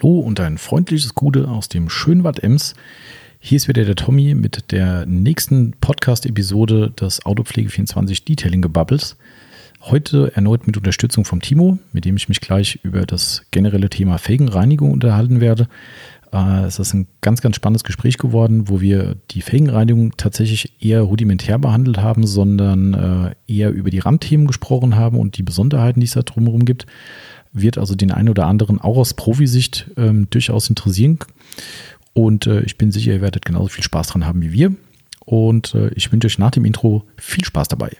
[0.00, 2.74] Hallo und ein freundliches Gute aus dem Schönwald Ems.
[3.40, 9.16] Hier ist wieder der Tommy mit der nächsten Podcast-Episode des Autopflege24 Detailing Gebubbles.
[9.80, 14.18] Heute erneut mit Unterstützung vom Timo, mit dem ich mich gleich über das generelle Thema
[14.18, 15.66] Felgenreinigung unterhalten werde.
[16.32, 21.00] Äh, es ist ein ganz, ganz spannendes Gespräch geworden, wo wir die Felgenreinigung tatsächlich eher
[21.00, 26.06] rudimentär behandelt haben, sondern äh, eher über die Randthemen gesprochen haben und die Besonderheiten, die
[26.06, 26.86] es da drumherum gibt
[27.52, 31.18] wird also den einen oder anderen auch aus Profisicht ähm, durchaus interessieren.
[32.12, 34.74] Und äh, ich bin sicher, ihr werdet genauso viel Spaß dran haben wie wir.
[35.24, 37.96] Und äh, ich wünsche euch nach dem Intro viel Spaß dabei.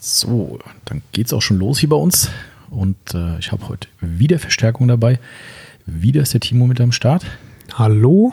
[0.00, 2.30] So, dann geht es auch schon los hier bei uns.
[2.70, 5.18] Und äh, ich habe heute wieder Verstärkung dabei.
[5.84, 7.24] Wieder ist der Timo mit am Start.
[7.78, 8.32] Hallo.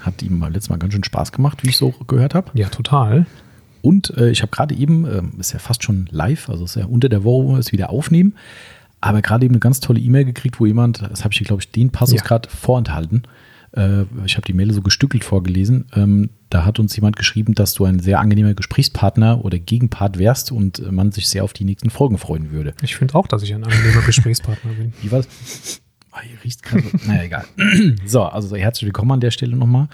[0.00, 2.50] Hat ihm mal letztes Mal ganz schön Spaß gemacht, wie ich so gehört habe.
[2.52, 3.24] Ja, total.
[3.80, 6.84] Und äh, ich habe gerade eben, äh, ist ja fast schon live, also ist ja
[6.84, 8.34] unter der Woche, wo wir es wieder aufnehmen,
[9.00, 11.62] aber gerade eben eine ganz tolle E-Mail gekriegt, wo jemand, das habe ich hier, glaube
[11.62, 12.24] ich, den Passus ja.
[12.24, 13.22] gerade vorenthalten.
[13.72, 15.86] Äh, ich habe die Mail so gestückelt vorgelesen.
[15.94, 20.52] Ähm, da hat uns jemand geschrieben, dass du ein sehr angenehmer Gesprächspartner oder Gegenpart wärst
[20.52, 22.74] und man sich sehr auf die nächsten Folgen freuen würde.
[22.82, 24.92] Ich finde auch, dass ich ein angenehmer Gesprächspartner bin.
[25.00, 25.80] Wie war das?
[26.14, 26.84] Oh, hier riecht gerade.
[27.06, 27.44] naja, egal.
[28.06, 29.88] so, also herzlich willkommen an der Stelle nochmal.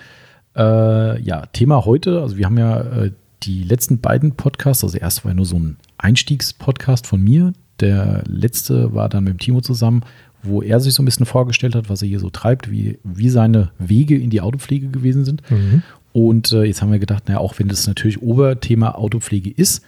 [0.55, 5.25] Äh, ja, Thema heute, also wir haben ja äh, die letzten beiden Podcasts, also erst
[5.25, 7.55] war ja nur so ein Einstiegspodcast von mir.
[7.79, 10.05] Der letzte war dann mit dem Timo zusammen,
[10.43, 13.31] wo er sich so ein bisschen vorgestellt hat, was er hier so treibt, wie, wie
[13.31, 15.43] seine Wege in die Autopflege gewesen sind.
[15.51, 15.83] Mhm.
[16.13, 19.83] Und äh, jetzt haben wir gedacht, naja, auch wenn das natürlich Oberthema Autopflege ist,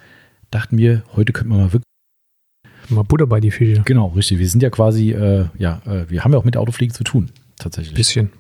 [0.51, 1.92] dachten wir, heute könnten wir mal wirklich
[2.89, 3.83] Mal Butter bei die Fische.
[3.85, 4.39] Genau, richtig.
[4.39, 7.05] Wir sind ja quasi, äh, ja, äh, wir haben ja auch mit der Autopflege zu
[7.05, 7.95] tun, tatsächlich.
[7.95, 8.31] Ein bisschen.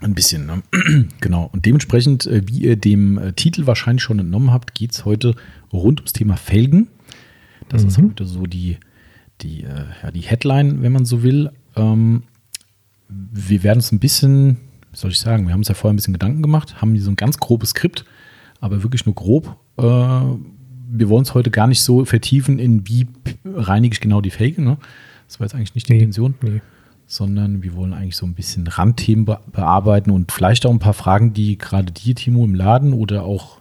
[0.00, 0.62] Ein bisschen, ne?
[1.20, 1.50] genau.
[1.52, 5.34] Und dementsprechend, äh, wie ihr dem äh, Titel wahrscheinlich schon entnommen habt, geht es heute
[5.72, 6.88] rund ums Thema Felgen.
[7.68, 7.88] Das mhm.
[7.88, 8.78] ist heute so die,
[9.40, 11.50] die, äh, ja, die Headline, wenn man so will.
[11.76, 12.22] Ähm,
[13.08, 14.58] wir werden uns ein bisschen,
[14.92, 17.10] wie soll ich sagen, wir haben uns ja vorher ein bisschen Gedanken gemacht, haben so
[17.10, 18.04] ein ganz grobes Skript,
[18.60, 20.20] aber wirklich nur grob äh,
[20.90, 23.06] wir wollen es heute gar nicht so vertiefen in wie
[23.44, 24.58] reinige ich genau die Fake.
[24.58, 24.78] Ne?
[25.26, 26.34] Das war jetzt eigentlich nicht die nee, Intention.
[26.40, 26.60] Nee.
[27.06, 30.94] Sondern wir wollen eigentlich so ein bisschen Randthemen be bearbeiten und vielleicht auch ein paar
[30.94, 33.58] Fragen, die gerade dir, Timo, im Laden oder auch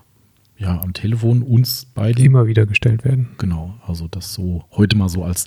[0.58, 3.30] ja, am Telefon uns beide immer wieder gestellt werden.
[3.38, 5.46] Genau, also das so heute mal so als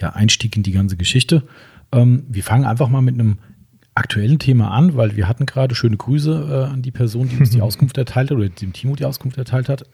[0.00, 1.42] ja, Einstieg in die ganze Geschichte.
[1.92, 3.38] Ähm, wir fangen einfach mal mit einem
[3.96, 7.50] aktuellen Thema an, weil wir hatten gerade schöne Grüße äh, an die Person, die uns
[7.50, 9.84] die Auskunft erteilt hat oder dem Timo die Auskunft erteilt hat.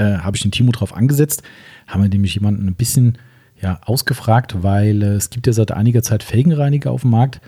[0.00, 1.44] Äh, Habe ich den Timo drauf angesetzt,
[1.86, 3.18] haben wir nämlich jemanden ein bisschen
[3.60, 7.42] ja, ausgefragt, weil äh, es gibt ja seit einiger Zeit Felgenreiniger auf dem Markt,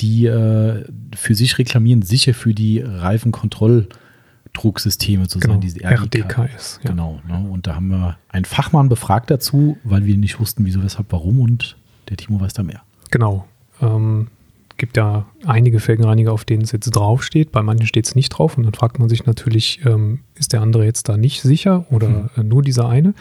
[0.00, 0.84] die äh,
[1.14, 6.38] für sich reklamieren, sicher für die Reifenkontrolldrucksysteme zu genau, sein, diese RDK.
[6.38, 6.78] RDKS.
[6.84, 6.90] Ja.
[6.90, 7.20] Genau.
[7.26, 7.48] Ne?
[7.50, 11.40] Und da haben wir einen Fachmann befragt dazu, weil wir nicht wussten, wieso, weshalb, warum
[11.40, 11.76] und
[12.08, 12.82] der Timo weiß da mehr.
[13.10, 13.48] Genau.
[13.80, 14.28] Ähm,
[14.76, 17.52] gibt ja einige Felgenreiniger, auf denen es jetzt draufsteht.
[17.52, 18.56] Bei manchen steht es nicht drauf.
[18.56, 22.08] Und dann fragt man sich natürlich, ähm, ist der andere jetzt da nicht sicher oder
[22.08, 22.30] mhm.
[22.36, 23.14] äh, nur dieser eine?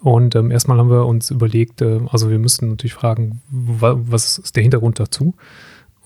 [0.00, 4.54] Und ähm, erstmal haben wir uns überlegt, äh, also wir müssten natürlich fragen, was ist
[4.54, 5.34] der Hintergrund dazu?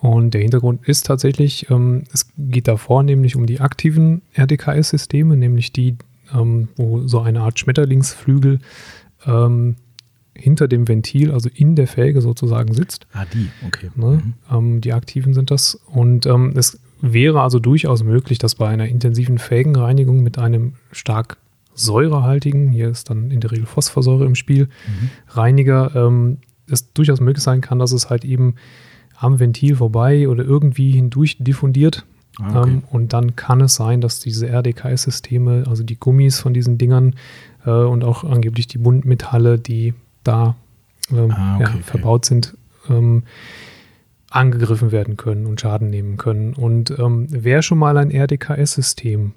[0.00, 5.72] Und der Hintergrund ist tatsächlich, ähm, es geht davor nämlich um die aktiven RDKS-Systeme, nämlich
[5.72, 5.96] die,
[6.32, 8.60] ähm, wo so eine Art Schmetterlingsflügel
[9.26, 9.76] ähm,
[10.38, 13.06] hinter dem Ventil, also in der Felge sozusagen sitzt.
[13.12, 13.90] Ah, die, okay.
[13.94, 14.22] Ne?
[14.22, 14.34] Mhm.
[14.50, 15.80] Ähm, die aktiven sind das.
[15.86, 21.38] Und ähm, es wäre also durchaus möglich, dass bei einer intensiven Felgenreinigung mit einem stark
[21.74, 25.10] säurehaltigen, hier ist dann in der Regel Phosphorsäure im Spiel, mhm.
[25.28, 26.38] Reiniger, ähm,
[26.68, 28.56] es durchaus möglich sein kann, dass es halt eben
[29.16, 32.04] am Ventil vorbei oder irgendwie hindurch diffundiert.
[32.40, 32.70] Ah, okay.
[32.70, 37.14] ähm, und dann kann es sein, dass diese RDKS-Systeme, also die Gummis von diesen Dingern
[37.64, 39.94] äh, und auch angeblich die Buntmetalle, die
[40.28, 40.56] da
[41.10, 41.82] ähm, ah, okay, ja, okay.
[41.82, 42.56] verbaut sind,
[42.88, 43.24] ähm,
[44.30, 46.52] angegriffen werden können und Schaden nehmen können.
[46.52, 49.32] Und ähm, wer schon mal ein RDKS-System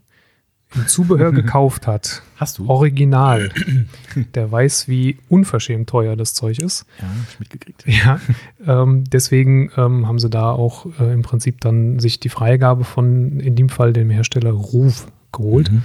[0.75, 2.68] im Zubehör gekauft hat, Hast du?
[2.68, 3.51] original,
[4.36, 6.86] der weiß, wie unverschämt teuer das Zeug ist.
[7.00, 7.83] Ja, hab ich mitgekriegt.
[7.88, 8.19] Ja,
[8.66, 13.39] ähm, deswegen ähm, haben sie da auch äh, im Prinzip dann sich die Freigabe von,
[13.39, 15.71] in dem Fall dem Hersteller Ruf geholt.
[15.71, 15.83] Mhm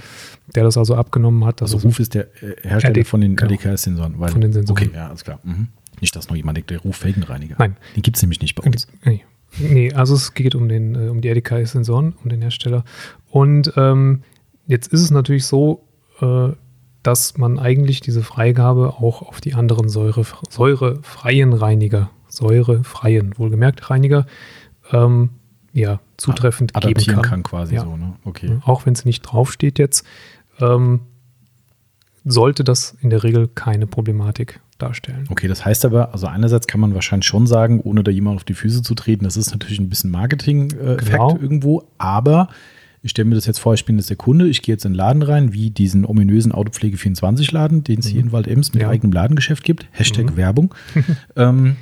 [0.55, 1.61] der das also abgenommen hat.
[1.61, 4.15] Also Ruf ist der äh, Hersteller RD, von den genau, RDKS-Sensoren.
[4.15, 4.81] Von den Sensoren.
[4.81, 5.39] Okay, ja, alles klar.
[5.43, 5.67] Mhm.
[5.99, 7.55] Nicht, dass noch jemand denkt, der Ruf Felgenreiniger.
[7.57, 7.75] Nein.
[7.95, 8.87] Den gibt es nämlich nicht bei uns.
[9.03, 9.23] Nee.
[9.57, 12.83] nee, also es geht um, den, äh, um die RDKS-Sensoren, um den Hersteller.
[13.29, 14.21] Und ähm,
[14.67, 15.83] jetzt ist es natürlich so,
[16.21, 16.49] äh,
[17.03, 24.25] dass man eigentlich diese Freigabe auch auf die anderen Säure, säurefreien Reiniger, säurefreien, wohlgemerkt Reiniger,
[24.91, 25.29] ähm,
[25.73, 27.21] ja, zutreffend geben kann.
[27.21, 27.83] kann quasi Ja.
[27.83, 28.15] so, ne?
[28.25, 28.57] Okay.
[28.65, 30.05] Auch wenn es nicht draufsteht jetzt,
[30.59, 31.01] ähm,
[32.25, 35.25] sollte das in der Regel keine Problematik darstellen.
[35.29, 38.43] Okay, das heißt aber, also einerseits kann man wahrscheinlich schon sagen, ohne da jemand auf
[38.43, 41.37] die Füße zu treten, das ist natürlich ein bisschen Marketing-Effekt Genau.
[41.41, 42.49] irgendwo, aber
[43.01, 44.91] ich stelle mir das jetzt vor, ich bin jetzt der Kunde, ich gehe jetzt in
[44.91, 48.81] den Laden rein, wie diesen ominösen Autopflege24-Laden, den es hier in Wald-Ems mit Mhm.
[48.81, 48.87] Ja.
[48.87, 48.93] Mhm.
[48.93, 49.87] eigenem Ladengeschäft gibt.
[49.91, 50.75] Hashtag Werbung.
[51.35, 51.77] ähm,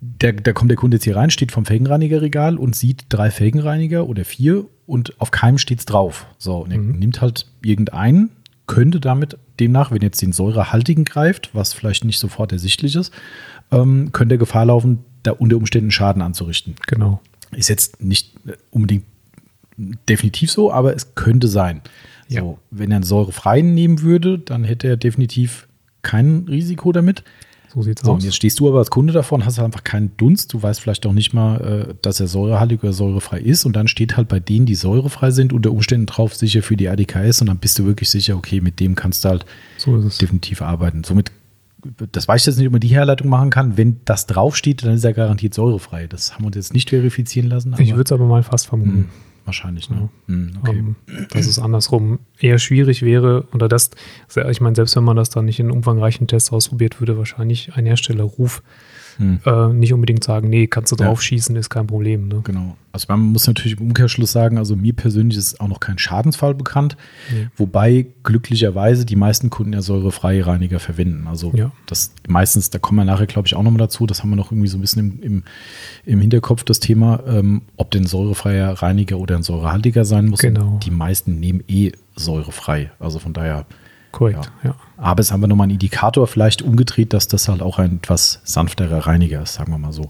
[0.00, 4.06] der, da kommt der Kunde jetzt hier rein, steht vom Felgenreinigerregal und sieht drei Felgenreiniger
[4.08, 6.26] oder vier und auf keinem steht es drauf.
[6.38, 6.98] So, und er Mhm.
[6.98, 8.30] nimmt halt irgendeinen,
[8.66, 13.12] könnte damit demnach, wenn jetzt den säurehaltigen greift, was vielleicht nicht sofort ersichtlich ist,
[13.70, 16.76] ähm, könnte er Gefahr laufen, da unter Umständen Schaden anzurichten.
[16.86, 17.20] Genau.
[17.54, 19.04] Ist jetzt nicht äh, unbedingt
[20.08, 21.82] definitiv so, aber es könnte sein.
[22.28, 22.42] Ja.
[22.42, 25.68] So, wenn er einen säurefreien nehmen würde, dann hätte er definitiv
[26.02, 27.22] kein Risiko damit.
[27.72, 28.24] So sieht's So, und aus.
[28.24, 30.52] jetzt stehst du aber als Kunde davor und hast halt einfach keinen Dunst.
[30.52, 33.64] Du weißt vielleicht auch nicht mal, äh, dass er säurehaltig oder säurefrei ist.
[33.64, 36.88] Und dann steht halt bei denen, die säurefrei sind, unter Umständen drauf sicher für die
[36.88, 37.40] ADKS.
[37.42, 39.46] Und dann bist du wirklich sicher, okay, mit dem kannst du halt
[39.76, 41.04] So definitiv arbeiten.
[41.04, 41.30] Somit,
[42.12, 43.76] das weiß ich jetzt nicht, ob man die Herleitung machen kann.
[43.76, 46.06] Wenn das draufsteht, dann ist er garantiert säurefrei.
[46.08, 47.74] Das haben wir uns jetzt nicht verifizieren lassen.
[47.78, 49.08] Ich würde es aber mal fast vermuten.
[49.44, 50.08] Wahrscheinlich, ne?
[50.26, 50.78] Hm, okay.
[50.78, 50.96] ähm,
[51.30, 53.90] dass es andersrum eher schwierig wäre oder das,
[54.48, 57.86] ich meine, selbst wenn man das dann nicht in umfangreichen Tests ausprobiert, würde wahrscheinlich ein
[57.86, 58.62] Herstellerruf
[59.20, 59.38] Hm.
[59.44, 61.06] äh, nicht unbedingt sagen, nee, kannst du Ja.
[61.06, 62.26] drauf schießen, ist kein Problem.
[62.28, 62.40] Ne?
[62.42, 62.76] Genau.
[62.92, 66.54] Also man muss natürlich im Umkehrschluss sagen, also mir persönlich ist auch noch kein Schadensfall
[66.54, 66.96] bekannt,
[67.32, 67.46] Nee.
[67.56, 71.26] wobei glücklicherweise die meisten Kunden ja säurefreie Reiniger verwenden.
[71.28, 71.70] Also Ja.
[71.86, 74.50] das meistens, da kommen wir nachher, glaube ich, auch nochmal dazu, das haben wir noch
[74.50, 75.42] irgendwie so ein bisschen im, im,
[76.06, 80.40] im Hinterkopf, das Thema, ähm, ob denn säurefreier Reiniger oder ein säurehaltiger sein muss.
[80.40, 80.80] Genau.
[80.82, 82.90] Die meisten nehmen eh säurefrei.
[82.98, 83.66] Also von daher,
[84.12, 84.74] Korrekt, ja.
[84.96, 88.40] aber es haben wir nochmal einen Indikator vielleicht umgedreht, dass das halt auch ein etwas
[88.44, 90.08] sanfterer Reiniger ist, sagen wir mal so.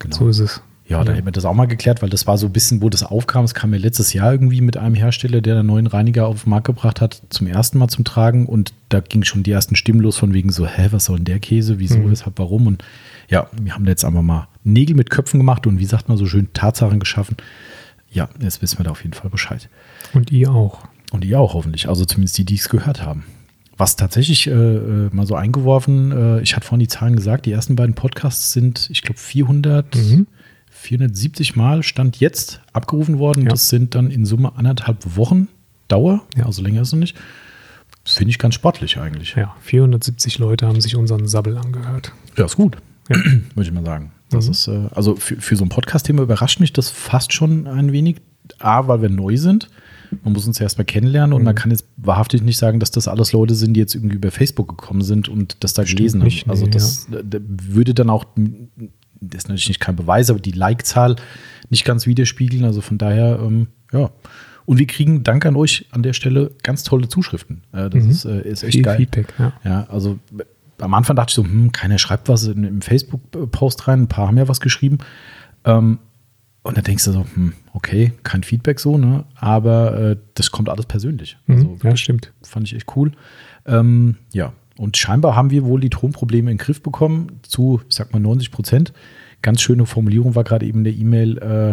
[0.00, 0.16] Genau.
[0.16, 0.62] So ist es.
[0.86, 2.90] Ja, dann hätten wir das auch mal geklärt, weil das war so ein bisschen, wo
[2.90, 3.44] das aufkam.
[3.46, 6.50] Es kam ja letztes Jahr irgendwie mit einem Hersteller, der einen neuen Reiniger auf den
[6.50, 8.44] Markt gebracht hat, zum ersten Mal zum Tragen.
[8.44, 11.24] Und da ging schon die ersten Stimmen los von wegen so, hä, was soll denn
[11.24, 11.78] der Käse?
[11.78, 12.10] Wieso, Mhm.
[12.10, 12.66] weshalb, warum?
[12.66, 12.84] Und
[13.30, 16.18] ja, wir haben da jetzt einfach mal Nägel mit Köpfen gemacht und wie sagt man
[16.18, 17.38] so schön, Tatsachen geschaffen.
[18.10, 19.70] Ja, jetzt wissen wir da auf jeden Fall Bescheid.
[20.12, 20.80] Und ihr auch.
[21.14, 23.22] Und ihr auch hoffentlich, also zumindest die, die es gehört haben.
[23.76, 27.52] Was tatsächlich äh, äh, mal so eingeworfen, äh, ich hatte vorhin die Zahlen gesagt, die
[27.52, 30.26] ersten beiden Podcasts sind, ich glaube, 400, Mhm.
[30.70, 33.44] 470 Mal Stand jetzt abgerufen worden.
[33.44, 33.50] Ja.
[33.50, 35.46] Das sind dann in Summe anderthalb Wochen
[35.86, 36.46] Dauer, Ja.
[36.46, 37.16] also länger ist es noch nicht.
[38.02, 39.34] Das finde ich ganz sportlich eigentlich.
[39.36, 42.10] Ja, 470 Leute haben sich unseren Sabbel angehört.
[42.36, 42.76] Ja, ist gut,
[43.08, 43.16] Ja.
[43.54, 44.10] würde ich mal sagen.
[44.30, 44.50] Das Mhm.
[44.50, 48.16] ist, äh, also für, für so ein Podcast-Thema überrascht mich das fast schon ein wenig.
[48.58, 49.70] A, weil wir neu sind.
[50.22, 51.46] Man muss uns ja erstmal kennenlernen und Mhm.
[51.46, 54.30] man kann jetzt wahrhaftig nicht sagen, dass das alles Leute sind, die jetzt irgendwie über
[54.30, 56.26] Facebook gekommen sind und das da Stimmt gelesen haben.
[56.26, 58.24] nicht, nee, also das äh, da würde dann auch,
[59.20, 61.16] das ist natürlich nicht kein Beweis, aber die Like-Zahl
[61.70, 62.64] nicht ganz widerspiegeln.
[62.64, 64.10] Also von daher, ähm, ja.
[64.66, 67.62] Und wir kriegen, danke an euch an der Stelle, ganz tolle Zuschriften.
[67.72, 68.10] Äh, das Mhm.
[68.10, 68.96] ist, äh, ist echt Viel geil.
[68.96, 69.52] Feedback, ja.
[69.64, 70.42] Ja, also äh,
[70.82, 74.26] am Anfang dachte ich so, hm, keiner schreibt was in, im Facebook-Post rein, ein paar
[74.28, 74.98] haben ja was geschrieben.
[75.64, 75.98] Ähm,
[76.62, 79.24] und dann denkst du so, hm, okay, kein Feedback so, ne?
[79.34, 81.36] Aber äh, das kommt alles persönlich.
[81.46, 82.32] Mhm, Also ja, stimmt.
[82.42, 83.12] fand ich echt cool.
[83.66, 87.94] Ähm, ja, und scheinbar haben wir wohl die Tonprobleme in den Griff bekommen, zu, ich
[87.94, 88.92] sag mal, 90 Prozent.
[89.42, 91.70] Ganz schöne Formulierung war gerade eben in der E-Mail, äh,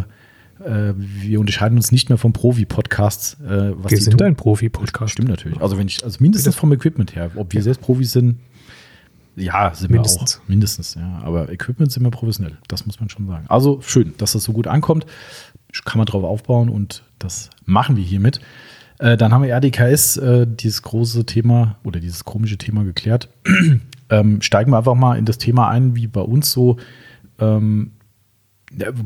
[0.64, 3.38] äh, wir unterscheiden uns nicht mehr vom Profi-Podcasts.
[3.42, 5.14] Äh, was Wir sind Ton- ein Profi-Podcast.
[5.14, 5.60] Stimmt natürlich.
[5.62, 7.32] Also wenn ich, also mindestens vom Equipment her.
[7.36, 8.38] Ob wir selbst Profis sind,
[9.38, 10.36] ja, sind Mindestens.
[10.38, 10.50] wir auch.
[10.50, 11.20] Mindestens, ja.
[11.24, 12.58] Aber Equipment sind wir professionell.
[12.68, 13.46] Das muss man schon sagen.
[13.48, 15.06] Also schön, dass das so gut ankommt.
[15.86, 18.40] Kann man drauf aufbauen und das machen wir hiermit.
[19.00, 23.30] Äh, dann haben wir RDKS, äh, dieses große Thema oder dieses komische Thema geklärt.
[24.10, 26.78] ähm, steigen wir einfach mal in das Thema ein, wie bei uns so
[27.40, 27.92] ähm,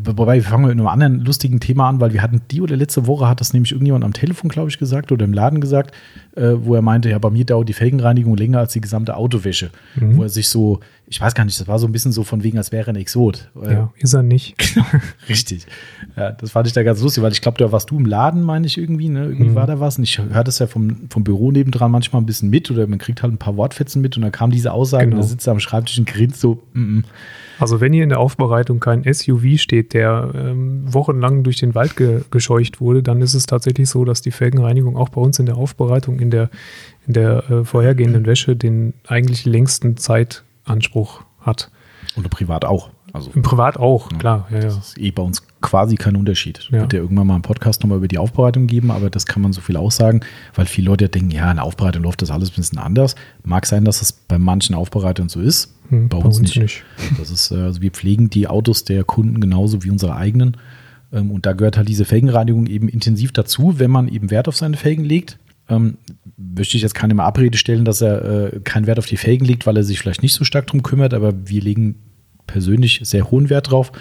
[0.04, 3.08] wobei, wir fangen mit einem anderen lustigen Thema an, weil wir hatten die oder letzte
[3.08, 5.94] Woche hat das nämlich irgendjemand am Telefon, glaube ich, gesagt oder im Laden gesagt,
[6.36, 9.72] äh, wo er meinte, ja, bei mir dauert die Felgenreinigung länger als die gesamte Autowäsche.
[9.96, 10.18] Mhm.
[10.18, 12.44] Wo er sich so, ich weiß gar nicht, das war so ein bisschen so von
[12.44, 13.50] wegen, als wäre er ein Exot.
[13.64, 14.56] Ja, ist er nicht.
[15.30, 15.66] Richtig.
[16.16, 18.44] Ja, das fand ich da ganz lustig, weil ich glaube, da warst du im Laden,
[18.44, 19.26] meine ich irgendwie, ne?
[19.26, 19.56] Irgendwie Mhm.
[19.56, 19.98] war da was.
[19.98, 23.00] Und ich höre das ja vom, vom Büro nebendran manchmal ein bisschen mit oder man
[23.00, 25.18] kriegt halt ein paar Wortfetzen mit und dann kam diese Aussage Genau.
[25.18, 27.04] und da sitzt er am Schreibtisch und grinst so, mm, mm.
[27.58, 31.96] Also wenn hier in der Aufbereitung kein SUV steht, der ähm, wochenlang durch den Wald
[31.96, 35.46] ge gescheucht wurde, dann ist es tatsächlich so, dass die Felgenreinigung auch bei uns in
[35.46, 36.50] der Aufbereitung in der,
[37.08, 41.72] in der äh, vorhergehenden Wäsche den eigentlich längsten Zeitanspruch hat.
[42.18, 42.90] Oder privat auch.
[43.16, 44.48] Also Im Privat auch, Ja, klar.
[44.52, 44.64] Ja, ja.
[44.66, 46.68] Das ist eh bei uns quasi kein Unterschied.
[46.72, 46.82] Ja.
[46.82, 49.54] Wird ja irgendwann mal einen Podcast nochmal über die Aufbereitung geben, aber das kann man
[49.54, 50.20] so viel aussagen,
[50.54, 53.16] weil viele Leute denken, ja, in der Aufbereitung läuft das alles ein bisschen anders.
[53.44, 56.84] Mag sein, dass es bei manchen Aufbereitern so ist, Hm, bei, uns, nicht.
[57.18, 60.58] Das ist, äh, also wir pflegen die Autos der Kunden genauso wie unsere eigenen.
[61.14, 64.56] Ähm, und da gehört halt diese Felgenreinigung eben intensiv dazu, wenn man eben Wert auf
[64.56, 65.38] seine Felgen legt.
[65.70, 65.98] Ähm,
[66.38, 69.66] möchte ich jetzt keinem Abrede stellen, dass er äh, keinen Wert auf die Felgen legt,
[69.66, 71.96] weil er sich vielleicht nicht so stark drum kümmert, aber wir legen
[72.48, 73.92] persönlich sehr hohen Wert drauf.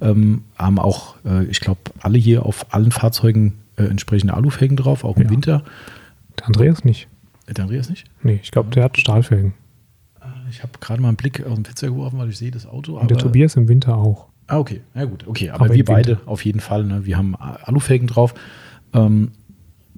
[0.00, 5.04] Ähm, haben auch, äh, ich glaube, alle hier auf allen Fahrzeugen äh, entsprechende Alufelgen drauf,
[5.04, 5.30] auch im Ja.
[5.30, 5.62] Winter.
[6.38, 7.08] Der Andreas nicht.
[7.46, 8.06] Äh, Der Andreas nicht?
[8.22, 9.52] Nee, ich glaube, der hat Stahlfelgen.
[10.20, 12.66] Äh, Ich habe gerade mal einen Blick aus dem Fenster geworfen, weil ich sehe das
[12.66, 12.98] Auto.
[12.98, 14.26] Und der Tobias im Winter auch.
[14.46, 14.80] Ah, okay.
[14.94, 15.26] Ja, gut.
[15.28, 16.84] Okay, aber, Aber wir beide auf jeden Fall.
[16.84, 17.04] Ne?
[17.04, 18.34] Wir haben Alufelgen drauf.
[18.94, 19.32] Ähm,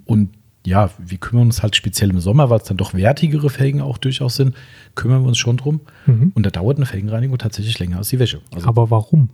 [0.05, 0.29] und
[0.65, 3.97] ja, wir kümmern uns halt speziell im Sommer, weil es dann doch wertigere Felgen auch
[3.97, 4.55] durchaus sind,
[4.95, 5.81] kümmern wir uns schon drum.
[6.05, 6.31] Mhm.
[6.35, 8.41] Und da dauert eine Felgenreinigung tatsächlich länger als die Wäsche.
[8.53, 9.29] Also Aber warum?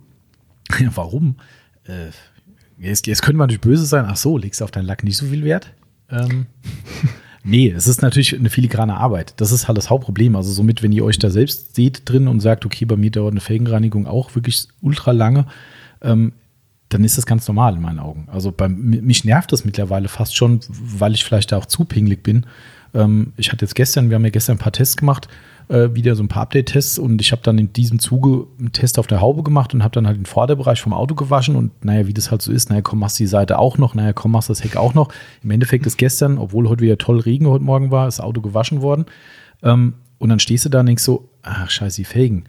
[0.94, 1.36] warum?
[1.84, 2.10] Äh,
[2.78, 5.16] jetzt, jetzt könnte man natürlich böse sein, ach so, legst du auf deinen Lack nicht
[5.16, 5.72] so viel Wert?
[6.10, 6.46] Ähm,
[7.44, 9.34] nee, es ist natürlich eine filigrane Arbeit.
[9.36, 10.34] Das ist halt das Hauptproblem.
[10.34, 13.32] Also somit, wenn ihr euch da selbst seht drin und sagt, okay, bei mir dauert
[13.32, 15.46] eine Felgenreinigung auch wirklich ultra lange,
[16.02, 16.32] ähm,
[16.90, 18.28] dann ist das ganz normal in meinen Augen.
[18.30, 21.84] Also bei, mi- mich nervt das mittlerweile fast schon, weil ich vielleicht da auch zu
[21.84, 22.44] pingelig bin.
[22.92, 25.28] Ähm, ich hatte jetzt gestern, wir haben ja gestern ein paar Tests gemacht,
[25.68, 28.98] äh, wieder so ein paar Update-Tests und ich habe dann in diesem Zuge einen Test
[28.98, 32.08] auf der Haube gemacht und habe dann halt den Vorderbereich vom Auto gewaschen und naja,
[32.08, 34.50] wie das halt so ist, naja, komm, machst die Seite auch noch, naja, komm, machst
[34.50, 35.12] das Heck auch noch.
[35.44, 38.82] Im Endeffekt ist gestern, obwohl heute wieder toll Regen heute Morgen war, das Auto gewaschen
[38.82, 39.06] worden.
[39.62, 42.44] Ähm, und dann stehst du da und denkst so, ach scheiße, die Felgen.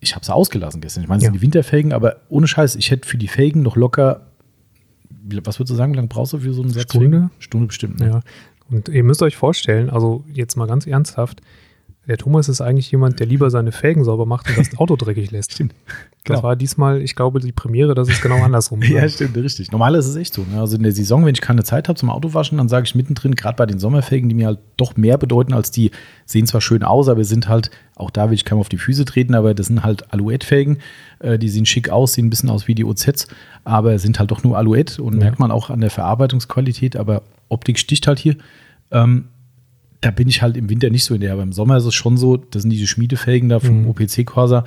[0.00, 1.02] Ich habe sie ausgelassen gestern.
[1.02, 1.28] Ich meine, es Ja.
[1.28, 4.26] sind die Winterfelgen, aber ohne Scheiß, ich hätte für die Felgen noch locker,
[5.42, 7.30] was würdest du sagen, wie lange brauchst du für so einen Satz Stunde?
[7.38, 8.00] Stunde bestimmt.
[8.00, 8.06] Ne?
[8.08, 8.20] Ja.
[8.70, 11.40] Und ihr müsst euch vorstellen, also jetzt mal ganz ernsthaft,
[12.06, 15.30] der Thomas ist eigentlich jemand, der lieber seine Felgen sauber macht und das Auto dreckig
[15.30, 15.52] lässt.
[15.52, 15.74] Stimmt.
[16.26, 16.42] Das Genau.
[16.42, 18.88] war diesmal, ich glaube, die Premiere, dass es genau andersrum war.
[19.02, 19.70] Ja, stimmt, richtig.
[19.72, 20.42] Normal ist es echt so.
[20.50, 20.58] Ne?
[20.58, 23.34] Also in der Saison, wenn ich keine Zeit habe zum Autowaschen, dann sage ich mittendrin,
[23.34, 25.90] gerade bei den Sommerfelgen, die mir halt doch mehr bedeuten als die,
[26.24, 29.04] sehen zwar schön aus, aber sind halt, auch da will ich keinem auf die Füße
[29.04, 30.78] treten, aber das sind halt Alouette-Felgen.
[31.18, 33.28] Äh, die sehen schick aus, sehen ein bisschen aus wie die OZs,
[33.64, 35.20] aber sind halt doch nur Alouette und Ja.
[35.20, 38.36] merkt man auch an der Verarbeitungsqualität, aber Optik sticht halt hier.
[38.90, 39.26] Ähm,
[40.00, 41.94] da bin ich halt im Winter nicht so in der, aber im Sommer ist es
[41.94, 43.88] schon so, das sind diese Schmiedefelgen da vom Mhm.
[43.88, 44.64] OPC Corsa,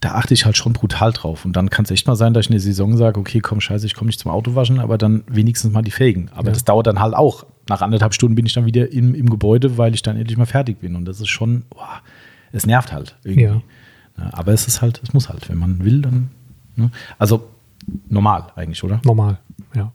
[0.00, 1.44] da achte ich halt schon brutal drauf.
[1.44, 3.60] Und dann kann es echt mal sein, dass ich in der Saison sage, okay, komm,
[3.60, 6.30] scheiße, ich komme nicht zum Autowaschen, aber dann wenigstens mal die Felgen.
[6.34, 6.52] Aber Ja.
[6.54, 7.44] das dauert dann halt auch.
[7.68, 10.46] Nach anderthalb Stunden bin ich dann wieder im, im Gebäude, weil ich dann endlich mal
[10.46, 10.96] fertig bin.
[10.96, 12.00] Und das ist schon, boah,
[12.52, 13.44] es nervt halt irgendwie.
[13.44, 13.62] Ja.
[14.18, 16.30] Ja, aber es ist halt, es muss halt, wenn man will, dann.
[16.76, 16.90] Ne?
[17.18, 17.44] Also
[18.08, 19.00] normal eigentlich, oder?
[19.04, 19.38] Normal,
[19.74, 19.92] ja.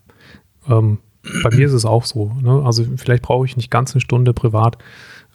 [0.68, 0.98] Ähm,
[1.42, 2.32] bei mir ist es auch so.
[2.40, 2.62] Ne?
[2.64, 4.78] Also vielleicht brauche ich nicht ganz eine Stunde privat,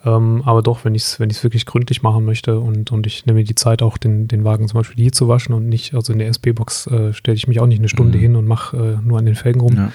[0.04, 3.26] ähm, aber doch, wenn ich es wenn ich's wirklich gründlich machen möchte und, und ich
[3.26, 5.94] nehme mir die Zeit auch, den, den Wagen zum Beispiel hier zu waschen und nicht,
[5.94, 8.22] also in der SB-Box äh, stelle ich mich auch nicht eine Stunde Mhm.
[8.22, 9.76] hin und mache äh, nur an den Felgen rum.
[9.76, 9.92] Ja.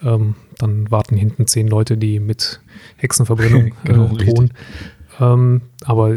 [0.00, 2.60] Ähm, dann warten hinten zehn Leute, die mit
[2.98, 4.52] Hexenverbrennung Genau, äh, drohen.
[5.20, 6.16] Ähm, aber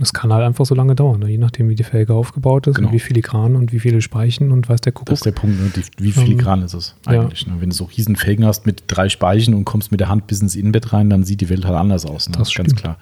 [0.00, 1.28] es kann halt einfach so lange dauern, ne?
[1.28, 2.88] je nachdem, wie die Felge aufgebaut ist Genau.
[2.88, 5.06] und wie filigran und wie viele Speichen und weiß der Kuckuck.
[5.06, 5.70] Das ist der Punkt, ne?
[5.74, 7.20] die, wie filigran ist es ja.
[7.22, 7.46] eigentlich.
[7.46, 7.54] Ne?
[7.58, 10.40] Wenn du so riesen Felgen hast mit drei Speichen und kommst mit der Hand bis
[10.40, 12.28] ins Innenbett rein, dann sieht die Welt halt anders aus.
[12.28, 12.36] Ne?
[12.38, 12.98] Das ist ganz klar.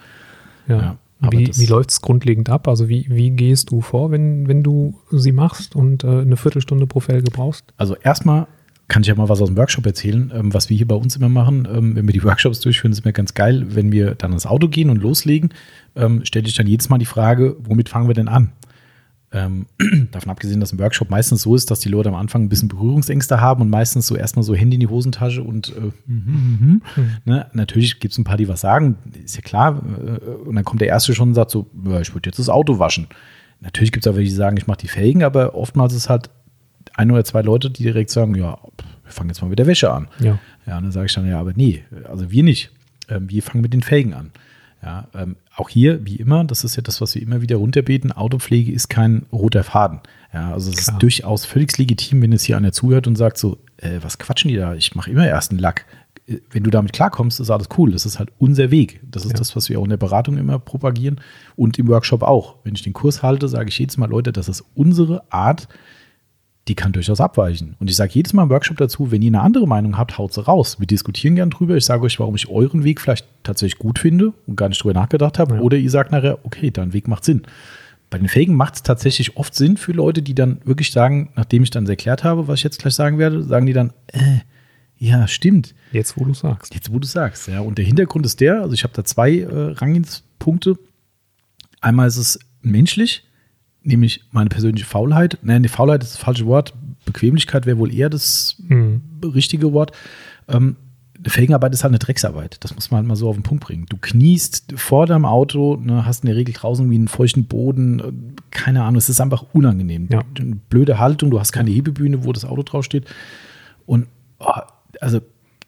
[0.68, 0.76] Ja.
[0.78, 2.66] Ja, aber wie wie läuft es grundlegend ab?
[2.68, 6.86] Also wie, wie gehst du vor, wenn, wenn du sie machst und äh, eine Viertelstunde
[6.86, 7.64] pro Felge brauchst?
[7.76, 8.46] Also erstmal
[8.88, 11.16] kann ich ja mal was aus dem Workshop erzählen, ähm, was wir hier bei uns
[11.16, 11.66] immer machen.
[11.70, 13.66] Ähm, wenn wir die Workshops durchführen, ist immer ganz geil.
[13.74, 15.50] Wenn wir dann ins Auto gehen und loslegen,
[15.96, 18.52] ähm, stelle ich dann jedes Mal die Frage, womit fangen wir denn an?
[19.32, 19.66] Ähm,
[20.12, 22.68] davon abgesehen, dass im Workshop meistens so ist, dass die Leute am Anfang ein bisschen
[22.68, 27.06] Berührungsängste haben und meistens so erstmal so Hände in die Hosentasche und äh, mhm, mhm.
[27.24, 27.46] Ne?
[27.52, 29.82] natürlich gibt es ein paar, die was sagen, ist ja klar.
[29.84, 31.68] Äh, und dann kommt der Erste schon und sagt so,
[32.00, 33.08] ich würde jetzt das Auto waschen.
[33.60, 36.30] Natürlich gibt es auch welche, die sagen, ich mache die Felgen, aber oftmals ist halt
[36.94, 38.58] ein oder zwei Leute, die direkt sagen, ja,
[39.04, 40.08] wir fangen jetzt mal mit der Wäsche an.
[40.20, 40.38] Ja.
[40.66, 42.70] Ja, und dann sage ich dann, ja, aber nee, also wir nicht.
[43.08, 44.30] Ähm, wir fangen mit den Felgen an.
[44.82, 48.12] Ja, ähm, auch hier, wie immer, das ist ja das, was wir immer wieder runterbeten,
[48.12, 50.00] Autopflege ist kein roter Faden.
[50.34, 53.58] Ja, also es ist durchaus völlig legitim, wenn jetzt hier einer zuhört und sagt so,
[53.78, 54.74] äh, was quatschen die da?
[54.74, 55.86] Ich mache immer erst einen Lack.
[56.28, 57.92] Äh, Wenn du damit klarkommst, ist alles cool.
[57.92, 59.00] Das ist halt unser Weg.
[59.10, 59.38] Das ist Ja.
[59.38, 61.20] das, was wir auch in der Beratung immer propagieren
[61.56, 62.56] und im Workshop auch.
[62.64, 65.68] Wenn ich den Kurs halte, sage ich jedes Mal, Leute, das ist unsere Art,
[66.68, 67.76] die kann durchaus abweichen.
[67.78, 70.32] Und ich sage jedes Mal im Workshop dazu, wenn ihr eine andere Meinung habt, haut
[70.32, 70.80] sie raus.
[70.80, 71.76] Wir diskutieren gern drüber.
[71.76, 74.94] Ich sage euch, warum ich euren Weg vielleicht tatsächlich gut finde und gar nicht drüber
[74.94, 75.56] nachgedacht habe.
[75.56, 75.60] Ja.
[75.60, 77.42] Oder ihr sagt nachher, okay, dein Weg macht Sinn.
[78.10, 81.62] Bei den Felgen macht es tatsächlich oft Sinn für Leute, die dann wirklich sagen, nachdem
[81.62, 84.38] ich dann erklärt habe, was ich jetzt gleich sagen werde, sagen die dann, äh,
[84.98, 85.74] ja, stimmt.
[85.92, 86.74] Jetzt, wo du sagst.
[86.74, 87.60] Jetzt, wo du sagst, ja.
[87.60, 90.78] Und der Hintergrund ist der, also ich habe da zwei äh, Ranginspunkte.
[91.80, 93.25] Einmal ist es menschlich,
[93.86, 95.38] nämlich meine persönliche Faulheit.
[95.42, 96.74] Nein, die Faulheit ist das falsche Wort.
[97.04, 99.00] Bequemlichkeit wäre wohl eher das Mhm.
[99.22, 99.92] richtige Wort.
[100.48, 100.76] Ähm,
[101.26, 102.58] Felgenarbeit ist halt eine Drecksarbeit.
[102.60, 103.86] Das muss man halt mal so auf den Punkt bringen.
[103.88, 107.98] Du kniest vor deinem Auto, ne, hast in der Regel draußen wie einen feuchten Boden,
[108.00, 108.12] äh,
[108.50, 110.08] keine Ahnung, es ist einfach unangenehm.
[110.10, 110.22] Ja.
[110.38, 113.06] Eine blöde Haltung, du hast keine Hebebühne, wo das Auto draufsteht.
[113.86, 114.06] Und
[114.38, 114.52] oh,
[115.00, 115.20] also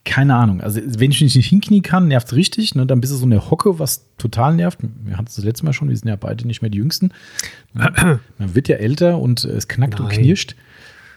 [0.09, 0.61] keine Ahnung.
[0.61, 2.75] Also wenn ich nicht hinknien kann, nervt es richtig.
[2.75, 2.87] Ne?
[2.87, 4.79] Dann bist du so eine Hocke, was total nervt.
[5.05, 7.11] Wir hatten es das letzte Mal schon, wir sind ja beide nicht mehr die Jüngsten.
[7.75, 10.19] Man wird ja älter und es knackt und Nein.
[10.19, 10.57] knirscht.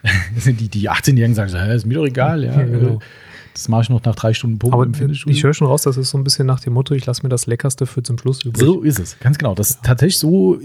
[0.45, 2.43] die, die 18-Jährigen sagen, so, "Hä, ist mir doch egal.
[2.43, 2.99] Ja, Ja, genau.
[3.53, 5.35] Das mache ich noch nach drei Stunden Pumpen Aber im Fitnessstudio.
[5.35, 7.29] ich höre schon raus, das ist so ein bisschen nach dem Motto, ich lasse mir
[7.29, 8.63] das Leckerste für zum Schluss übrig.
[8.65, 9.55] So ist es, ganz genau.
[9.55, 10.57] Das ist tatsächlich so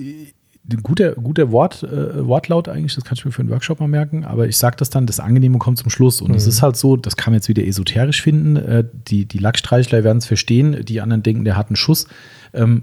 [0.83, 4.25] guter, guter Wort, äh, Wortlaut eigentlich, das kann ich mir für einen Workshop mal merken,
[4.25, 6.21] aber ich sage das dann, das Angenehme kommt zum Schluss.
[6.21, 6.49] Und es Mhm.
[6.51, 10.19] ist halt so, das kann man jetzt wieder esoterisch finden, äh, die, die Lackstreichler werden
[10.19, 12.07] es verstehen, die anderen denken, der hat einen Schuss.
[12.53, 12.83] Ähm,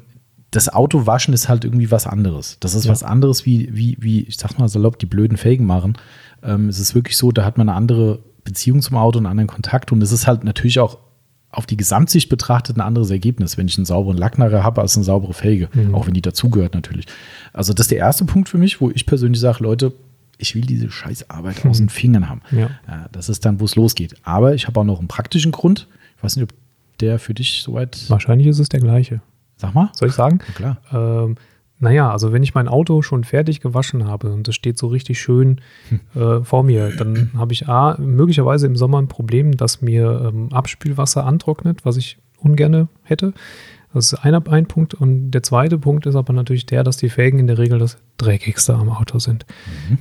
[0.52, 2.58] das Auto waschen ist halt irgendwie was anderes.
[2.60, 2.92] Das ist Ja.
[2.92, 5.98] was anderes wie, wie, wie, ich sag mal salopp, die blöden Felgen machen.
[6.44, 9.48] Ähm, es ist wirklich so, da hat man eine andere Beziehung zum Auto, einen anderen
[9.48, 11.00] Kontakt und es ist halt natürlich auch
[11.54, 14.96] auf die Gesamtsicht betrachtet ein anderes Ergebnis, wenn ich einen sauberen Lack nachher habe als
[14.96, 15.94] eine saubere Felge, Mhm.
[15.96, 17.06] auch wenn die dazugehört natürlich.
[17.54, 19.94] Also das ist der erste Punkt für mich, wo ich persönlich sage, Leute,
[20.40, 22.42] ich will diese Scheißarbeit aus den Fingern haben.
[22.52, 22.70] Ja,
[23.12, 24.16] das ist dann, wo es losgeht.
[24.24, 25.88] Aber ich habe auch noch einen praktischen Grund.
[26.18, 26.54] Ich weiß nicht, ob
[27.00, 28.10] der für dich soweit.
[28.10, 29.22] Wahrscheinlich ist es der gleiche.
[29.58, 29.90] Sag mal.
[29.94, 30.40] Soll ich sagen?
[30.48, 30.78] Na klar.
[31.26, 31.36] Ähm,
[31.80, 35.20] naja, also wenn ich mein Auto schon fertig gewaschen habe und es steht so richtig
[35.20, 35.60] schön
[36.16, 40.50] äh, vor mir, dann habe ich A, möglicherweise im Sommer ein Problem, dass mir ähm,
[40.52, 43.34] Abspülwasser antrocknet, was ich ungerne hätte.
[43.94, 44.94] Das ist ein, ein Punkt.
[44.94, 47.98] Und der zweite Punkt ist aber natürlich der, dass die Felgen in der Regel das
[48.18, 49.46] dreckigste am Auto sind.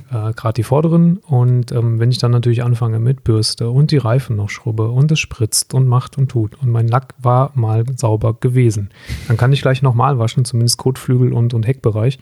[0.09, 1.17] Äh, Gerade die vorderen.
[1.17, 5.11] Und ähm, wenn ich dann natürlich anfange mit Bürste und die Reifen noch schrubbe und
[5.11, 8.89] es spritzt und macht und tut und mein Lack war mal sauber gewesen,
[9.27, 12.19] dann kann ich gleich nochmal waschen, zumindest Kotflügel und, und Heckbereich.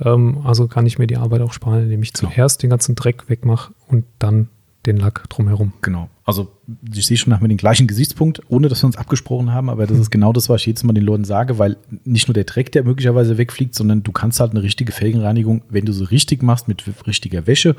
[0.00, 3.28] Ähm, also kann ich mir die Arbeit auch sparen, indem ich zuerst den ganzen Dreck
[3.28, 4.48] wegmache und dann
[4.86, 5.72] den Lack drumherum.
[5.80, 6.08] Genau.
[6.24, 6.52] Also
[6.92, 9.86] ich sehe schon nach mir den gleichen Gesichtspunkt, ohne dass wir uns abgesprochen haben, aber
[9.86, 12.44] das ist genau das, was ich jedes Mal den Leuten sage, weil nicht nur der
[12.44, 16.42] Dreck, der möglicherweise wegfliegt, sondern du kannst halt eine richtige Felgenreinigung, wenn du sie richtig
[16.42, 17.76] machst mit richtiger Wäsche,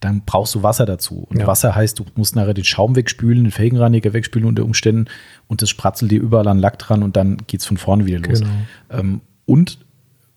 [0.00, 1.26] dann brauchst du Wasser dazu.
[1.30, 1.46] Und Ja.
[1.46, 5.06] Wasser heißt, du musst nachher den Schaum wegspülen, den Felgenreiniger wegspülen unter Umständen
[5.48, 8.18] und das spratzelt dir überall an Lack dran und dann geht es von vorne wieder
[8.18, 8.40] los.
[8.40, 8.52] Genau.
[8.90, 9.78] Ähm, und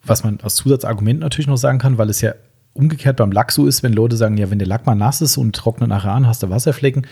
[0.04, 2.34] was man als Zusatzargument natürlich noch sagen kann, weil es ja
[2.78, 5.38] umgekehrt beim Lack so ist, wenn Leute sagen, ja, wenn der Lack mal nass ist
[5.38, 7.06] und trocknet nachher an, hast du Wasserflecken.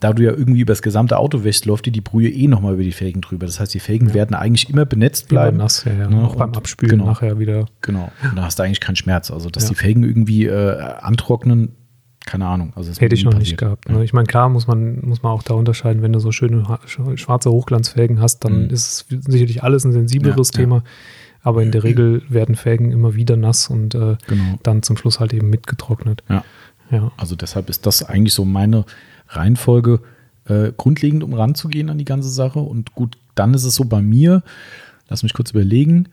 [0.00, 2.74] Da du ja irgendwie über das gesamte Auto wäschst, läuft dir die Brühe eh nochmal
[2.74, 3.46] über die Felgen drüber.
[3.46, 5.54] Das heißt, die Felgen werden eigentlich immer benetzt bleiben.
[5.56, 6.08] Immer nass, ja, ja.
[6.10, 6.24] Ne?
[6.24, 7.06] Auch beim Abspülen genau.
[7.06, 7.66] nachher wieder.
[7.80, 8.10] Genau.
[8.22, 9.30] Und da hast du eigentlich keinen Schmerz.
[9.30, 9.68] Also, dass Ja.
[9.70, 11.70] die Felgen irgendwie äh, antrocknen,
[12.26, 12.72] keine Ahnung.
[12.74, 13.60] Also, Hätte ich noch nie nicht passiert.
[13.60, 13.88] gehabt.
[13.88, 14.02] Ne?
[14.04, 16.64] Ich meine, klar muss man, muss man auch da unterscheiden, wenn du so schöne
[17.14, 18.70] schwarze Hochglanzfelgen hast, dann Mhm.
[18.70, 20.82] ist es sicherlich alles ein sensibleres Ja, ja.
[21.44, 24.58] Aber in der Regel werden Felgen immer wieder nass und äh, Genau.
[24.64, 26.24] dann zum Schluss halt eben mitgetrocknet.
[26.28, 26.42] Ja.
[26.90, 27.12] Ja.
[27.16, 28.84] Also deshalb ist das eigentlich so meine
[29.28, 30.00] Reihenfolge
[30.46, 32.58] äh, grundlegend, um ranzugehen an die ganze Sache.
[32.58, 34.42] Und gut, dann ist es so bei mir,
[35.08, 36.08] lass mich kurz überlegen,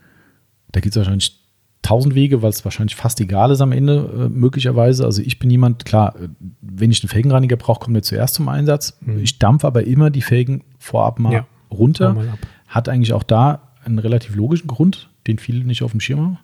[0.70, 1.38] da gibt es wahrscheinlich
[1.82, 5.04] tausend Wege, weil es wahrscheinlich fast egal ist am Ende, äh, möglicherweise.
[5.04, 6.28] Also ich bin jemand, klar, äh,
[6.60, 8.98] wenn ich einen Felgenreiniger brauche, kommt der zuerst zum Einsatz.
[9.20, 11.46] Ich dampfe aber immer die Felgen vorab mal Ja.
[11.70, 12.12] runter.
[12.14, 12.34] Mal.
[12.68, 16.38] Hat eigentlich auch da einen relativ logischen Grund, den viele nicht auf dem Schirm haben.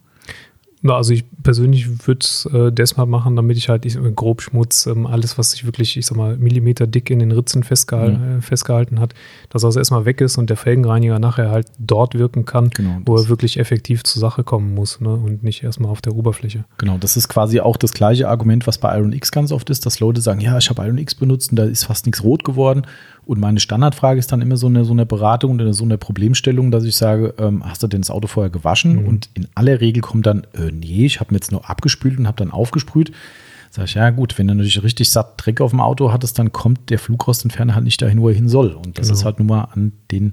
[0.89, 4.13] Na, Also ich persönlich würde es äh, deshalb machen, damit ich halt ich, sag mal,
[4.13, 8.39] Grobschmutz, ähm, alles, was sich wirklich, ich sag mal, Millimeter dick in den Ritzen festgehalten,
[8.39, 9.15] äh, festgehalten hat,
[9.51, 13.17] dass das erstmal weg ist und der Felgenreiniger nachher halt dort wirken kann, Genau, wo
[13.17, 15.11] er wirklich effektiv zur Sache kommen muss ne?
[15.11, 16.65] und nicht erstmal auf der Oberfläche.
[16.79, 19.87] Genau, das ist quasi auch das gleiche Argument, was bei Iron X ganz oft ist,
[19.87, 22.45] dass Leute sagen, ja, ich habe Iron X benutzt und da ist fast nichts rot
[22.45, 22.83] geworden.
[23.29, 26.71] Und meine Standardfrage ist dann immer so eine, so eine Beratung oder so eine Problemstellung,
[26.71, 29.05] dass ich sage, ähm, hast du denn das Auto vorher gewaschen?
[29.05, 32.27] Und in aller Regel kommt dann, äh, nee, ich habe mir jetzt nur abgespült und
[32.27, 33.13] habe dann aufgesprüht.
[33.71, 36.53] Sag ich, ja gut, wenn du natürlich richtig satt Dreck auf dem Auto hattest, dann
[36.53, 38.69] kommt der Flugrostentferner halt nicht dahin, wo er hin soll.
[38.73, 39.19] Und das Genau.
[39.19, 40.33] ist halt nur mal an den,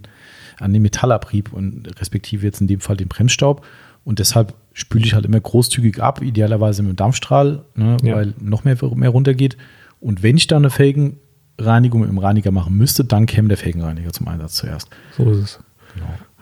[0.60, 3.66] an den Metallabrieb und respektive jetzt in dem Fall den Bremsstaub.
[4.06, 8.16] Und deshalb spüle ich halt immer großzügig ab, idealerweise mit dem Dampfstrahl, ne, Ja.
[8.16, 9.58] weil noch mehr, mehr runtergeht.
[10.00, 14.12] Und wenn ich dann eine Felgenreinigung mit dem Reiniger machen müsste, dann käme der Felgenreiniger
[14.14, 14.90] zum Einsatz zuerst.
[15.18, 15.60] So ist es.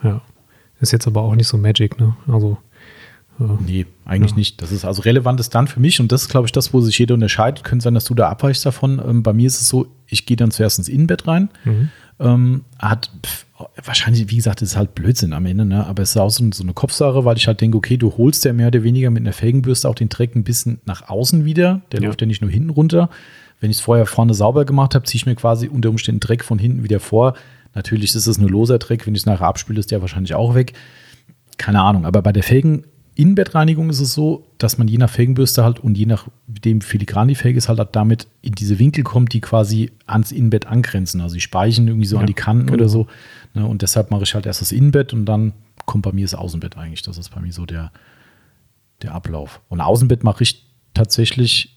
[0.02, 0.20] Ja.
[0.80, 2.14] Ist jetzt aber auch nicht so Magic, ne?
[2.28, 2.58] Also,
[3.38, 4.36] Nee, eigentlich Ja.
[4.36, 4.62] nicht.
[4.62, 6.80] Das ist also relevant ist dann für mich und das ist, glaube ich, das, wo
[6.80, 7.64] sich jeder unterscheidet.
[7.64, 9.00] Könnte sein, dass du da abweichst davon.
[9.04, 11.48] Ähm, bei mir ist es so, ich gehe dann zuerst ins Innenbett rein.
[11.64, 11.88] mhm.
[12.20, 13.44] Ähm, hat pf,
[13.84, 15.84] wahrscheinlich, wie gesagt, ist halt Blödsinn am Ende, ne?
[15.84, 18.44] aber es ist auch so, so eine Kopfsache, weil ich halt denke, okay, du holst
[18.44, 21.80] ja mehr oder weniger mit einer Felgenbürste auch den Dreck ein bisschen nach außen wieder.
[21.90, 22.06] Der Ja.
[22.06, 23.10] läuft ja nicht nur hinten runter.
[23.58, 26.44] Wenn ich es vorher vorne sauber gemacht habe, ziehe ich mir quasi unter Umständen Dreck
[26.44, 27.34] von hinten wieder vor.
[27.74, 30.54] Natürlich ist es nur loser Dreck, wenn ich es nachher abspüle, ist der wahrscheinlich auch
[30.54, 30.74] weg.
[31.58, 32.84] Keine Ahnung, aber bei der Felgen
[33.16, 36.86] Innenbettreinigung ist es so, dass man je nach Felgenbürste halt und je nach dem wie
[36.86, 41.20] filigran die Felge ist, halt damit in diese Winkel kommt, die quasi ans Innenbett angrenzen.
[41.20, 42.74] Also die speichen irgendwie so Ja, an die Kanten genau.
[42.76, 43.06] oder so.
[43.54, 45.52] Ne, und deshalb mache ich halt erst das Innenbett und dann
[45.86, 47.02] kommt bei mir das Außenbett eigentlich.
[47.02, 47.92] Das ist bei mir so der,
[49.02, 49.60] der Ablauf.
[49.68, 51.73] Und Außenbett mache ich tatsächlich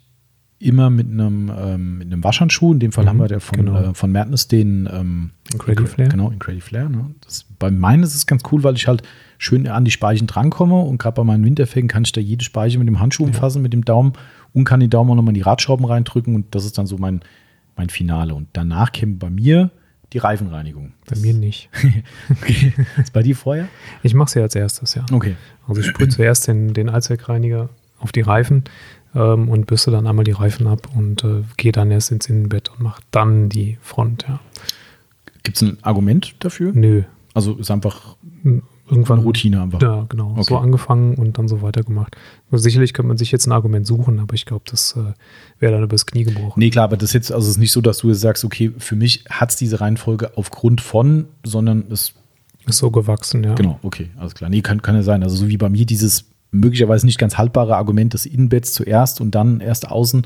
[0.59, 2.73] immer mit einem, ähm, mit einem Waschhandschuh.
[2.73, 3.77] In dem Fall Mhm, haben wir der von, genau.
[3.79, 6.09] äh, von Mertens den ähm, Incredi Incre- Flare.
[6.09, 6.89] Genau, Incredi Flare.
[6.89, 7.05] Ne?
[7.21, 9.03] Das, bei meinen ist es ganz cool, weil ich halt
[9.37, 12.79] schön an die Speichen drankomme und gerade bei meinen Winterfelgen kann ich da jede Speiche
[12.79, 14.13] mit dem Handschuh umfassen, mit dem Daumen
[14.53, 16.97] und kann den Daumen auch nochmal in die Radschrauben reindrücken und das ist dann so
[16.97, 17.21] mein,
[17.75, 18.33] mein Finale.
[18.33, 19.69] Und danach käme bei mir
[20.13, 20.93] die Reifenreinigung.
[21.07, 21.69] Bei mir nicht.
[22.31, 22.73] Okay.
[22.97, 23.67] Ist bei dir vorher?
[24.03, 25.05] Ich mache es ja als erstes, ja.
[25.11, 25.35] Okay.
[25.67, 28.63] Also ich sprühe zuerst den, den Allzweckreiniger auf die Reifen
[29.17, 32.69] ähm, und bürste dann einmal die Reifen ab und äh, gehe dann erst ins Innenbett
[32.69, 34.39] und mache dann die Front, ja.
[35.43, 36.71] Gibt es ein Argument dafür?
[36.73, 37.03] Nö.
[37.33, 38.17] Also ist einfach
[38.89, 39.81] Irgendwann eine Routine einfach.
[39.81, 40.31] Ja, genau.
[40.31, 40.43] Okay.
[40.43, 42.15] So angefangen und dann so weitergemacht.
[42.51, 45.13] Also sicherlich könnte man sich jetzt ein Argument suchen, aber ich glaube, das äh,
[45.59, 46.57] wäre dann übers Knie gebrochen.
[46.57, 48.45] Nee, klar, aber das ist jetzt, also es ist nicht so, dass du jetzt sagst,
[48.45, 52.13] okay, für mich hat es diese Reihenfolge aufgrund von, sondern es,
[52.65, 53.55] Ist so gewachsen, ja.
[53.55, 54.49] genau, okay, alles klar.
[54.49, 55.21] Nee, kann, kann ja sein.
[55.21, 59.35] Also so wie bei mir dieses möglicherweise nicht ganz haltbare Argument des Innenbetts zuerst und
[59.35, 60.25] dann erst außen.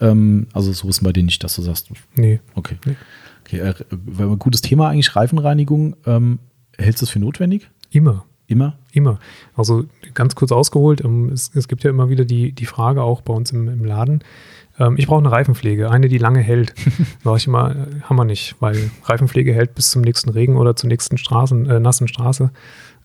[0.00, 2.40] Ähm, also so ist bei dir nicht, dass du sagst, Nee.
[2.54, 2.76] okay.
[2.84, 2.96] Nee.
[3.44, 3.74] okay äh,
[4.22, 5.96] ein gutes Thema eigentlich, Reifenreinigung.
[6.06, 6.38] Ähm,
[6.76, 7.70] hältst du es für notwendig?
[7.90, 8.24] Immer.
[8.46, 8.78] Immer?
[8.92, 9.18] Immer.
[9.54, 13.20] Also ganz kurz ausgeholt, ähm, es, es gibt ja immer wieder die, die Frage auch
[13.20, 14.22] bei uns im, im Laden,
[14.78, 16.74] ähm, ich brauche eine Reifenpflege, eine, die lange hält.
[17.24, 20.76] Sag ich immer, äh, haben wir nicht, weil Reifenpflege hält bis zum nächsten Regen oder
[20.76, 22.50] zur nächsten Straßen, äh, nassen Straße.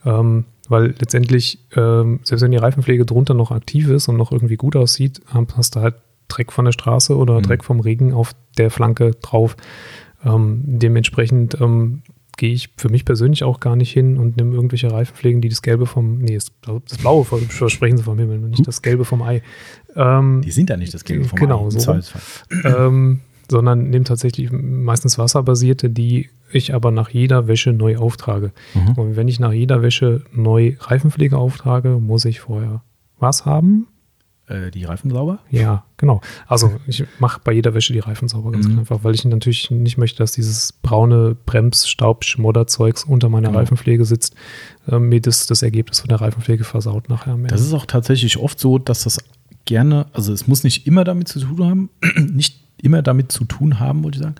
[0.06, 4.56] Ähm, weil letztendlich, ähm, selbst wenn die Reifenpflege drunter noch aktiv ist und noch irgendwie
[4.56, 5.96] gut aussieht, hab- hast du halt
[6.30, 7.44] Dreck von der Straße oder Mhm.
[7.44, 9.56] Dreck vom Regen auf der Flanke drauf.
[10.26, 12.02] Ähm, dementsprechend ähm,
[12.38, 15.62] gehe ich für mich persönlich auch gar nicht hin und nehme irgendwelche Reifenpflegen, die das
[15.62, 16.52] Gelbe vom, nee, das,
[16.88, 19.44] das Blaue vom, versprechen sie vom Himmel, nicht das Gelbe vom Ei.
[19.96, 21.96] Ähm, Die sind ja nicht das Gelbe vom Genau, Ei, im so.
[22.64, 23.20] Ähm,
[23.52, 28.52] sondern nehme tatsächlich meistens wasserbasierte, die ich aber nach jeder Wäsche neu auftrage.
[28.74, 28.92] Mhm.
[28.94, 32.82] Und wenn ich nach jeder Wäsche neu Reifenpflege auftrage, muss ich vorher
[33.20, 33.88] was haben?
[34.48, 35.40] Äh, die Reifen sauber?
[35.50, 36.20] Ja, genau.
[36.48, 38.80] Also ich mache bei jeder Wäsche die Reifen sauber, ganz Mhm.
[38.80, 43.60] einfach, weil ich natürlich nicht möchte, dass dieses braune Brems, Staub, Schmodderzeugs unter meiner Genau.
[43.60, 44.36] Reifenpflege sitzt,
[44.90, 47.50] äh, mir das, das Ergebnis von der Reifenpflege versaut nachher mehr.
[47.50, 49.20] Das ist auch tatsächlich oft so, dass das
[49.66, 51.90] gerne, also es muss nicht immer damit zu tun haben,
[52.34, 54.36] nicht immer damit zu tun haben, wollte ich sagen,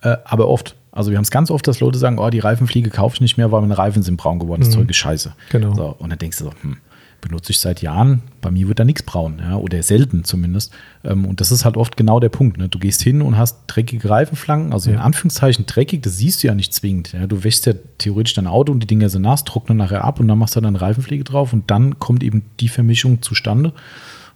[0.00, 0.74] äh, aber oft.
[0.94, 3.36] Also wir haben es ganz oft, dass Leute sagen, oh, die Reifenfliege kaufe ich nicht
[3.36, 4.80] mehr, weil meine Reifen sind braun geworden, das Mhm.
[4.80, 5.34] Zeug ist scheiße.
[5.50, 5.74] Genau.
[5.74, 6.76] So, und dann denkst du so, hm,
[7.20, 10.72] benutze ich seit Jahren, bei mir wird da nichts braun, ja, oder selten zumindest.
[11.02, 12.58] Ähm, und das ist halt oft genau der Punkt.
[12.58, 12.68] Ne?
[12.68, 15.02] Du gehst hin und hast dreckige Reifenflanken, also in Ja.
[15.02, 17.12] Anführungszeichen dreckig, das siehst du ja nicht zwingend.
[17.12, 17.26] Ja?
[17.26, 20.28] Du wäschst ja theoretisch dein Auto und die Dinger sind nass, trocknen nachher ab und
[20.28, 23.72] dann machst du dann Reifenpflege drauf und dann kommt eben die Vermischung zustande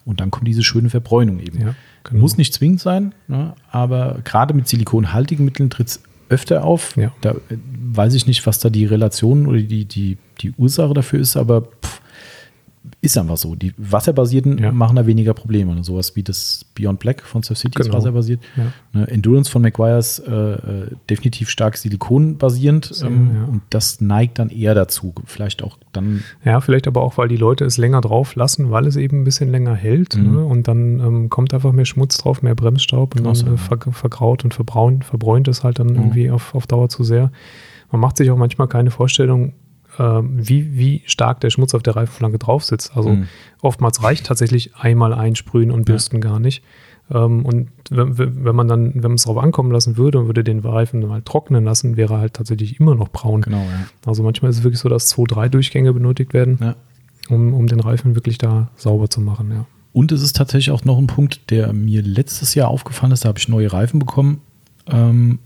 [0.07, 1.61] und dann kommt diese schöne Verbräunung eben.
[1.61, 2.21] Ja, genau.
[2.23, 3.53] Muss nicht zwingend sein, ne?
[3.71, 6.97] aber gerade mit silikonhaltigen Mitteln tritt es öfter auf.
[6.97, 7.13] Ja.
[7.21, 7.57] Da äh,
[7.93, 11.63] weiß ich nicht, was da die Relation oder die, die, die Ursache dafür ist, aber
[11.63, 11.98] pff,
[13.01, 13.55] ist einfach so.
[13.55, 14.73] Die wasserbasierten Ja.
[14.73, 15.75] machen da weniger Probleme.
[15.75, 15.85] Ne?
[15.85, 17.99] Sowas wie das Beyond Black von Surf City ist Genau.
[17.99, 18.41] wasserbasiert.
[18.57, 18.73] Ja.
[18.93, 19.09] Ne?
[19.09, 23.45] Endurance von McGuire ist äh, äh, definitiv stark silikonbasierend Sehr, ähm, ja.
[23.45, 25.15] und das neigt dann eher dazu.
[25.25, 28.87] Vielleicht auch dann Ja, vielleicht aber auch, weil die Leute es länger drauf lassen, weil
[28.87, 30.17] es eben ein bisschen länger hält.
[30.17, 30.33] Mhm.
[30.33, 30.45] Ne?
[30.45, 33.79] Und dann ähm, kommt einfach mehr Schmutz drauf, mehr Bremsstaub und auch dann äh, ver
[33.93, 37.31] vergraut und verbraunt, verbräunt es halt dann irgendwie auf, auf Dauer zu sehr.
[37.91, 39.55] Man macht sich auch manchmal keine Vorstellung,
[39.99, 42.97] wie, wie stark der Schmutz auf der Reifenflanke drauf sitzt.
[42.97, 43.27] Also Mhm.
[43.63, 46.63] oftmals reicht tatsächlich einmal einsprühen und bürsten gar nicht.
[47.11, 50.45] Ähm, und wenn, wenn man dann, wenn man es darauf ankommen lassen würde und würde
[50.45, 53.41] den Reifen mal trocknen lassen, wäre er halt tatsächlich immer noch braun.
[53.43, 53.87] genau, ja.
[54.07, 56.77] Also manchmal ist es wirklich so, dass zwei, drei Durchgänge benötigt werden, ja.
[57.31, 59.65] um, um den Reifen wirklich da sauber zu machen, ja.
[59.95, 63.25] Und es ist tatsächlich auch noch ein Punkt, der mir letztes Jahr aufgefallen ist.
[63.25, 64.43] Da habe ich neue Reifen bekommen.
[64.87, 65.39] Ähm,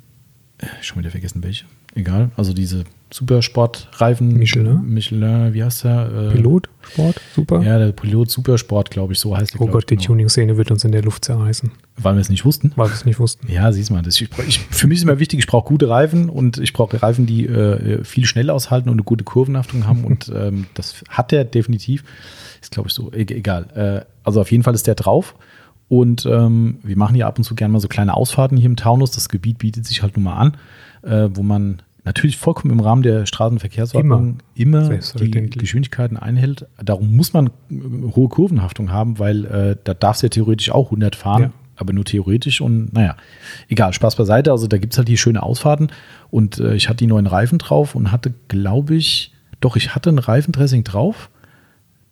[0.82, 1.64] schon wieder vergessen, welche.
[1.94, 2.30] Egal.
[2.36, 4.32] Also diese Supersportreifen.
[4.32, 4.82] Michelin?
[4.86, 6.30] Michelin, wie heißt der?
[6.30, 7.62] Äh, Pilot, Sport, super.
[7.62, 9.60] Ja, der Pilot Supersport, glaube ich, so heißt der.
[9.60, 10.06] oh Gott, die genau.
[10.08, 12.72] Tuning-Szene wird uns in der Luft zerreißen, Weil wir es nicht wussten.
[12.76, 13.50] weil wir es nicht wussten.
[13.50, 16.28] Ja, siehst mal, das, ich, ich, für mich ist immer wichtig, ich brauche gute Reifen
[16.28, 20.32] und ich brauche Reifen, die äh, viel schnell aushalten und eine gute Kurvenhaftung haben und
[20.34, 22.04] ähm, das hat der definitiv.
[22.60, 23.66] Ist, glaube ich, so, e egal.
[23.74, 25.34] Äh, also auf jeden Fall ist der drauf
[25.88, 28.76] und ähm, wir machen ja ab und zu gerne mal so kleine Ausfahrten hier im
[28.76, 29.10] Taunus.
[29.10, 30.56] Das Gebiet bietet sich halt nun mal an,
[31.02, 35.58] äh, wo man natürlich vollkommen im Rahmen der Straßenverkehrsordnung immer, die Selbstverständlich.
[35.58, 36.66] Geschwindigkeiten einhält.
[36.82, 37.74] Darum muss man äh,
[38.14, 41.50] hohe Kurvenhaftung haben, weil äh, da darfst du ja theoretisch auch 100 fahren Ja.
[41.76, 43.16] aber nur theoretisch und naja,
[43.68, 44.50] egal, Spaß beiseite.
[44.50, 45.88] Also da gibt es halt die schöne Ausfahrten
[46.30, 50.10] und äh, ich hatte die neuen Reifen drauf und hatte, glaube ich, doch, ich hatte
[50.10, 51.30] ein Reifendressing drauf.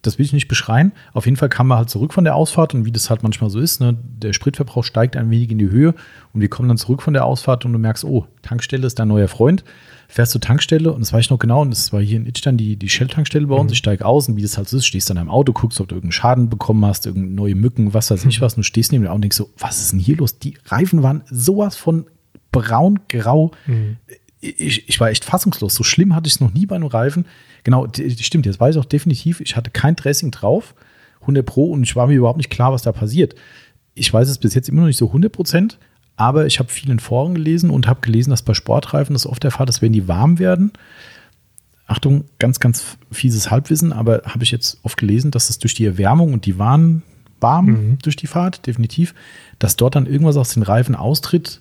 [0.03, 0.93] Das will ich nicht beschreien.
[1.13, 3.51] Auf jeden Fall kam man halt zurück von der Ausfahrt und wie das halt manchmal
[3.51, 5.95] so ist, ne, der Spritverbrauch steigt ein wenig in die Höhe
[6.33, 9.09] und wir kommen dann zurück von der Ausfahrt und du merkst, oh, Tankstelle ist dein
[9.09, 9.63] neuer Freund.
[10.11, 12.57] fährst zur Tankstelle und das weiß ich noch genau, und das war hier in Itstein
[12.57, 13.71] die, die Shell-Tankstelle bei uns.
[13.71, 13.73] Mhm.
[13.73, 15.89] Ich steige aus und wie das halt so ist, stehst dann im Auto, guckst, ob
[15.89, 18.93] du irgendeinen Schaden bekommen hast, irgendeine neue Mücken, was weiß ich was, und du stehst
[18.93, 20.39] neben dem Auto und denkst so, was ist denn hier los?
[20.39, 22.07] Die Reifen waren sowas von
[22.53, 23.53] braun-grau.
[23.67, 23.97] Mhm.
[24.41, 25.75] Ich, ich war echt fassungslos.
[25.75, 27.27] So schlimm hatte ich es noch nie bei einem Reifen.
[27.63, 27.87] Genau,
[28.21, 30.75] stimmt, jetzt weiß ich auch definitiv, ich hatte kein Dressing drauf,
[31.21, 33.35] 100 Pro, und ich war mir überhaupt nicht klar, was da passiert.
[33.95, 35.79] Ich weiß es bis jetzt immer noch nicht so 100 Prozent,
[36.17, 39.43] aber ich habe viel in Foren gelesen und habe gelesen, dass bei Sportreifen das oft
[39.43, 40.73] der Fall ist, wenn die warm werden.
[41.87, 45.85] Achtung, ganz, ganz fieses Halbwissen, aber habe ich jetzt oft gelesen, dass es durch die
[45.85, 47.03] Erwärmung und die waren
[47.41, 47.99] warm Mhm.
[48.03, 49.15] durch die Fahrt, definitiv,
[49.59, 51.61] dass dort dann irgendwas aus den Reifen austritt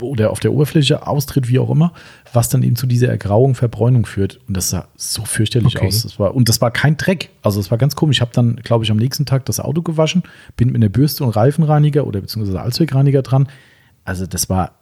[0.00, 1.92] oder auf der Oberfläche austritt, wie auch immer,
[2.32, 4.38] was dann eben zu dieser Ergrauung, Verbräunung führt.
[4.46, 5.86] Und das sah so fürchterlich Okay.
[5.86, 6.02] aus.
[6.02, 7.30] Das war, und das war kein Dreck.
[7.42, 8.18] Also es war ganz komisch.
[8.18, 10.22] Ich habe dann, glaube ich, am nächsten Tag das Auto gewaschen,
[10.56, 13.48] bin mit einer Bürste und Reifenreiniger oder beziehungsweise Allzweckreiniger dran.
[14.04, 14.72] Also das war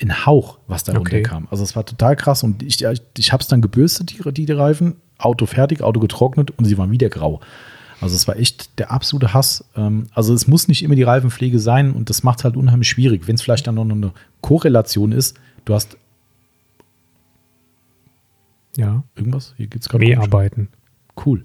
[0.00, 1.16] ein Hauch, was da Okay.
[1.16, 1.48] runterkam.
[1.50, 2.42] Also es war total krass.
[2.44, 5.98] Und ich, ich, ich habe es dann gebürstet, die, die, die Reifen, Auto fertig, Auto
[5.98, 7.40] getrocknet und sie waren wieder grau.
[8.00, 9.64] Also es war echt der absolute Hass.
[9.76, 12.88] Ähm, Also es muss nicht immer die Reifenpflege sein und das macht es halt unheimlich
[12.88, 13.26] schwierig.
[13.26, 15.96] Wenn es vielleicht dann noch eine Korrelation ist, du hast
[18.76, 19.02] Ja.
[19.16, 20.28] irgendwas, hier geht's gerade Mehr komisch.
[20.32, 20.68] arbeiten.
[21.26, 21.44] Cool.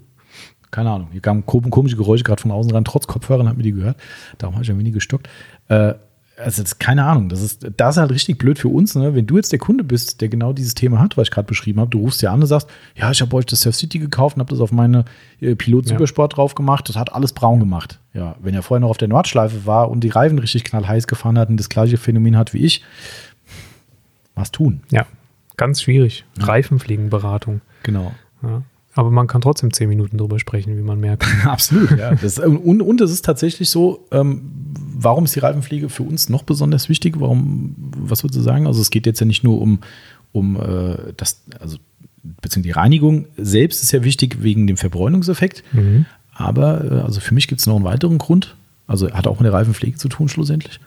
[0.70, 1.08] Keine Ahnung.
[1.12, 2.84] Hier kamen kom- komische Geräusche gerade von außen rein.
[2.84, 3.96] Trotz Kopfhörern hat mir die gehört.
[4.38, 5.28] Darum habe ich ein wenig gestockt.
[5.68, 5.94] Äh,
[6.36, 7.28] also das ist keine Ahnung.
[7.28, 8.94] Das ist, das ist halt richtig blöd für uns.
[8.94, 9.14] Ne?
[9.14, 11.80] Wenn du jetzt der Kunde bist, der genau dieses Thema hat, was ich gerade beschrieben
[11.80, 14.36] habe, du rufst ja an und sagst, ja, ich habe euch das Surf City gekauft
[14.36, 15.04] und habe das auf meine
[15.40, 15.90] äh, Pilot Ja.
[15.90, 16.88] Supersport drauf gemacht.
[16.88, 18.00] Das hat alles braun gemacht.
[18.12, 21.38] Ja, wenn er vorher noch auf der Nordschleife war und die Reifen richtig knallheiß gefahren
[21.38, 22.82] hat und das gleiche Phänomen hat wie ich,
[24.34, 24.82] was tun?
[24.90, 25.06] Ja.
[25.56, 26.24] Ganz schwierig.
[26.38, 27.60] Reifenpflegenberatung.
[27.84, 28.12] Genau.
[28.42, 28.62] Ja.
[28.94, 31.26] Aber man kann trotzdem zehn Minuten drüber sprechen, wie man merkt.
[31.44, 32.14] Absolut, ja.
[32.14, 34.42] Das, und, und es ist tatsächlich so, ähm,
[34.94, 37.16] warum ist die Reifenpflege für uns noch besonders wichtig?
[37.18, 38.66] Warum, was würdest du sagen?
[38.66, 39.80] Also es geht jetzt ja nicht nur um,
[40.32, 41.78] um äh, das, also
[42.22, 45.64] beziehungsweise die Reinigung selbst ist ja wichtig wegen dem Verbräunungseffekt.
[45.72, 46.06] Mhm.
[46.32, 48.54] Aber äh, also für mich gibt es noch einen weiteren Grund.
[48.86, 50.78] Also hat auch mit der Reifenpflege zu tun, schlussendlich.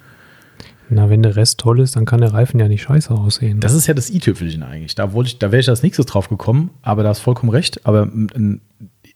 [0.89, 3.59] Na, wenn der Rest toll ist, dann kann der Reifen ja nicht scheiße aussehen.
[3.59, 4.95] Das ist ja das i-Tüpfelchen eigentlich.
[4.95, 7.85] Da wollte ich, da wäre ich als nächstes drauf gekommen, aber da hast vollkommen recht.
[7.85, 8.09] Aber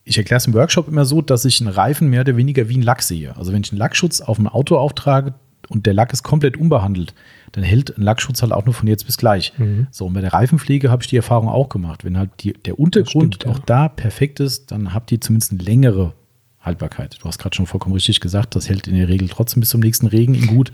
[0.04, 2.74] ich erkläre es im Workshop immer so, dass ich einen Reifen mehr oder weniger wie
[2.74, 3.36] einen Lack sehe.
[3.38, 5.34] Also wenn ich einen Lackschutz auf ein Auto auftrage
[5.70, 7.14] und der Lack ist komplett unbehandelt,
[7.52, 9.54] dann hält ein Lackschutz halt auch nur von jetzt bis gleich.
[9.58, 9.88] Mhm.
[9.92, 12.04] So, und bei der Reifenpflege habe ich die Erfahrung auch gemacht.
[12.04, 13.52] Wenn halt die, der Untergrund stimmt, ja.
[13.52, 16.14] auch da perfekt ist, dann habt ihr zumindest eine längere
[16.60, 17.18] Haltbarkeit.
[17.22, 19.82] Du hast gerade schon vollkommen richtig gesagt, das hält in der Regel trotzdem bis zum
[19.82, 20.72] nächsten Regen in gut.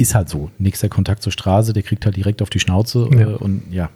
[0.00, 0.50] Ist halt so.
[0.58, 3.08] Nächster Kontakt zur Straße, der kriegt halt direkt auf die Schnauze.
[3.12, 3.20] Ja.
[3.20, 3.90] Äh, und ja,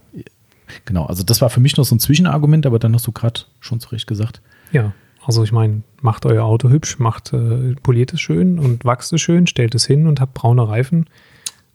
[0.85, 1.07] genau.
[1.07, 3.81] Also das war für mich noch so ein Zwischenargument, aber dann hast du gerade schon
[3.81, 4.43] zu Recht gesagt.
[4.71, 4.93] Ja,
[5.25, 9.21] also ich meine, macht euer Auto hübsch, macht, äh, poliert es schön und wachst es
[9.23, 11.07] schön, stellt es hin und habt braune Reifen.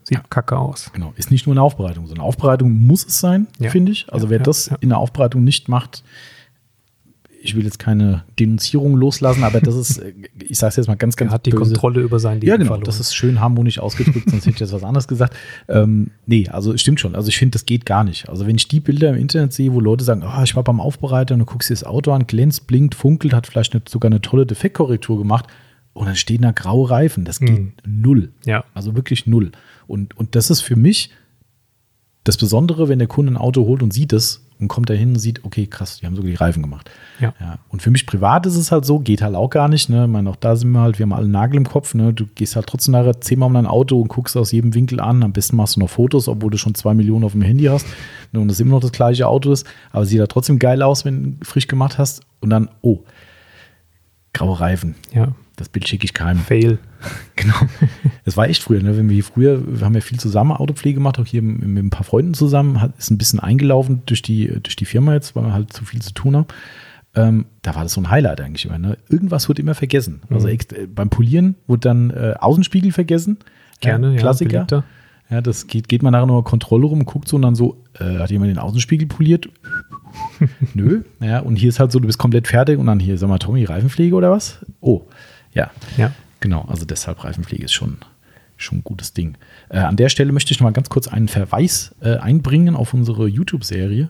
[0.03, 0.23] Sieht Ja.
[0.29, 0.91] kacke aus.
[0.93, 1.13] Genau.
[1.17, 2.05] Ist nicht nur eine Aufbereitung.
[2.07, 3.71] So eine Aufbereitung muss es sein, Ja.
[3.71, 4.11] finde ich.
[4.13, 6.03] Also wer das in der Aufbereitung nicht macht,
[7.41, 10.01] ich will jetzt keine Denunzierung loslassen, aber das ist,
[10.43, 11.73] ich sage es jetzt mal ganz, ganz Er hat die böse.
[11.73, 12.67] Kontrolle über sein Leben Ja, genau.
[12.67, 12.85] verloren.
[12.85, 15.35] Das ist schön harmonisch ausgedrückt, sonst hätte ich jetzt was anderes gesagt.
[15.67, 17.15] Ähm, nee, also es stimmt schon.
[17.15, 18.27] Also ich finde, das geht gar nicht.
[18.29, 20.81] Also wenn ich die Bilder im Internet sehe, wo Leute sagen, oh, ich war beim
[20.81, 24.09] Aufbereiter und du guckst dir das Auto an, glänzt, blinkt, funkelt, hat vielleicht eine, sogar
[24.11, 25.45] eine tolle Defektkorrektur gemacht
[25.93, 27.25] und dann stehen da graue Reifen.
[27.25, 27.71] Das geht Mhm.
[27.85, 28.29] null.
[28.45, 29.51] ja, Also wirklich null.
[29.87, 31.09] Und, und das ist für mich
[32.25, 35.09] das Besondere, wenn der Kunde ein Auto holt und sieht es und kommt da hin
[35.09, 36.89] und sieht, okay, krass, die haben sogar die Reifen gemacht.
[37.19, 37.33] ja.
[37.39, 39.89] Ja, und für mich privat ist es halt so, geht halt auch gar nicht.
[39.89, 40.03] Ne?
[40.03, 41.93] Ich meine, auch da sind wir halt, wir haben alle Nagel im Kopf.
[41.93, 42.13] Ne?
[42.13, 45.23] Du gehst halt trotzdem nachher zehnmal um dein Auto und guckst aus jedem Winkel an.
[45.23, 47.87] Am besten machst du noch Fotos, obwohl du schon zwei Millionen auf dem Handy hast
[48.33, 48.39] ne?
[48.41, 49.65] und es immer noch das gleiche Auto ist.
[49.91, 52.21] Aber sieht halt trotzdem geil aus, wenn du frisch gemacht hast.
[52.41, 52.99] Und dann, oh,
[54.33, 54.95] graue Reifen.
[55.13, 55.33] ja.
[55.59, 56.39] Das Bild schicke ich keinem.
[56.39, 56.79] Fail.
[57.35, 57.55] Genau.
[58.25, 58.97] Das war echt früher, ne?
[58.97, 61.81] Wenn wir hier früher, wir haben ja viel zusammen Autopflege gemacht, auch hier mit, mit
[61.85, 65.33] ein paar Freunden zusammen, hat, ist ein bisschen eingelaufen durch die, durch die Firma jetzt,
[65.37, 66.47] weil wir halt zu viel zu tun haben.
[67.15, 68.77] Ähm, da war das so ein Highlight eigentlich immer.
[68.77, 68.97] Ne?
[69.07, 70.21] Irgendwas wird immer vergessen.
[70.29, 70.53] Also Mhm.
[70.53, 73.37] äh, beim Polieren wurde dann äh, Außenspiegel vergessen.
[73.79, 74.17] Gerne, ja.
[74.19, 74.49] Klassiker.
[74.65, 74.83] beliebter.
[75.29, 78.17] Ja, das geht, geht man nachher nochmal Kontrolle rum, guckt so und dann so, äh,
[78.17, 79.47] hat jemand den Außenspiegel poliert?
[80.73, 81.03] Nö.
[81.21, 83.37] Ja, und hier ist halt so, du bist komplett fertig und dann hier, sag mal,
[83.37, 84.65] Tommy, Reifenpflege oder was?
[84.81, 85.03] Oh,
[85.53, 85.71] ja.
[85.97, 86.11] Ja.
[86.39, 87.97] Genau, also deshalb Reifenpflege ist schon,
[88.57, 89.35] schon ein gutes Ding.
[89.69, 92.93] Äh, an der Stelle möchte ich noch mal ganz kurz einen Verweis äh, einbringen auf
[92.93, 94.09] unsere YouTube-Serie,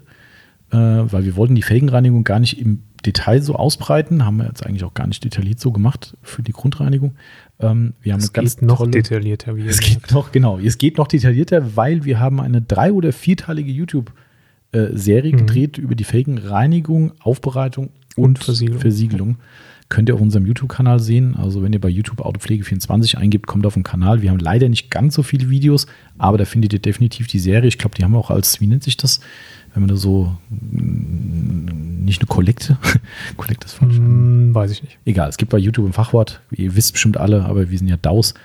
[0.71, 4.65] äh, weil wir wollten die Felgenreinigung gar nicht im Detail so ausbreiten, haben wir jetzt
[4.65, 7.15] eigentlich auch gar nicht detailliert so gemacht für die Grundreinigung.
[7.60, 10.97] Ähm, wir haben Es geht noch tolle, detaillierter, wie es geht noch, genau, es geht
[10.97, 15.38] noch detaillierter, weil wir haben eine drei- oder vierteilige YouTube-Serie Mhm.
[15.38, 18.82] gedreht über die Felgenreinigung, Aufbereitung und, Und Versiegelung.
[18.82, 19.38] Versiegelung.
[19.89, 21.36] Könnt ihr auf unserem YouTube-Kanal sehen.
[21.36, 24.21] Also wenn ihr bei YouTube Autopflege24 eingibt, kommt auf den Kanal.
[24.21, 25.88] Wir haben leider nicht ganz so viele Videos,
[26.19, 27.67] aber da findet ihr definitiv die Serie.
[27.67, 29.19] Ich glaube, die haben auch als, wie nennt sich das?
[29.73, 32.78] Wenn man da so, mm, nicht eine Kollekte.
[33.38, 33.95] Kollekte ist falsch.
[33.95, 34.99] Hm, weiß ich nicht.
[35.06, 36.41] Egal, es gibt bei YouTube ein Fachwort.
[36.52, 38.36] Ihr wisst bestimmt alle, aber wir sind ja DAUs.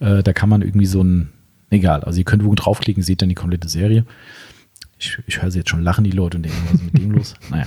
[0.00, 1.28] Äh, da kann man irgendwie so ein,
[1.68, 2.02] egal.
[2.04, 4.06] Also ihr könnt irgendwo draufklicken, seht dann die komplette Serie.
[4.98, 7.10] Ich, ich höre sie jetzt schon lachen, die Leute, und denken, was ist mit dem
[7.10, 7.34] los?
[7.50, 7.66] Naja,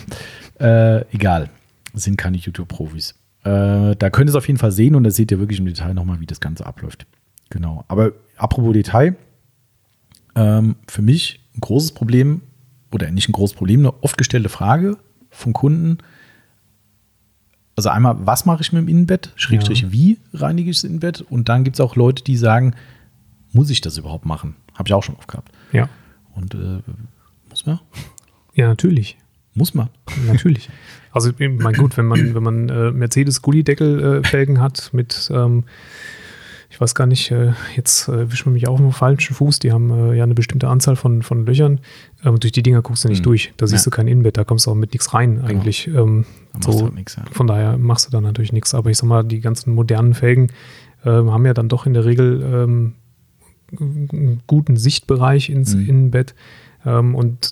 [1.00, 1.52] äh, egal.
[1.93, 3.13] Das sind keine YouTube-Profis.
[3.47, 5.65] Äh, da könnt ihr es auf jeden Fall sehen und da seht ihr wirklich im
[5.65, 7.05] Detail nochmal, wie das Ganze abläuft.
[7.49, 7.86] Genau.
[7.88, 9.15] Aber apropos Detail,
[10.36, 12.41] ähm, für mich ein großes Problem,
[12.91, 14.97] oder nicht ein großes Problem, eine oft gestellte Frage
[15.29, 15.97] von Kunden.
[17.77, 19.31] Also einmal, was mache ich mit dem Innenbett?
[19.36, 19.91] Schrägstrich, Ja.
[19.91, 21.21] wie reinige ich das Innenbett?
[21.21, 22.73] Und dann gibt es auch Leute, die sagen,
[23.53, 24.55] muss ich das überhaupt machen?
[24.73, 25.51] Habe ich auch schon oft gehabt.
[25.71, 25.88] Ja.
[26.36, 26.79] Und äh,
[27.49, 27.79] muss man?
[28.55, 29.17] Ja, natürlich.
[29.58, 29.89] Muss man.
[30.28, 30.70] Natürlich.
[31.13, 35.63] Also, ich mein gut, wenn man, wenn man äh, Mercedes-Gullideckel-Felgen hat mit, ähm,
[36.70, 39.72] ich weiß gar nicht, äh, jetzt äh, wischen wir mich auch im falschen Fuß, die
[39.72, 41.80] haben äh, ja eine bestimmte Anzahl von, von Löchern.
[42.24, 43.24] Ähm, durch die Dinger guckst du nicht Mhm.
[43.24, 43.54] durch.
[43.58, 43.89] Da siehst Ja.
[43.89, 45.88] du kein Innenbett, da kommst du auch mit nichts rein eigentlich.
[45.88, 47.15] Ähm, Da machst du so, halt nichts.
[47.15, 47.24] Ja.
[47.32, 48.76] von daher machst du da natürlich nichts.
[48.76, 50.52] Aber ich sag mal, die ganzen modernen Felgen
[51.04, 52.93] ähm, haben ja dann doch in der Regel ähm,
[53.80, 55.89] einen guten Sichtbereich ins Mhm.
[55.89, 56.36] Innenbett.
[56.86, 57.52] Ähm, und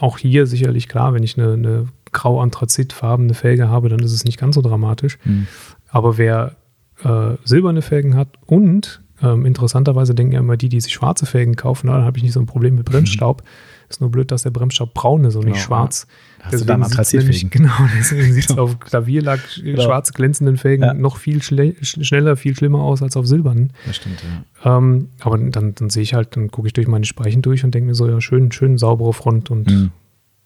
[0.00, 4.38] auch hier sicherlich klar, wenn ich eine, eine grau-anthrazitfarbene Felge habe, dann ist es nicht
[4.38, 5.18] ganz so dramatisch.
[5.22, 5.46] Hm.
[5.88, 6.56] Aber wer
[7.04, 11.56] äh, silberne Felgen hat und ähm, interessanterweise denken ja immer die, die sich schwarze Felgen
[11.56, 13.42] kaufen, na, dann habe ich nicht so ein Problem mit Bremsstaub.
[13.90, 16.06] Ist nur blöd, dass der Bremsstaub braun ist und nicht Genau, schwarz.
[16.38, 17.50] Da hast du dann Anthrazitfelgen.
[17.50, 19.82] Genau, deswegen sieht es auf Klavierlack Genau.
[19.82, 20.94] schwarze glänzenden Felgen Ja.
[20.94, 23.72] noch viel schneller, viel schlimmer aus als auf silbernen.
[23.86, 24.22] Das stimmt,
[24.64, 24.78] ja.
[24.78, 27.74] Ähm, aber dann, dann sehe ich halt, dann gucke ich durch meine Speichen durch und
[27.74, 29.90] denke mir so, ja, schön, schön saubere Front und Mhm.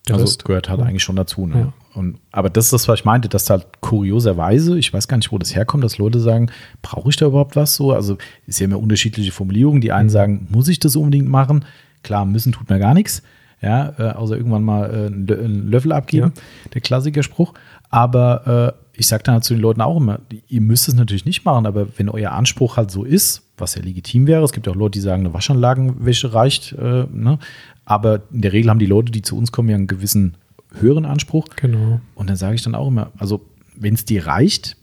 [0.08, 0.44] der Also Rest.
[0.46, 1.46] gehört halt eigentlich schon dazu.
[1.46, 1.54] Ne?
[1.58, 1.72] Ja.
[2.00, 5.16] Und, aber das ist das, was ich meinte, dass da halt kurioserweise, ich weiß gar
[5.18, 6.50] nicht, wo das herkommt, dass Leute sagen,
[6.82, 7.92] brauche ich da überhaupt was so?
[7.92, 9.80] Also ist ja immer unterschiedliche Formulierungen.
[9.82, 11.64] Die einen sagen, muss ich das unbedingt machen?
[12.04, 13.22] Klar, müssen tut mir gar nichts.
[13.60, 16.32] Ja, äh, außer irgendwann mal äh, einen Lö- einen Löffel abgeben,
[16.74, 17.54] der Klassikerspruch.
[17.88, 21.24] Aber äh, ich sage dann halt zu den Leuten auch immer, ihr müsst es natürlich
[21.24, 24.66] nicht machen, aber wenn euer Anspruch halt so ist, was ja legitim wäre, es gibt
[24.66, 27.38] ja auch Leute, die sagen, eine Waschanlagenwäsche reicht, äh, ne?
[27.86, 30.34] aber in der Regel haben die Leute, die zu uns kommen, ja einen gewissen
[30.78, 31.46] höheren Anspruch.
[31.56, 32.00] Genau.
[32.14, 33.40] Und dann sage ich dann auch immer, also
[33.76, 34.76] wenn es dir reicht,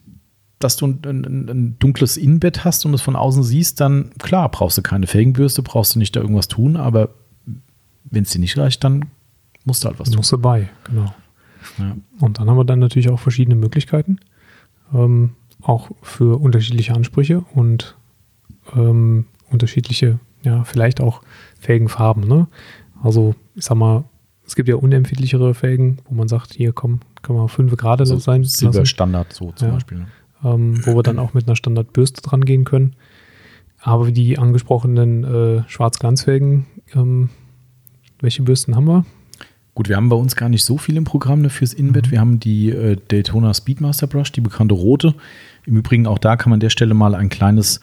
[0.63, 4.49] dass du ein, ein, ein dunkles Innenbett hast und es von außen siehst, dann klar,
[4.49, 7.09] brauchst du keine Felgenbürste, brauchst du nicht da irgendwas tun, aber
[8.05, 9.05] wenn es dir nicht reicht, dann
[9.65, 10.17] musst du halt was tun.
[10.17, 11.13] muss dabei, genau.
[11.77, 11.95] Ja.
[12.19, 14.19] Und dann haben wir dann natürlich auch verschiedene Möglichkeiten,
[14.93, 17.95] ähm, auch für unterschiedliche Ansprüche und
[18.75, 21.21] ähm, unterschiedliche, ja, vielleicht auch
[21.59, 22.27] Felgenfarben.
[22.27, 22.47] Ne?
[23.03, 24.03] Also, ich sag mal,
[24.45, 28.17] es gibt ja unempfindlichere Felgen, wo man sagt, hier komm, können wir fünf Grad Also
[28.17, 29.73] sein Silberstandard so zum Ja.
[29.75, 29.99] Beispiel.
[29.99, 30.07] ne?
[30.43, 32.95] Ähm, wo wir dann auch mit einer Standardbürste dran gehen können.
[33.79, 37.29] Aber die angesprochenen äh, Schwarzglanzfelgen, ähm,
[38.19, 39.05] welche Bürsten haben wir?
[39.73, 42.11] Gut, wir haben bei uns gar nicht so viel im Programm ne, fürs Innenbett.
[42.11, 45.15] Wir haben die äh, Daytona Speedmaster Brush, die bekannte rote.
[45.65, 47.79] Im Übrigen auch da kann man an der Stelle mal ein kleines,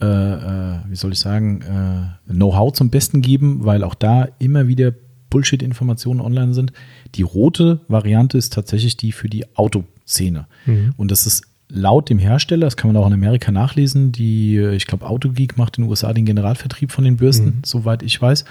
[0.00, 4.68] äh, äh, wie soll ich sagen, äh, Know-how zum Besten geben, weil auch da immer
[4.68, 4.92] wieder
[5.30, 6.72] Bullshit-Informationen online sind.
[7.14, 10.46] Die rote Variante ist tatsächlich die für die Autoszene.
[10.66, 10.92] Mhm.
[10.98, 14.74] Und das ist laut dem Hersteller, das kann man auch in Amerika nachlesen, die, äh,
[14.74, 17.60] ich glaube, Autogeek macht in den USA den Generalvertrieb von den Bürsten, Mhm.
[17.64, 18.44] soweit ich weiß,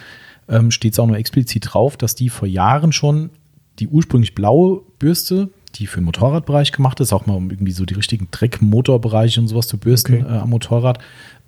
[0.49, 3.29] ähm, steht es auch nur explizit drauf, dass die vor Jahren schon
[3.79, 7.85] die ursprünglich blaue Bürste, die für den Motorradbereich gemacht ist, auch mal um irgendwie so
[7.85, 10.25] die richtigen Dreckmotorbereiche und sowas zu bürsten Okay.
[10.25, 10.99] äh, am Motorrad,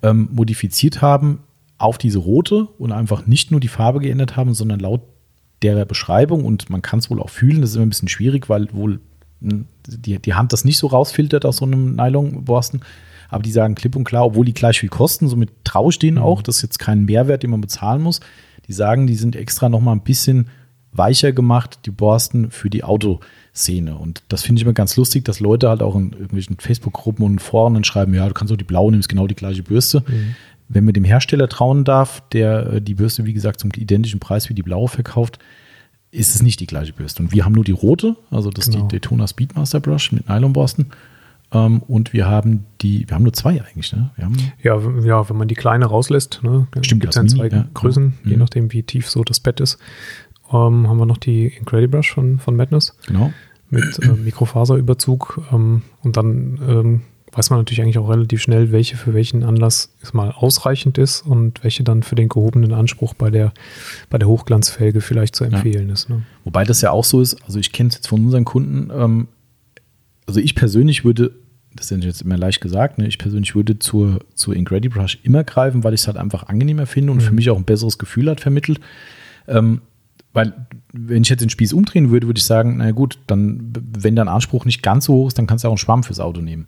[0.02, 1.40] ähm, modifiziert haben
[1.76, 5.02] auf diese rote und einfach nicht nur die Farbe geändert haben, sondern laut
[5.62, 8.48] der Beschreibung und man kann es wohl auch fühlen, das ist immer ein bisschen schwierig,
[8.48, 9.00] weil wohl
[9.86, 12.80] die, die Hand das nicht so rausfiltert aus so einem Nylonborsten.
[13.28, 16.18] Aber die sagen klipp und klar, obwohl die gleich viel kosten, somit traue ich denen
[16.18, 18.20] auch, das ist jetzt kein Mehrwert, den man bezahlen muss.
[18.68, 20.48] Die sagen, die sind extra noch mal ein bisschen
[20.92, 23.96] weicher gemacht, die Borsten für die Autoszene.
[23.96, 27.40] Und das finde ich immer ganz lustig, dass Leute halt auch in irgendwelchen Facebook-Gruppen und
[27.40, 30.04] Foren dann schreiben, ja, du kannst auch die blaue nehmen, ist genau die gleiche Bürste.
[30.68, 34.48] Wenn man dem Hersteller trauen darf, der äh, die Bürste, wie gesagt, zum identischen Preis
[34.48, 35.38] wie die blaue verkauft,
[36.14, 37.22] ist es nicht die gleiche Bürste.
[37.22, 38.86] Und wir haben nur die rote, also das ist Genau.
[38.86, 40.86] die Daytona Speedmaster Brush mit Nylonborsten.
[41.52, 44.10] Ähm, und wir haben die, wir haben nur zwei eigentlich, ne?
[44.20, 47.48] Haben, Ja, ja, wenn man die kleine rauslässt, ne, Stimmt, gibt es ja Mini, zwei
[47.48, 47.66] ja.
[47.74, 48.38] Größen, je Mhm.
[48.38, 49.78] nachdem, wie tief so das Bett ist.
[50.52, 53.32] Ähm, haben wir noch die Incredibrush von, von Madness genau.
[53.70, 55.40] mit äh, Mikrofaserüberzug.
[55.52, 57.00] Ähm, und dann ähm,
[57.36, 61.22] weiß man natürlich eigentlich auch relativ schnell, welche für welchen Anlass es mal ausreichend ist
[61.22, 63.52] und welche dann für den gehobenen Anspruch bei der,
[64.10, 66.08] bei der Hochglanzfelge vielleicht zu empfehlen ist.
[66.08, 66.22] Ne?
[66.44, 69.28] Wobei das ja auch so ist, also ich kenne es jetzt von unseren Kunden, ähm,
[70.26, 71.32] also ich persönlich würde
[71.76, 73.06] das ist jetzt immer leicht gesagt, ne?
[73.08, 76.86] ich persönlich würde zur, zur Ingredi Brush immer greifen, weil ich es halt einfach angenehmer
[76.86, 77.22] finde und Mhm.
[77.22, 78.78] für mich auch ein besseres Gefühl hat vermittelt.
[79.48, 79.80] Ähm,
[80.32, 80.52] weil,
[80.92, 84.28] wenn ich jetzt den Spieß umdrehen würde, würde ich sagen, na gut, dann, wenn dein
[84.28, 86.66] Anspruch nicht ganz so hoch ist, dann kannst du auch einen Schwamm fürs Auto nehmen.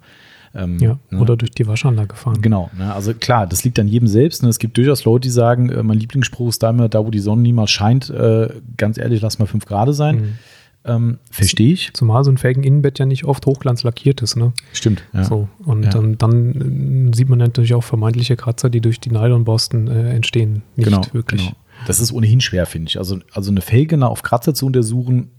[0.56, 1.20] Ähm, Ja, ne?
[1.20, 2.40] oder durch die Waschanlage fahren.
[2.40, 2.94] Genau, ne?
[2.94, 4.42] also klar, das liegt an jedem selbst.
[4.42, 4.48] Ne?
[4.48, 7.18] Es gibt durchaus Leute, die sagen, äh, mein Lieblingsspruch ist da immer, da wo die
[7.18, 10.16] Sonne niemals scheint, äh, ganz ehrlich, lass mal 5 Grad sein.
[10.16, 10.32] Mhm.
[10.84, 11.90] Ähm, Verstehe ich.
[11.94, 14.36] Zumal so ein Felgen-Innenbett ja nicht oft hochglanz lackiert ist.
[14.36, 14.52] Ne?
[14.72, 15.02] Stimmt.
[15.12, 15.24] Ja.
[15.24, 15.96] So, und Ja.
[15.98, 20.62] ähm, dann äh, sieht man natürlich auch vermeintliche Kratzer, die durch die Nylonborsten äh, entstehen.
[20.76, 21.42] Nicht genau, wirklich.
[21.42, 21.56] Genau.
[21.86, 22.98] Das ist ohnehin schwer, finde ich.
[22.98, 25.32] Also, also eine Felge auf Kratzer zu untersuchen,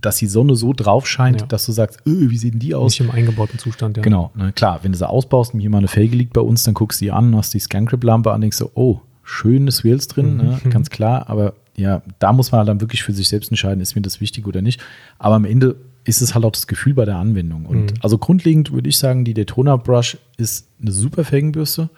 [0.00, 1.46] dass die Sonne so drauf scheint, Ja.
[1.46, 2.92] dass du sagst, öh, wie sehen die aus?
[2.92, 4.02] Nicht im eingebauten Zustand, ja.
[4.02, 6.62] Genau, na klar, wenn du sie ausbaust und hier mal eine Felge liegt bei uns,
[6.64, 10.36] dann guckst du die an, hast die Scangrip-Lampe an, denkst du, oh, schönes Wheels drin,
[10.36, 10.60] ne?
[10.62, 10.70] Mhm.
[10.70, 13.94] ganz klar, aber ja, da muss man halt dann wirklich für sich selbst entscheiden, ist
[13.96, 14.80] mir das wichtig oder nicht.
[15.18, 17.66] Aber am Ende ist es halt auch das Gefühl bei der Anwendung.
[17.66, 17.94] Und Mhm.
[18.02, 21.90] also grundlegend würde ich sagen, die Daytona Brush ist eine super Felgenbürste.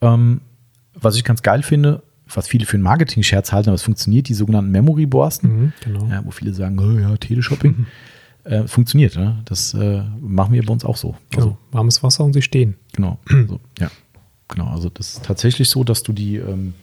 [0.00, 0.40] Ähm,
[0.94, 2.02] was ich ganz geil finde,
[2.32, 6.06] was viele für einen Marketing-Scherz halten, aber es funktioniert, die sogenannten Memory-Borsten Mhm, genau.
[6.10, 7.86] ja, wo viele sagen, oh ja, Teleshopping.
[8.44, 9.38] äh, funktioniert, ne?
[9.46, 11.14] das äh, machen wir bei uns auch so.
[11.34, 11.58] Also, Genau.
[11.72, 12.74] Warmes Wasser und sie stehen.
[12.92, 13.18] genau.
[13.30, 13.90] Also, ja,
[14.48, 14.68] genau.
[14.68, 16.74] Also das ist tatsächlich so, dass du die, ähm,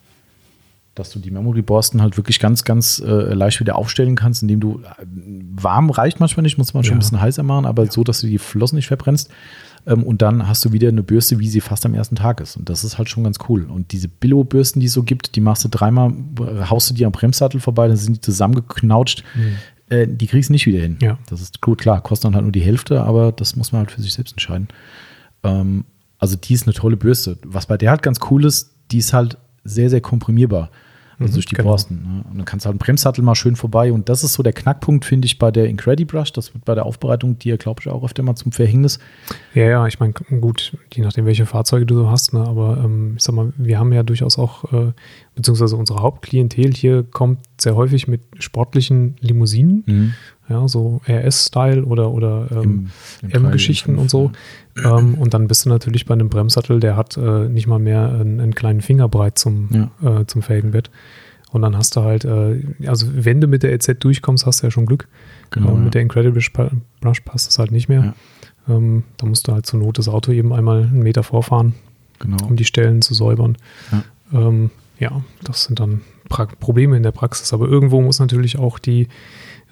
[0.95, 4.81] dass du die Memory-Borsten halt wirklich ganz, ganz äh, leicht wieder aufstellen kannst, indem du
[4.81, 5.05] äh,
[5.55, 6.97] warm reicht manchmal nicht, muss man schon Ja.
[6.97, 9.29] ein bisschen heißer machen, aber so, dass du die Flossen nicht verbrennst.
[9.85, 12.57] Ähm, und dann hast du wieder eine Bürste, wie sie fast am ersten Tag ist.
[12.57, 13.63] Und das ist halt schon ganz cool.
[13.65, 16.13] Und diese Billo-Bürsten, die es so gibt, die machst du dreimal,
[16.69, 19.23] haust du die am Bremssattel vorbei, dann sind die zusammengeknautscht.
[19.89, 20.97] Äh, die kriegst du nicht wieder hin.
[21.01, 21.17] Ja.
[21.29, 23.91] Das ist gut, klar, kostet dann halt nur die Hälfte, aber das muss man halt
[23.91, 24.67] für sich selbst entscheiden.
[25.43, 25.85] Ähm,
[26.17, 27.37] also die ist eine tolle Bürste.
[27.43, 30.69] Was bei der halt ganz cool ist, die ist halt sehr, sehr komprimierbar.
[31.21, 31.69] Also Mhm, durch die genau.
[31.69, 32.01] Borsten.
[32.03, 32.23] Ne?
[32.29, 33.91] Und dann kannst du halt einen Bremssattel mal schön vorbei.
[33.91, 36.33] Und das ist so der Knackpunkt, finde ich, bei der Incredi Brush.
[36.33, 38.99] Das wird bei der Aufbereitung dir, glaube ich, auch öfter mal zum Verhängnis.
[39.53, 43.15] Ja, ja, ich meine, gut, je nachdem, welche Fahrzeuge du so hast, ne, aber ähm,
[43.17, 44.91] ich sag mal, wir haben ja durchaus auch, äh,
[45.35, 50.15] beziehungsweise unsere Hauptklientel hier kommt sehr häufig mit sportlichen Limousinen,
[50.51, 52.91] ja, so RS-Style oder, oder ähm,
[53.29, 54.31] M-Geschichten und so.
[54.83, 58.09] Ähm, und dann bist du natürlich bei einem Bremssattel, der hat äh, nicht mal mehr
[58.09, 60.91] einen, einen kleinen Finger breit zum, äh, zum Felgenbett.
[61.51, 64.67] Und dann hast du halt, äh, also wenn du mit der EZ durchkommst, hast du
[64.67, 65.07] ja schon Glück.
[65.49, 65.81] Genau, ähm, ja.
[65.81, 66.41] Mit der Incredible
[67.01, 68.13] Brush passt das halt nicht mehr.
[68.69, 71.73] Ähm, da musst du halt zur Not das Auto eben einmal einen Meter vorfahren,
[72.19, 72.37] Genau.
[72.45, 73.57] um die Stellen zu säubern.
[73.91, 74.03] Ja.
[74.33, 77.51] Ähm, ja, das sind dann Probleme in der Praxis.
[77.53, 79.07] Aber irgendwo muss natürlich auch die,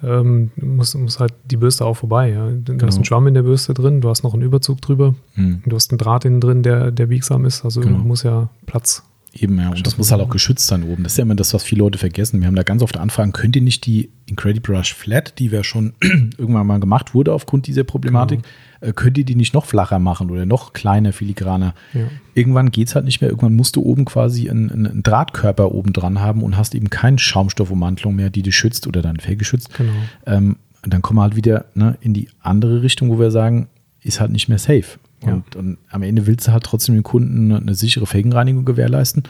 [0.04, 2.30] ähm, muss, muss halt die Bürste auch vorbei.
[2.32, 2.50] Ja.
[2.50, 2.88] Du Genau.
[2.88, 5.62] hast einen Schwamm in der Bürste drin, du hast noch einen Überzug drüber, Hm.
[5.66, 7.64] du hast einen Draht innen drin, der, der biegsam ist.
[7.66, 7.98] Also Genau.
[8.00, 9.04] muss ja Platz.
[9.34, 9.70] Eben, ja.
[9.70, 11.04] Und das muss halt auch geschützt sein oben.
[11.04, 12.40] Das ist ja immer das, was viele Leute vergessen.
[12.42, 15.64] Wir haben da ganz oft Anfragen, könnt ihr nicht die Incredible Brush Flat, die ja
[15.64, 18.40] schon irgendwann mal gemacht wurde aufgrund dieser Problematik,
[18.82, 21.74] äh, könnt ihr die nicht noch flacher machen oder noch kleiner, filigraner?
[21.94, 22.08] Ja.
[22.34, 23.30] Irgendwann geht es halt nicht mehr.
[23.30, 27.20] Irgendwann musst du oben quasi einen, einen Drahtkörper oben dran haben und hast eben keine
[27.20, 29.70] Schaumstoffummantelung mehr, die dich schützt oder dein Fell geschützt.
[29.76, 29.92] Genau.
[30.26, 33.68] Ähm, dann kommen wir halt wieder ne, in die andere Richtung, wo wir sagen,
[34.02, 34.98] ist halt nicht mehr safe.
[35.26, 35.34] Ja.
[35.34, 39.24] Und, und am Ende willst du halt trotzdem dem Kunden eine, eine sichere Felgenreinigung gewährleisten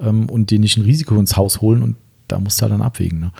[0.00, 1.96] ähm, und dir nicht ein Risiko ins Haus holen und
[2.26, 3.20] da musst du halt dann abwägen.
[3.20, 3.32] Ne?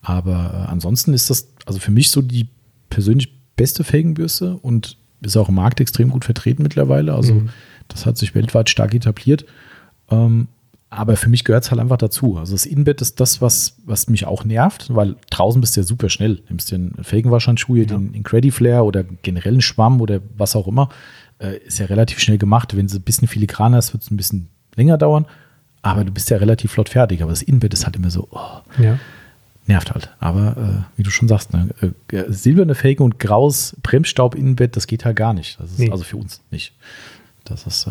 [0.00, 2.48] Aber äh, ansonsten ist das also für mich so die
[2.90, 7.14] persönlich beste Felgenbürste und ist auch im Markt extrem gut vertreten mittlerweile.
[7.14, 7.48] Also Mhm.
[7.88, 9.44] das hat sich weltweit stark etabliert.
[10.10, 10.48] Ähm,
[10.90, 12.36] aber für mich gehört es halt einfach dazu.
[12.38, 15.86] Also das Innenbett ist das, was, was mich auch nervt, weil draußen bist du ja
[15.86, 16.42] super schnell.
[16.48, 17.84] Nimmst dir einen Felgenwaschhandschuh, Ja.
[17.84, 20.90] den Incredi Flare oder generell einen Schwamm oder was auch immer.
[21.38, 22.76] Äh, ist ja relativ schnell gemacht.
[22.76, 25.24] Wenn es ein bisschen filigraner ist, wird es ein bisschen länger dauern.
[25.80, 27.22] Aber du bist ja relativ flott fertig.
[27.22, 28.98] Aber das Innenbett ist halt immer so, oh, Ja.
[29.66, 30.10] Nervt halt.
[30.18, 31.68] Aber äh, wie du schon sagst, ne,
[32.10, 35.58] äh, silberne Felgen und graues Bremsstaub-Innenbett, das geht halt gar nicht.
[35.60, 35.90] Das ist Nee.
[35.90, 36.72] also für uns nicht.
[37.44, 37.90] Das ist, äh,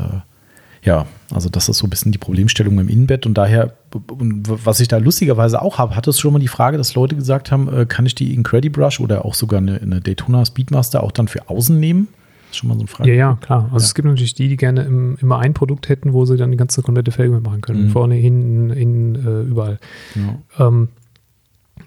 [0.84, 4.88] ja, also das ist so ein bisschen die Problemstellung im Innenbett und daher, was ich
[4.88, 7.86] da lustigerweise auch habe, hatte es schon mal die Frage, dass Leute gesagt haben, äh,
[7.86, 11.50] kann ich die Incredi Brush oder auch sogar eine, eine Daytona Speedmaster auch dann für
[11.50, 12.08] außen nehmen?
[12.48, 13.10] Das ist schon mal so eine Frage.
[13.12, 13.64] Ja, ja, klar.
[13.66, 13.84] Also Ja.
[13.86, 16.58] es gibt natürlich die, die gerne im, immer ein Produkt hätten, wo sie dann die
[16.58, 17.86] ganze komplette Felge mitmachen können.
[17.86, 17.90] Mhm.
[17.92, 19.80] Vorne, hinten, innen, äh, überall.
[20.16, 20.68] Ja.
[20.68, 20.90] Ähm,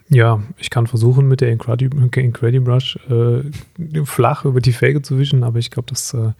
[0.08, 3.42] ja, ich kann versuchen, mit der Incredi, Incredi Brush äh,
[4.04, 6.32] flach über die Felge zu wischen, aber ich glaube, das äh,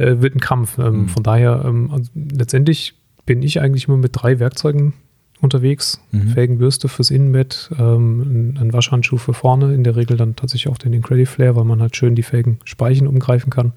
[0.00, 0.78] äh, wird ein Krampf.
[0.78, 1.08] Ähm, Mhm.
[1.08, 2.94] Von daher, ähm, also letztendlich
[3.26, 4.94] bin ich eigentlich immer mit drei Werkzeugen
[5.40, 6.00] unterwegs.
[6.10, 6.28] Mhm.
[6.28, 10.92] Felgenbürste fürs Innenbett, ähm, ein, Waschhandschuh für vorne, in der Regel dann tatsächlich auch den
[10.92, 13.72] Incredi Flare, weil man halt schön die Felgen Speichen umgreifen kann.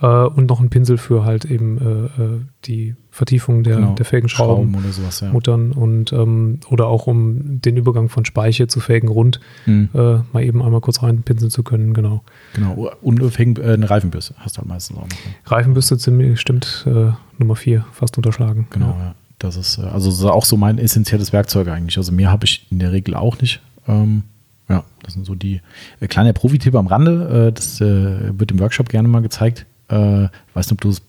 [0.00, 3.94] Äh, und noch ein Pinsel für halt eben äh, äh die Vertiefung der, genau.
[3.94, 5.32] der Felgenschrauben, oder sowas, ja.
[5.32, 9.88] Muttern und ähm, oder auch um den Übergang von Speiche zu Felgenrund mhm.
[9.94, 12.22] äh, mal eben einmal kurz reinpinseln zu können, genau.
[12.54, 15.50] Genau, und Felgen, äh, eine Reifenbürste hast du halt meistens auch noch.
[15.50, 18.68] Reifenbürste ziemlich, stimmt, äh, Nummer 4, fast unterschlagen.
[18.70, 18.98] Genau, ja.
[18.98, 19.14] ja.
[19.38, 21.96] Das ist also auch so mein essentielles Werkzeug eigentlich.
[21.96, 23.60] Also mehr habe ich in der Regel auch nicht.
[23.86, 24.24] Ähm,
[24.68, 25.60] ja, das sind so die
[26.00, 27.48] äh, kleine Profi-Tipp am Rande.
[27.48, 29.66] Äh, das äh, wird im Workshop gerne mal gezeigt.
[29.88, 31.02] Äh, weiß nicht, ob du es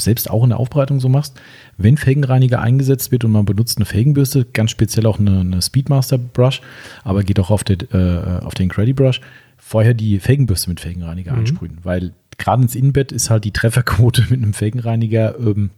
[0.00, 1.40] selbst auch in der Aufbereitung so machst.
[1.76, 6.18] Wenn Felgenreiniger eingesetzt wird und man benutzt eine Felgenbürste, ganz speziell auch eine, eine Speedmaster
[6.18, 6.60] Brush,
[7.04, 9.20] aber geht auch auf, den, äh, auf den Credit Brush,
[9.56, 11.40] vorher die Felgenbürste mit Felgenreiniger mhm.
[11.40, 15.70] einsprühen, weil gerade ins Innenbett ist halt die Trefferquote mit einem Felgenreiniger ähm,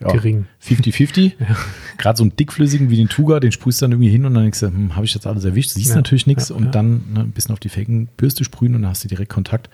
[0.00, 0.46] ja, gering.
[0.62, 1.32] 50-50.
[1.40, 1.56] ja.
[1.96, 4.44] Gerade so einen dickflüssigen wie den Tuga, den sprühst du dann irgendwie hin und dann
[4.44, 5.70] denkst du, hm, habe ich jetzt alles erwischt?
[5.70, 8.90] Siehst ja, natürlich nichts und dann ne, ein bisschen auf die Felgenbürste sprühen und dann
[8.90, 9.68] hast du direkt Kontakt.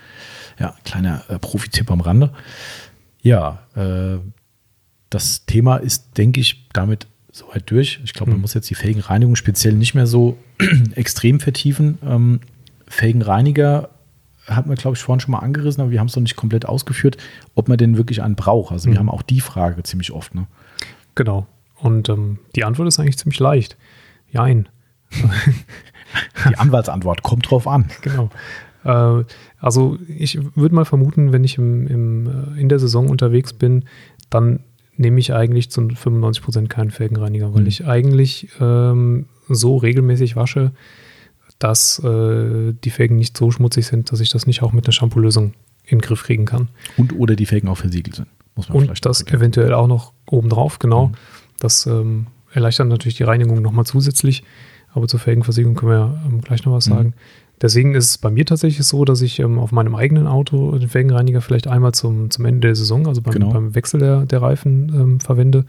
[0.59, 2.31] Ja, kleiner äh, Profi-Tipp am Rande.
[3.21, 4.17] Ja, äh,
[5.09, 7.99] das Thema ist, denke ich, damit soweit durch.
[8.03, 8.41] Ich glaube, man hm.
[8.41, 10.37] muss jetzt die Felgenreinigung speziell nicht mehr so
[10.95, 11.99] extrem vertiefen.
[12.03, 12.39] Ähm,
[12.87, 13.89] Felgenreiniger
[14.47, 16.65] hat man, glaube ich, vorhin schon mal angerissen, aber wir haben es noch nicht komplett
[16.65, 17.17] ausgeführt,
[17.55, 18.71] ob man denn wirklich einen braucht.
[18.71, 18.93] Also mhm.
[18.93, 20.35] wir haben auch die Frage ziemlich oft.
[20.35, 20.47] Ne?
[21.15, 21.47] Genau.
[21.75, 23.77] Und ähm, die Antwort ist eigentlich ziemlich leicht.
[24.29, 24.69] Jein.
[26.49, 27.89] die Anwaltsantwort kommt drauf an.
[28.01, 28.29] Genau.
[28.83, 29.23] Äh,
[29.59, 33.85] also ich würde mal vermuten, wenn ich im, im, äh, in der Saison unterwegs bin,
[34.29, 34.59] dann
[34.97, 37.67] nehme ich eigentlich zu 95 Prozent keinen Felgenreiniger, weil mhm.
[37.67, 40.71] ich eigentlich ähm, so regelmäßig wasche,
[41.59, 44.93] dass äh, die Felgen nicht so schmutzig sind, dass ich das nicht auch mit einer
[44.93, 45.53] Shampoo-Lösung
[45.85, 46.69] in den Griff kriegen kann.
[46.97, 48.27] Und oder die Felgen auch versiegelt sind.
[48.55, 49.41] Muss man Und das erkennen.
[49.41, 51.07] eventuell auch noch obendrauf, genau.
[51.07, 51.13] Mhm.
[51.59, 54.43] Das ähm, erleichtert natürlich die Reinigung nochmal zusätzlich.
[54.93, 56.93] Aber zur Felgenversiegelung können wir ja ähm, gleich noch was mhm.
[56.93, 57.13] sagen.
[57.61, 60.89] Deswegen ist es bei mir tatsächlich so, dass ich ähm, auf meinem eigenen Auto den
[60.89, 63.51] Felgenreiniger vielleicht einmal zum, zum Ende der Saison, also beim, genau.
[63.51, 65.65] beim Wechsel der, der Reifen, ähm, verwende.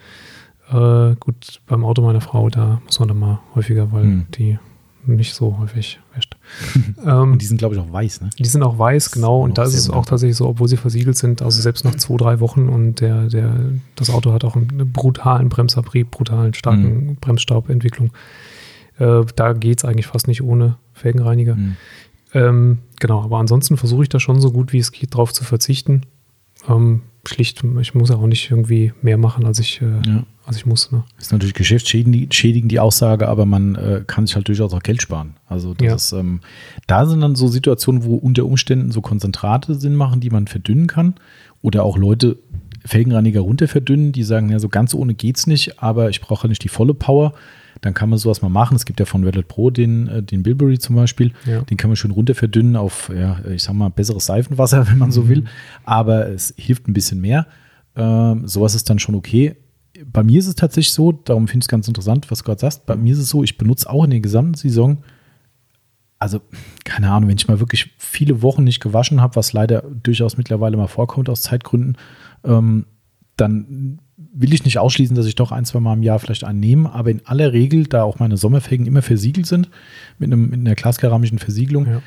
[0.68, 4.26] Äh, gut, beim Auto meiner Frau, da muss man dann mal häufiger, weil mhm.
[4.37, 4.59] die
[5.07, 6.36] nicht so häufig wäscht.
[7.04, 8.30] ähm, und die sind, glaube ich, auch weiß, ne?
[8.38, 9.42] Die sind auch weiß, genau.
[9.42, 12.16] Und da ist es auch tatsächlich so, obwohl sie versiegelt sind, also selbst nach zwei,
[12.16, 13.54] drei Wochen und der, der,
[13.94, 17.16] das Auto hat auch einen brutalen Bremsabrieb, brutalen, starken mhm.
[17.16, 18.12] Bremsstaubentwicklung.
[18.98, 21.57] Äh, da geht es eigentlich fast nicht ohne Felgenreiniger.
[21.57, 21.76] Mhm.
[22.34, 25.44] Ähm, genau, aber ansonsten versuche ich da schon so gut wie es geht drauf zu
[25.44, 26.02] verzichten.
[26.68, 30.24] Ähm, schlicht, ich muss auch nicht irgendwie mehr machen, als ich, äh, ja.
[30.45, 30.93] als ich muss.
[30.93, 31.05] Ne?
[31.18, 35.35] Ist natürlich geschäftsschädigend die Aussage, aber man äh, kann sich halt durchaus auch Geld sparen.
[35.49, 35.95] Also das ja.
[35.95, 36.41] ist, ähm,
[36.87, 40.87] da sind dann so Situationen, wo unter Umständen so Konzentrate Sinn machen, die man verdünnen
[40.87, 41.14] kann.
[41.62, 42.39] Oder auch Leute
[42.85, 46.51] Felgenreiniger runter verdünnen, die sagen, ja, so ganz ohne geht's nicht, aber ich brauche halt
[46.51, 47.33] nicht die volle Power
[47.81, 48.77] dann kann man sowas mal machen.
[48.77, 51.33] Es gibt ja von Reddit Pro den, äh, den Bilberry zum Beispiel.
[51.45, 51.62] Ja.
[51.62, 55.12] Den kann man schön runter verdünnen auf, ja, ich sag mal, besseres Seifenwasser, wenn man
[55.12, 55.29] so mhm.
[55.29, 55.45] will.
[55.85, 57.47] Aber es hilft ein bisschen mehr.
[57.95, 59.57] Ähm, sowas ist dann schon okay.
[60.05, 62.61] Bei mir ist es tatsächlich so, darum finde ich es ganz interessant, was du gerade
[62.61, 62.87] sagst.
[62.87, 64.99] Bei mir ist es so, ich benutze auch in der gesamten Saison,
[66.18, 66.41] also
[66.85, 70.77] keine Ahnung, wenn ich mal wirklich viele Wochen nicht gewaschen habe, was leider durchaus mittlerweile
[70.77, 71.97] mal vorkommt aus Zeitgründen,
[72.45, 72.87] ähm,
[73.37, 74.01] dann
[74.39, 76.93] will ich nicht ausschließen, dass ich doch ein, zwei Mal im Jahr vielleicht einen nehme,
[76.93, 79.70] aber in aller Regel, da auch meine Sommerfelgen immer versiegelt sind,
[80.18, 82.03] mit, einem, mit einer glaskeramischen Versiegelung, ja.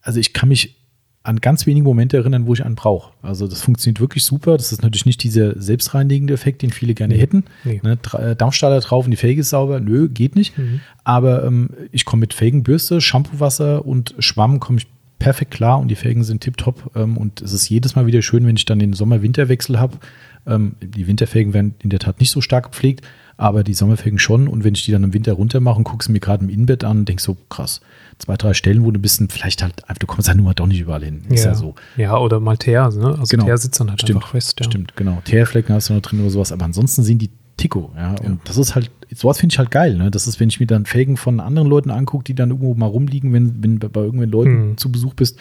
[0.00, 0.76] also ich kann mich
[1.22, 3.12] an ganz wenige Momente erinnern, wo ich einen brauche.
[3.22, 4.58] Also das funktioniert wirklich super.
[4.58, 7.20] Das ist natürlich nicht dieser selbstreinigende Effekt, den viele gerne nee.
[7.20, 7.44] hätten.
[7.64, 7.80] Nee.
[7.82, 9.80] Ne, äh, Dampfstaller drauf und die Felge ist sauber.
[9.80, 10.56] Nö, geht nicht.
[10.58, 10.80] Mhm.
[11.02, 14.86] Aber ähm, ich komme mit Felgenbürste, Shampoo-Wasser und Schwamm komme ich
[15.24, 16.92] perfekt klar und die Felgen sind tipptopp.
[16.94, 19.98] Ähm, und es ist jedes Mal wieder schön, wenn ich dann den Sommer-Winter-Wechsel habe
[20.46, 23.04] ähm, die Winterfelgen werden in der Tat nicht so stark gepflegt,
[23.36, 24.48] aber die Sommerfelgen schon.
[24.48, 26.50] Und wenn ich die dann im Winter runter mache und gucke sie mir gerade im
[26.50, 27.80] Innenbett an, denke so, krass,
[28.18, 30.66] zwei, drei Stellen, wo du ein bisschen, vielleicht halt, du kommst halt nur mal doch
[30.66, 31.22] nicht überall hin.
[31.28, 31.74] Ist ja, ja so.
[31.96, 33.16] Ja, oder mal Teer, ne?
[33.18, 33.44] Also genau.
[33.44, 34.60] Teer sitzt dann halt stimmt, einfach fest.
[34.60, 34.66] Ja.
[34.66, 35.20] Stimmt, genau.
[35.24, 38.10] Teerflecken hast du noch drin oder sowas, aber ansonsten sind die Tico, ja.
[38.10, 38.38] Und ja.
[38.44, 40.10] das ist halt, sowas finde ich halt geil, ne?
[40.10, 42.86] Das ist, wenn ich mir dann Felgen von anderen Leuten angucke, die dann irgendwo mal
[42.86, 44.76] rumliegen, wenn, wenn bei irgendwelchen Leuten hm.
[44.76, 45.38] zu Besuch bist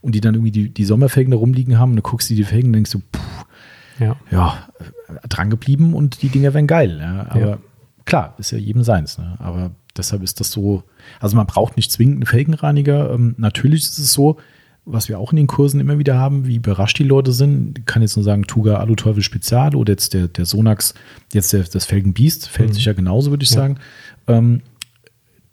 [0.00, 2.44] und die dann irgendwie die, die Sommerfelgen da rumliegen haben und du guckst dir die
[2.44, 3.20] Felgen und denkst so, puh,
[3.98, 4.68] ja, ja
[5.28, 6.98] dran geblieben und die Dinger wären geil.
[7.00, 7.26] Ja.
[7.30, 7.58] Aber ja.
[8.04, 9.18] klar, ist ja jedem seins.
[9.18, 9.36] Ne?
[9.38, 10.82] Aber deshalb ist das so,
[11.20, 13.12] also man braucht nicht zwingend einen Felgenreiniger.
[13.12, 14.38] Ähm, natürlich ist es so,
[14.86, 17.78] was wir auch in den Kursen immer wieder haben, wie überrascht die Leute sind.
[17.78, 20.94] Ich kann jetzt nur sagen, Tuga Alu Teufel Spezial oder jetzt der, der Sonax,
[21.32, 22.74] jetzt der, das Felgenbiest, fällt mhm.
[22.74, 23.56] sich ja genauso, würde ich ja.
[23.56, 23.78] sagen.
[24.26, 24.60] Ähm,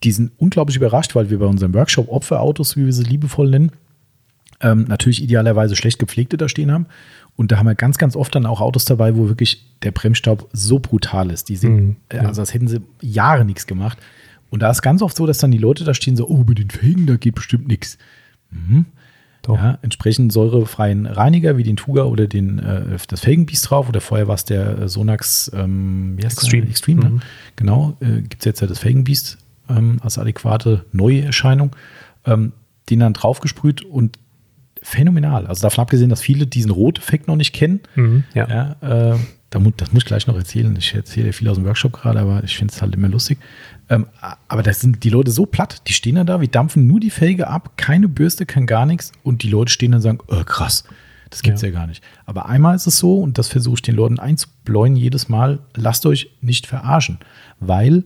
[0.03, 3.71] die sind unglaublich überrascht, weil wir bei unserem Workshop Opferautos, wie wir sie liebevoll nennen,
[4.59, 6.87] ähm, natürlich idealerweise schlecht gepflegte da stehen haben.
[7.35, 10.49] Und da haben wir ganz, ganz oft dann auch Autos dabei, wo wirklich der Bremsstaub
[10.51, 11.49] so brutal ist.
[11.49, 12.21] Die sind, mhm, ja.
[12.23, 13.97] also als hätten sie Jahre nichts gemacht.
[14.49, 16.59] Und da ist ganz oft so, dass dann die Leute da stehen so, oh, mit
[16.59, 17.97] den Felgen, da geht bestimmt nichts.
[18.51, 18.85] Mhm.
[19.43, 19.57] Doch.
[19.57, 24.27] Ja, entsprechend säurefreien Reiniger wie den Tuga oder den, äh, das Felgenbiest drauf oder vorher
[24.27, 26.67] war es der äh, Sonax ähm, Extreme.
[26.67, 27.09] Extreme ne?
[27.09, 27.21] mhm.
[27.55, 31.75] Genau, äh, gibt es jetzt ja das Felgenbiest ähm, als adäquate neue Erscheinung.
[32.25, 32.53] Ähm,
[32.91, 34.19] den dann draufgesprüht und
[34.81, 35.47] phänomenal.
[35.47, 37.81] Also davon abgesehen, dass viele diesen Rot-Effekt noch nicht kennen.
[37.95, 38.75] Mhm, ja.
[38.81, 39.17] ja äh,
[39.51, 40.73] das muss ich gleich noch erzählen.
[40.77, 43.37] Ich erzähle ja viel aus dem Workshop gerade, aber ich finde es halt immer lustig.
[43.89, 44.07] Ähm,
[44.47, 47.09] aber da sind die Leute so platt, die stehen dann da, wir dampfen nur die
[47.09, 50.43] Felge ab, keine Bürste, kein gar nichts und die Leute stehen dann und sagen, oh,
[50.45, 50.85] krass,
[51.29, 51.67] das gibt's ja.
[51.67, 52.01] ja gar nicht.
[52.25, 56.05] Aber einmal ist es so, und das versuche ich den Leuten einzubläuen jedes Mal, lasst
[56.05, 57.19] euch nicht verarschen,
[57.59, 58.05] weil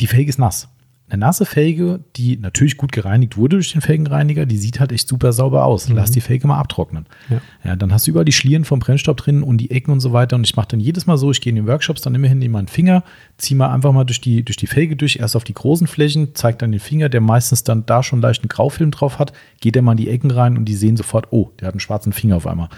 [0.00, 0.68] die Felge ist nass
[1.10, 5.08] eine nasse Felge, die natürlich gut gereinigt wurde durch den Felgenreiniger, die sieht halt echt
[5.08, 5.88] super sauber aus.
[5.88, 5.96] Mhm.
[5.96, 7.06] Lass die Felge mal abtrocknen.
[7.30, 7.40] Ja.
[7.64, 7.76] ja.
[7.76, 10.36] dann hast du überall die Schlieren vom Brennstoff drin und die Ecken und so weiter.
[10.36, 12.50] Und ich mache dann jedes Mal so, ich gehe in den Workshops dann immerhin in
[12.50, 13.04] meinen Finger,
[13.38, 16.34] ziehe mal einfach mal durch die, durch die Felge durch, erst auf die großen Flächen,
[16.34, 19.82] zeige dann den Finger, der meistens dann da schon leichten Graufilm drauf hat, geht er
[19.82, 22.36] mal in die Ecken rein und die sehen sofort, oh, der hat einen schwarzen Finger
[22.36, 22.68] auf einmal.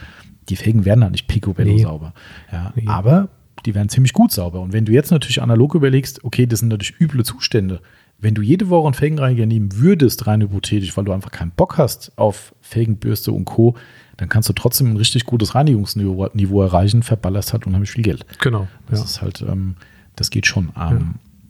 [0.49, 1.83] Die Felgen werden dann nicht picobello nee.
[1.83, 2.13] sauber.
[2.53, 2.87] Ja, nee.
[2.87, 3.29] Aber
[3.67, 4.61] die werden ziemlich gut sauber.
[4.61, 7.81] Und wenn du jetzt natürlich analog überlegst, okay, das sind natürlich üble Zustände,
[8.21, 11.79] wenn du jede Woche einen Felgenreiniger nehmen würdest, rein hypothetisch, weil du einfach keinen Bock
[11.79, 13.77] hast auf Felgenbürste und Co.,
[14.17, 18.27] dann kannst du trotzdem ein richtig gutes Reinigungsniveau erreichen, verballerst halt unheimlich viel Geld.
[18.39, 18.69] Genau.
[18.91, 19.05] Das ja.
[19.07, 19.77] ist halt, ähm,
[20.17, 20.65] das geht schon.
[20.65, 21.01] Ähm, ja.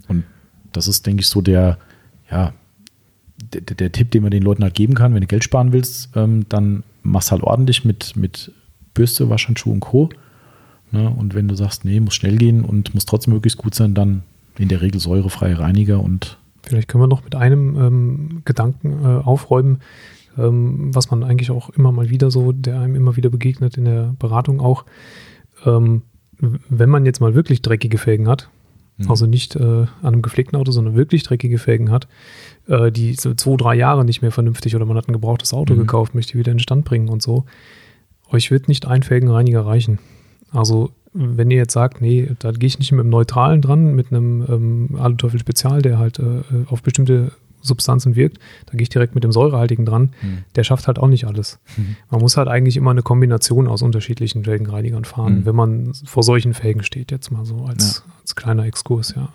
[0.06, 0.24] Und
[0.70, 1.78] das ist, denke ich, so der,
[2.30, 2.52] ja,
[3.52, 6.10] der, der, Tipp, den man den Leuten halt geben kann, wenn du Geld sparen willst,
[6.14, 8.52] ähm, dann machst halt ordentlich mit, mit
[8.94, 10.10] Bürste, Waschhandschuh und Co.
[10.92, 11.10] Ne?
[11.10, 14.22] Und wenn du sagst, nee, muss schnell gehen und muss trotzdem möglichst gut sein, dann
[14.58, 19.22] in der Regel säurefreie Reiniger und Vielleicht können wir noch mit einem ähm, Gedanken äh,
[19.22, 19.80] aufräumen,
[20.38, 23.84] ähm, was man eigentlich auch immer mal wieder so, der einem immer wieder begegnet in
[23.84, 24.84] der Beratung auch.
[25.64, 26.02] Ähm,
[26.38, 28.48] wenn man jetzt mal wirklich dreckige Felgen hat,
[28.96, 29.11] mhm.
[29.11, 32.08] also nicht äh, an einem gepflegten Auto, sondern wirklich dreckige Felgen hat,
[32.66, 35.74] äh, die so zwei, drei Jahre nicht mehr vernünftig oder man hat ein gebrauchtes Auto
[35.74, 35.80] mhm.
[35.80, 37.44] gekauft, möchte wieder in Stand bringen und so,
[38.30, 39.98] euch wird nicht ein Felgenreiniger reichen.
[40.52, 44.12] Also wenn ihr jetzt sagt, nee, da gehe ich nicht mit einem Neutralen dran, mit
[44.12, 47.32] einem ähm, Aluteufel Spezial, der halt äh, auf bestimmte
[47.62, 50.11] Substanzen wirkt, da gehe ich direkt mit dem säurehaltigen dran.
[50.22, 50.44] Mhm.
[50.54, 51.58] Der schafft halt auch nicht alles.
[51.76, 51.96] Mhm.
[52.11, 55.46] Man muss halt eigentlich immer eine Kombination aus unterschiedlichen Felgenreinigern fahren, mhm.
[55.46, 58.12] wenn man vor solchen Felgen steht, jetzt mal so als, ja.
[58.22, 59.30] als kleiner Exkurs, ja.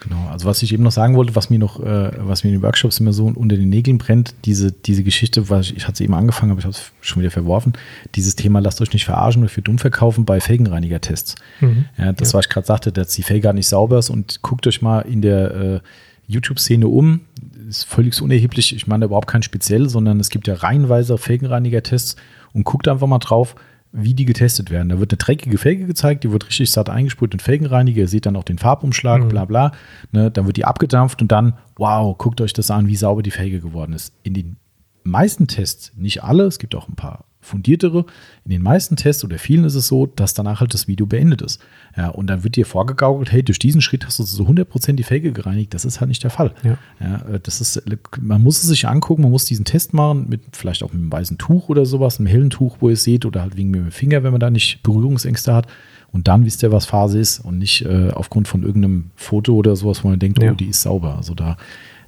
[0.00, 2.56] Genau, also was ich eben noch sagen wollte, was mir noch, äh, was mir in
[2.58, 5.98] den Workshops immer so unter den Nägeln brennt, diese, diese Geschichte, was ich, ich hatte
[5.98, 7.72] sie eben angefangen, aber ich habe es schon wieder verworfen,
[8.14, 11.34] dieses Thema, lasst euch nicht verarschen oder für dumm verkaufen bei Felgenreiniger-Tests.
[11.60, 11.86] Mhm.
[11.96, 12.38] Ja, das, ja.
[12.38, 15.00] was ich gerade sagte, dass die Felge gar nicht sauber ist und guckt euch mal
[15.00, 15.80] in der äh,
[16.28, 17.20] YouTube-Szene um,
[17.68, 22.16] ist völlig unerheblich, ich meine überhaupt kein speziell, sondern es gibt ja reihenweise Felgenreiniger-Tests
[22.52, 23.56] und guckt einfach mal drauf,
[23.92, 24.88] wie die getestet werden.
[24.88, 28.02] Da wird eine dreckige Felge gezeigt, die wird richtig satt eingesprüht in Felgenreiniger.
[28.02, 29.28] Ihr seht dann auch den Farbumschlag, mhm.
[29.28, 29.72] bla bla.
[30.12, 33.30] Ne, dann wird die abgedampft und dann, wow, guckt euch das an, wie sauber die
[33.30, 34.12] Felge geworden ist.
[34.22, 34.56] In den
[35.04, 38.04] meisten Tests, nicht alle, es gibt auch ein paar fundiertere.
[38.44, 41.42] In den meisten Tests oder vielen ist es so, dass danach halt das Video beendet
[41.42, 41.60] ist.
[41.96, 45.02] Ja, und dann wird dir vorgegaukelt, hey, durch diesen Schritt hast du so 100% die
[45.02, 45.74] Felge gereinigt.
[45.74, 46.54] Das ist halt nicht der Fall.
[46.62, 46.78] Ja.
[47.00, 47.34] ja.
[47.34, 47.82] Äh, das ist,
[48.20, 51.12] man muss es sich angucken, man muss diesen Test machen, mit vielleicht auch mit einem
[51.12, 53.80] weißen Tuch oder sowas, einem hellen Tuch, wo ihr es seht, oder halt wegen mit
[53.80, 55.66] dem Finger, wenn man da nicht Berührungsängste hat.
[56.10, 59.76] Und dann wisst ihr, was Phase ist und nicht äh, aufgrund von irgendeinem Foto oder
[59.76, 60.52] sowas, wo man denkt, ja.
[60.52, 61.16] oh, die ist sauber.
[61.16, 61.56] Also da,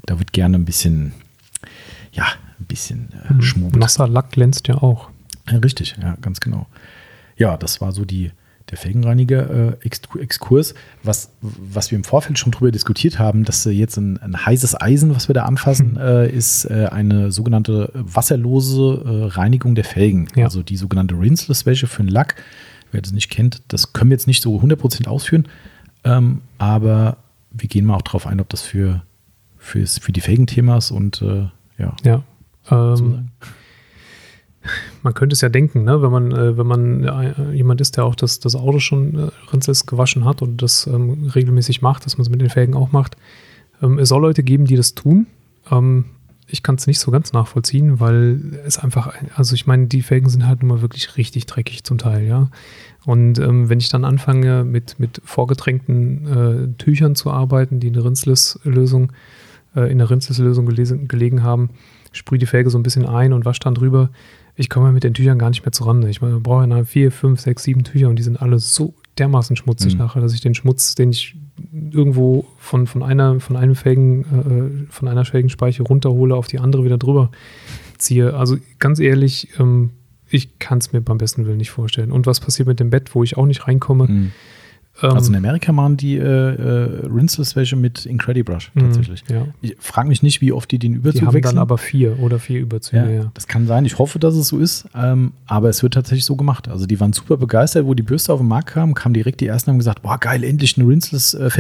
[0.07, 1.13] da wird gerne ein bisschen,
[2.13, 2.25] ja,
[2.59, 3.79] ein bisschen äh, mhm.
[3.79, 5.11] Nasser Lack glänzt ja auch.
[5.53, 6.67] Richtig, ja, ganz genau.
[7.37, 8.33] Ja, das war so die,
[8.71, 10.73] der Felgenreiniger-Exkurs.
[10.73, 14.45] Äh, was, was wir im Vorfeld schon drüber diskutiert haben, dass äh, jetzt ein, ein,
[14.45, 16.03] heißes Eisen, was wir da anfassen, hm.
[16.03, 20.29] äh, ist äh, eine sogenannte wasserlose äh, Reinigung der Felgen.
[20.35, 20.45] Ja.
[20.45, 22.37] Also die sogenannte Rinseless-Wäsche für den Lack.
[22.93, 25.47] Wer das nicht kennt, das können wir jetzt nicht so 100% ausführen.
[26.05, 27.19] Ähm, aber
[27.51, 29.03] wir gehen mal auch darauf ein, ob das für,
[29.59, 31.49] für, für die Felgenthema ist und äh,
[31.79, 31.97] ja.
[32.05, 32.23] Ja.
[32.71, 33.29] Ähm,
[35.03, 36.03] man könnte es ja denken, ne?
[36.03, 39.73] wenn man, äh, wenn man äh, jemand ist, der auch das, das Auto schon äh,
[39.87, 43.17] gewaschen hat und das ähm, regelmäßig macht, dass man es mit den Felgen auch macht.
[43.83, 45.27] Ähm, es soll Leute geben, die das tun.
[45.71, 46.07] Ähm,
[46.53, 50.29] ich kann es nicht so ganz nachvollziehen, weil es einfach, also ich meine, die Felgen
[50.29, 52.51] sind halt nun mal wirklich richtig dreckig zum Teil, ja.
[53.07, 58.05] Und ähm, wenn ich dann anfange, mit, mit vorgetränkten äh, Tüchern zu arbeiten, die eine
[58.05, 59.13] Rinsless-Lösung,
[59.75, 61.71] äh, in der Rinsless-Lösung gelegen haben,
[62.13, 64.11] sprühe die Felge so ein bisschen ein und wasche dann drüber,
[64.61, 66.11] ich komme mit den Tüchern gar nicht mehr zurande.
[66.11, 69.57] Ich meine, brauche ja vier, fünf, sechs, sieben Tücher und die sind alle so dermaßen
[69.57, 70.01] schmutzig mhm.
[70.01, 71.35] nachher, dass ich den Schmutz, den ich
[71.73, 76.85] irgendwo von, von einer, von einem Felgen, äh, von einer Felgenspeiche runterhole, auf die andere
[76.85, 77.31] wieder drüber
[77.97, 78.35] ziehe.
[78.35, 79.91] Also ganz ehrlich, ähm,
[80.29, 82.13] ich kann es mir beim besten Willen nicht vorstellen.
[82.13, 84.09] Und was passiert mit dem Bett, wo ich auch nicht reinkomme?
[84.09, 84.33] Mhm.
[85.03, 89.25] Ähm, Also in Amerika machen die äh, äh, Rinseless welche mit Incredibrush mh, tatsächlich.
[89.31, 89.47] Ja.
[89.61, 91.57] Ich frage mich nicht, wie oft die den Überzug Die haben wechseln.
[91.57, 93.31] dann aber vier oder vier Überzüge, ja, ja.
[93.35, 93.85] Das kann sein.
[93.85, 94.87] Ich hoffe, dass es so ist.
[94.95, 96.69] Ähm, aber es wird tatsächlich so gemacht.
[96.69, 99.47] Also die waren super begeistert, wo die Bürste auf den Markt kam, kamen direkt die
[99.47, 101.51] ersten und haben gesagt, boah, geil, endlich eine Rinseless äh.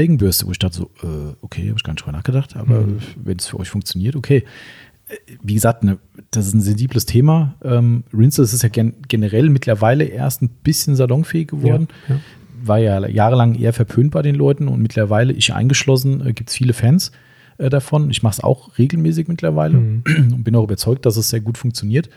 [0.46, 2.98] Wo ich dachte so, äh, okay, habe ich gar nicht drüber nachgedacht, aber Mhm.
[3.16, 4.44] wenn es für euch funktioniert, okay.
[5.08, 5.98] Äh, Wie gesagt, ne,
[6.30, 7.54] das ist ein sensibles Thema.
[7.62, 12.20] Ähm, Rinseless ist ja gen generell mittlerweile erst ein bisschen salonfähig geworden Ja, ja.
[12.62, 16.56] War ja jahrelang eher verpönt bei den Leuten und mittlerweile, ich eingeschlossen, äh, gibt es
[16.56, 17.12] viele Fans
[17.58, 18.10] äh, davon.
[18.10, 20.02] Ich mache es auch regelmäßig mittlerweile Mhm.
[20.32, 22.08] und bin auch überzeugt, dass es sehr gut funktioniert.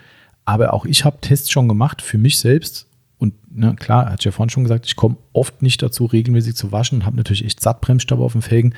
[0.45, 2.87] Aber auch ich habe Tests schon gemacht für mich selbst.
[3.17, 6.71] Und ne, klar, hat ja vorhin schon gesagt, ich komme oft nicht dazu, regelmäßig zu
[6.71, 8.73] waschen und habe natürlich echt satt Bremsstaub auf den Felgen.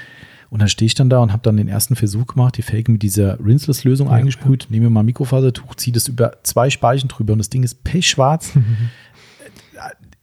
[0.52, 2.94] Und dann stehe ich dann da und habe dann den ersten Versuch gemacht, die Felgen
[2.94, 7.08] mit dieser Rinseless-Lösung Ja, eingesprüht, nehme mir mal ein Mikrofasertuch, ziehe das über zwei Speichen
[7.08, 8.52] drüber und das Ding ist pechschwarz.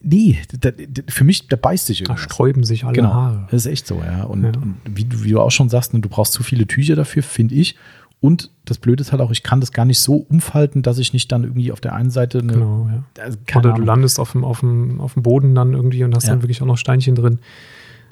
[0.03, 2.25] Nee, da, da, für mich, da beißt sich Da irgendwas.
[2.25, 3.47] sträuben sich alle Genau, Haare.
[3.51, 4.25] das ist echt so, ja.
[4.25, 4.49] Und, Ja.
[4.51, 7.23] und wie, du- wie du auch schon sagst, ne, du brauchst zu viele Tücher dafür,
[7.23, 7.77] finde ich.
[8.21, 11.13] Und das Blöde ist halt auch, ich kann das gar nicht so umfalten, dass ich
[11.13, 12.53] nicht dann irgendwie auf der einen Seite eine.
[12.53, 13.03] Genau, ja.
[13.23, 13.87] Also, Oder du Ahnung.
[13.87, 16.31] landest auf dem, auf, dem, auf dem Boden dann irgendwie und hast Ja.
[16.31, 17.41] dann wirklich auch noch Steinchen drin.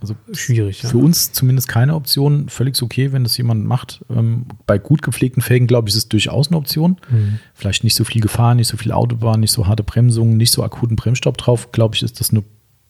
[0.01, 0.89] Also Schwierig, ja.
[0.89, 2.49] Für uns zumindest keine Option.
[2.49, 4.05] Völlig okay, wenn das jemand macht.
[4.11, 6.97] Ähm, bei gut gepflegten Felgen, glaube ich, ist es durchaus eine Option.
[7.11, 7.39] Mhm.
[7.55, 10.63] Vielleicht nicht so viel Gefahr, nicht so viel Autobahn, nicht so harte Bremsungen, nicht so
[10.65, 11.73] akuten Bremsstopp drauf.
[11.73, 12.43] Glaube ich, ist das eine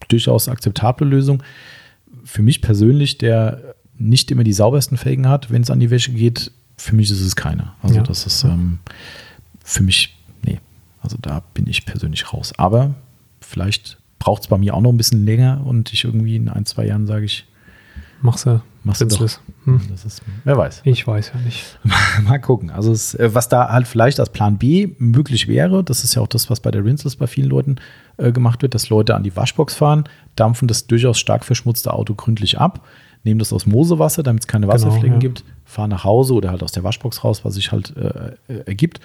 [0.08, 1.42] durchaus akzeptable Lösung.
[2.24, 6.12] Für mich persönlich, der nicht immer die saubersten Felgen hat, wenn es an die Wäsche
[6.12, 7.72] geht, für mich ist es keine.
[7.82, 8.02] Also Ja.
[8.02, 8.78] das ist ähm,
[9.62, 10.58] für mich, nee,
[11.02, 12.52] also da bin ich persönlich raus.
[12.56, 12.94] Aber
[13.40, 16.66] vielleicht braucht es bei mir auch noch ein bisschen länger und ich irgendwie in ein,
[16.66, 17.46] zwei Jahren sage ich,
[18.22, 19.28] Machst du machst du doch.
[19.64, 19.80] Hm.
[19.90, 20.82] Das ist, wer weiß.
[20.84, 21.78] Ich weiß ja nicht.
[22.24, 22.70] Mal gucken.
[22.70, 26.22] Also es, äh, was da halt vielleicht als Plan B möglich wäre, das ist ja
[26.22, 27.76] auch das, was bei der Rinseless bei vielen Leuten
[28.16, 30.04] äh, gemacht wird, dass Leute an die Waschbox fahren,
[30.36, 32.86] dampfen das durchaus stark verschmutzte Auto gründlich ab,
[33.24, 35.20] nehmen das aus Mosewasser, damit es keine Wasserflecken Genau, ja.
[35.20, 38.60] gibt, fahren nach Hause oder halt aus der Waschbox raus, was sich halt äh, äh,
[38.66, 39.00] ergibt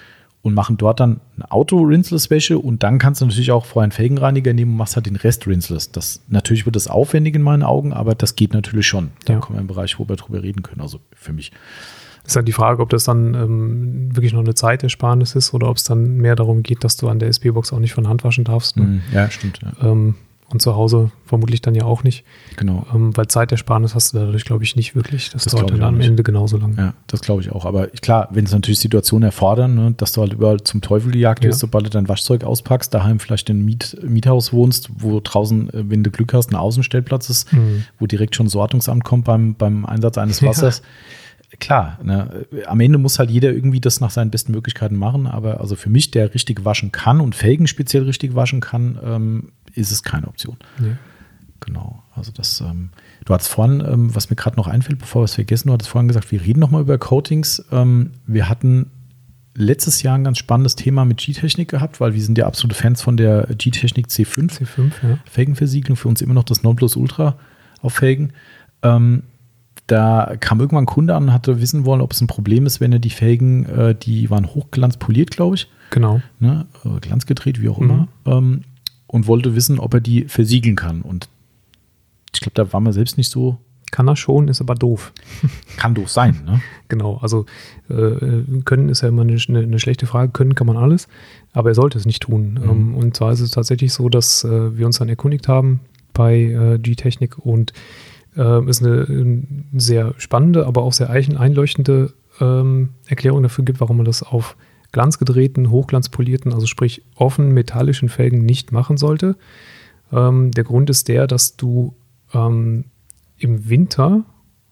[0.45, 4.53] und machen dort dann eine Auto-Rinseless-Wäsche und dann kannst du natürlich auch vorher einen Felgenreiniger
[4.53, 5.91] nehmen und machst halt den Rest Rinseless.
[5.91, 9.09] Das, natürlich wird das aufwendig in meinen Augen, aber das geht natürlich schon.
[9.25, 9.39] Da Ja.
[9.39, 11.51] kommen wir in einen Bereich, wo wir drüber reden können, also für mich.
[12.27, 15.77] Ist halt die Frage, ob das dann ähm, wirklich noch eine Zeitersparnis ist oder ob
[15.77, 18.43] es dann mehr darum geht, dass du an der SB-Box auch nicht von Hand waschen
[18.43, 18.77] darfst.
[18.77, 18.83] Ne?
[18.83, 19.01] Mhm.
[19.13, 19.59] Ja, stimmt.
[19.63, 19.91] Ja.
[19.91, 20.15] Ähm,
[20.49, 22.23] und zu Hause vermutlich dann ja auch nicht.
[22.55, 22.85] Genau.
[22.93, 25.31] Ähm, weil Zeitersparnis hast du dadurch, glaube ich, nicht wirklich.
[25.31, 25.99] Das, Das dauert dann am.
[26.01, 26.75] Ende genauso lang.
[26.77, 27.65] Ja, das glaube ich auch.
[27.65, 31.43] Aber klar, wenn es natürlich Situationen erfordern, ne, dass du halt überall zum Teufel gejagt
[31.43, 31.67] wirst, Ja.
[31.67, 35.89] sobald du dein Waschzeug auspackst, daheim vielleicht in einem Miet, Miethaus wohnst, wo draußen, äh,
[35.89, 37.85] wenn du Glück hast, ein Außenstellplatz ist, Mhm.
[37.99, 40.49] wo direkt schon ein Sortungsamt kommt beim, beim Einsatz eines Ja.
[40.49, 40.83] Wassers.
[41.59, 45.25] Klar, ne, äh, am Ende muss halt jeder irgendwie das nach seinen besten Möglichkeiten machen,
[45.25, 49.51] aber also für mich, der richtig waschen kann und Felgen speziell richtig waschen kann, ähm,
[49.75, 50.57] ist es keine Option.
[50.79, 50.95] Nee.
[51.61, 52.89] Genau, also das, ähm,
[53.25, 55.89] du hattest vorhin, ähm, was mir gerade noch einfällt, bevor wir es vergessen, du hattest
[55.89, 57.63] vorhin gesagt, wir reden nochmal über Coatings.
[57.71, 58.91] Ähm, wir hatten
[59.55, 63.01] letztes Jahr ein ganz spannendes Thema mit G-Technik gehabt, weil wir sind ja absolute Fans
[63.01, 64.51] von der G-Technik C5.
[64.59, 65.17] C5, ja.
[65.25, 67.37] Felgenversiegelung, für uns immer noch das Nonplusultra
[67.81, 68.33] auf Felgen.
[68.83, 69.23] Ähm,
[69.87, 72.81] da kam irgendwann ein Kunde an und hatte wissen wollen, ob es ein Problem ist,
[72.81, 76.21] wenn er die Felgen, äh, die waren hochglanzpoliert, glaube ich, Genau.
[76.39, 77.89] ne, äh, glanzgedreht, wie auch Mhm.
[77.89, 78.61] immer, ähm,
[79.15, 81.01] und wollte wissen, ob er die versiegeln kann.
[81.01, 81.29] Und
[82.33, 83.57] ich glaube, da war man selbst nicht so,
[83.91, 85.13] Kann er schon, ist aber doof.
[85.77, 86.41] kann doof sein.
[86.45, 86.61] Ne?
[86.89, 87.45] Genau, also
[87.87, 90.33] äh, können ist ja immer eine, eine, schlechte Frage.
[90.33, 91.07] Können kann man alles,
[91.53, 92.59] aber er sollte es nicht tun.
[92.61, 92.69] Mhm.
[92.69, 95.79] Ähm, und zwar ist es tatsächlich so, dass äh, wir uns dann erkundigt haben
[96.11, 97.71] bei äh, G-Technik und
[98.35, 102.11] äh, es eine, eine sehr spannende, aber auch sehr einleuchtende
[102.41, 104.57] ähm, Erklärung dafür gibt, warum man das auf
[104.95, 109.35] glanzgedrehten, hochglanzpolierten, also sprich offen metallischen Felgen nicht machen sollte.
[110.11, 111.93] Ähm, der Grund ist der, dass du
[112.33, 112.85] ähm,
[113.37, 114.23] im Winter,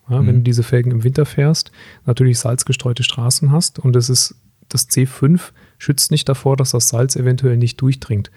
[0.10, 0.28] ja, Mhm.
[0.28, 1.74] wenn du diese Felgen im Winter fährst,
[2.06, 4.36] natürlich salzgestreute Straßen hast und es ist
[4.70, 8.32] das C5 schützt nicht davor, dass das Salz eventuell nicht durchdringt.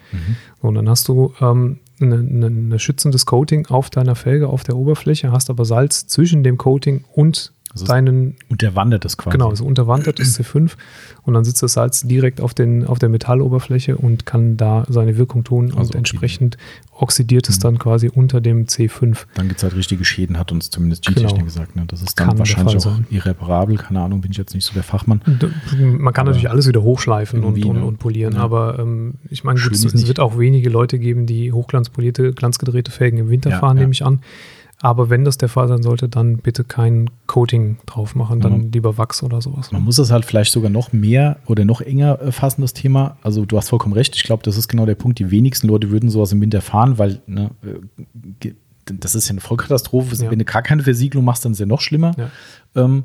[0.60, 4.64] So, und dann hast du ähm, ein eine, eine schützendes Coating auf deiner Felge, auf
[4.64, 9.04] der Oberfläche, hast aber Salz zwischen dem Coating und Also es- deinen Und der wandert
[9.04, 9.36] das quasi.
[9.36, 10.72] Genau, so unterwandert ist C5
[11.22, 15.16] und dann sitzt das Salz direkt auf, den, auf der Metalloberfläche und kann da seine
[15.18, 15.98] Wirkung tun Also und okay.
[15.98, 16.56] entsprechend
[16.92, 17.62] oxidiert es Mhm.
[17.62, 19.26] dann quasi unter dem C5.
[19.34, 21.44] Dann gibt es halt richtige Schäden, hat uns zumindest G-Technik Genau.
[21.44, 21.76] gesagt.
[21.76, 21.84] Ne?
[21.86, 23.06] Das ist dann Kann wahrscheinlich auch sein.
[23.10, 23.76] irreparabel.
[23.76, 25.20] Keine Ahnung, bin ich jetzt nicht so der Fachmann.
[25.26, 25.46] D-
[25.76, 27.84] Man kann Aber natürlich alles wieder hochschleifen und, und, ne?
[27.84, 28.40] und polieren, Ja.
[28.40, 32.32] aber ähm, ich meine, gut, es, ist es wird auch wenige Leute geben, die hochglanzpolierte,
[32.32, 33.82] glanzgedrehte Felgen im Winter Ja, fahren, ja.
[33.82, 34.20] nehme ich an.
[34.82, 38.72] Aber wenn das der Fall sein sollte, dann bitte kein Coating drauf machen, dann Man-
[38.72, 39.72] lieber Wachs oder sowas.
[39.72, 43.16] Man muss das halt vielleicht sogar noch mehr oder noch enger äh, fassen, das Thema.
[43.22, 44.14] Also du hast vollkommen recht.
[44.16, 45.18] Ich glaube, das ist genau der Punkt.
[45.18, 47.50] Die wenigsten Leute würden sowas im Winter fahren, weil ne,
[48.42, 48.52] äh,
[48.84, 50.14] das ist ja eine Vollkatastrophe.
[50.16, 50.30] Ja.
[50.30, 52.12] Wenn du gar keine Versiegelung machst, dann ist ja noch schlimmer.
[52.18, 52.30] Ja.
[52.84, 53.04] Ähm,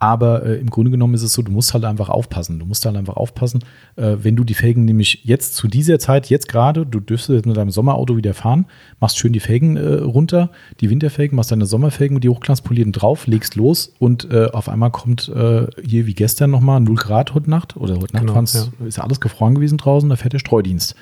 [0.00, 2.58] aber äh, im Grunde genommen ist es so, du musst halt einfach aufpassen.
[2.58, 3.62] Du musst halt einfach aufpassen,
[3.96, 7.46] äh, wenn du die Felgen nämlich jetzt zu dieser Zeit, jetzt gerade, du dürftest jetzt
[7.46, 8.64] mit deinem Sommerauto wieder fahren,
[8.98, 13.26] machst schön die Felgen äh, runter, die Winterfelgen, machst deine Sommerfelgen mit die hochglanzpolierten drauf,
[13.26, 17.50] legst los und äh, auf einmal kommt äh, hier wie gestern nochmal 0 Grad heute
[17.50, 18.86] Nacht oder heute Nacht Genau, ja.
[18.86, 20.94] ist ja alles gefroren gewesen draußen, da fährt der Streudienst.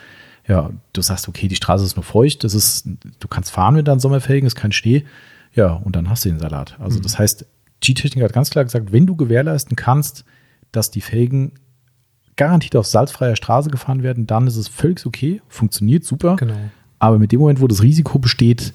[0.48, 2.88] Ja, du sagst, okay, die Straße ist nur feucht, das ist,
[3.20, 5.04] du kannst fahren mit deinen Sommerfelgen, ist kein Schnee.
[5.54, 6.76] Ja, und dann hast du den Salat.
[6.80, 7.46] Also das heißt,
[7.80, 10.24] G-Technik hat ganz klar gesagt, wenn du gewährleisten kannst,
[10.72, 11.52] dass die Felgen
[12.36, 16.36] garantiert auf salzfreier Straße gefahren werden, dann ist es völlig okay, funktioniert super.
[16.36, 16.56] Genau.
[16.98, 18.72] Aber mit dem Moment, wo das Risiko besteht,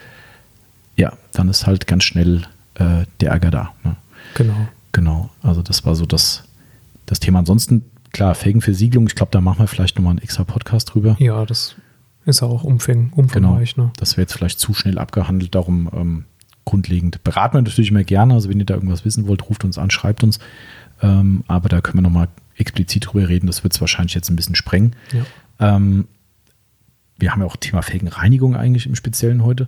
[0.96, 2.44] ja, dann ist halt ganz schnell
[2.76, 3.74] äh, der Ärger da.
[3.84, 3.96] Ne?
[4.36, 4.68] Genau.
[4.92, 6.44] Genau, also das war so das,
[7.08, 7.40] das Thema.
[7.40, 11.16] Ansonsten, klar, Felgenversiegelung, ich glaube, da machen wir vielleicht nochmal einen extra Podcast drüber.
[11.20, 11.76] Ja, das
[12.26, 13.76] ist auch umfäng, Genau, umfangreich.
[13.76, 13.92] Ne?
[13.98, 16.26] das wäre jetzt vielleicht zu schnell abgehandelt, darum ähm,
[16.66, 17.24] grundlegend.
[17.24, 19.90] Beraten wir natürlich immer gerne, also wenn ihr da irgendwas wissen wollt, ruft uns an,
[19.90, 20.40] schreibt uns.
[21.02, 24.36] Ähm, aber da können wir nochmal explizit drüber reden, das wird es wahrscheinlich jetzt ein
[24.36, 24.96] bisschen sprengen.
[25.12, 25.76] Ja.
[25.76, 26.08] Ähm,
[27.18, 29.68] wir haben ja auch Thema Felgenreinigung eigentlich im Speziellen heute.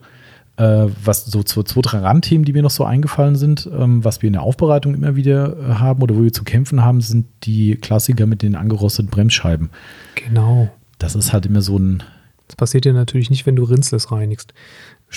[0.58, 4.22] Äh, was so zwei, zwei, drei Randthemen, die mir noch so eingefallen sind, ähm, was
[4.22, 7.28] wir in der Aufbereitung immer wieder äh, haben oder wo wir zu kämpfen haben, sind
[7.44, 9.70] die Klassiker mit den angerosteten Bremsscheiben.
[10.16, 10.70] Genau.
[10.98, 12.04] Das ist halt immer so ein,
[12.48, 14.54] Das passiert dir natürlich nicht, wenn du Rinsless reinigst.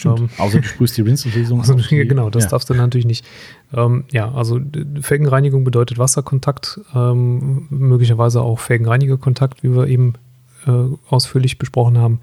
[0.05, 1.61] Ähm, außer du sprühst die Rinselfließung.
[1.61, 2.51] Also, die- genau, das ja.
[2.51, 3.25] darfst du natürlich nicht.
[3.73, 4.61] Ähm, ja, also
[5.01, 10.15] Felgenreinigung bedeutet Wasserkontakt, ähm, möglicherweise auch Felgenreinigerkontakt, wie wir eben
[10.67, 10.71] äh,
[11.09, 12.21] ausführlich besprochen haben.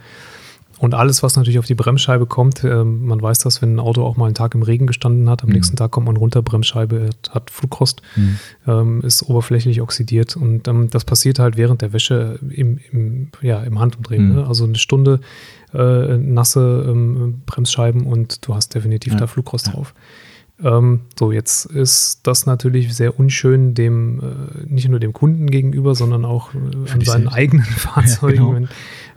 [0.77, 4.03] Und alles, was natürlich auf die Bremsscheibe kommt, ähm, man weiß das, wenn ein Auto
[4.03, 5.55] auch mal einen Tag im Regen gestanden hat, am Mhm.
[5.55, 8.39] nächsten Tag kommt man runter, Bremsscheibe hat Flugrost, Mhm.
[8.67, 13.63] ähm, ist oberflächlich oxidiert und ähm, das passiert halt während der Wäsche im, im, ja,
[13.63, 14.29] im Handumdrehen.
[14.29, 14.35] Mhm.
[14.35, 14.47] Ne?
[14.47, 15.21] Also eine Stunde
[15.75, 19.19] äh, nasse ähm, Bremsscheiben und du hast definitiv Ja.
[19.19, 19.73] da Flugrost Ja.
[19.73, 19.93] drauf.
[20.63, 25.95] Ähm, so, jetzt ist das natürlich sehr unschön dem, äh, nicht nur dem Kunden gegenüber,
[25.95, 27.33] sondern auch äh, an seinen selbst.
[27.33, 28.35] eigenen Fahrzeugen.
[28.37, 28.53] genau.
[28.55, 28.69] wenn,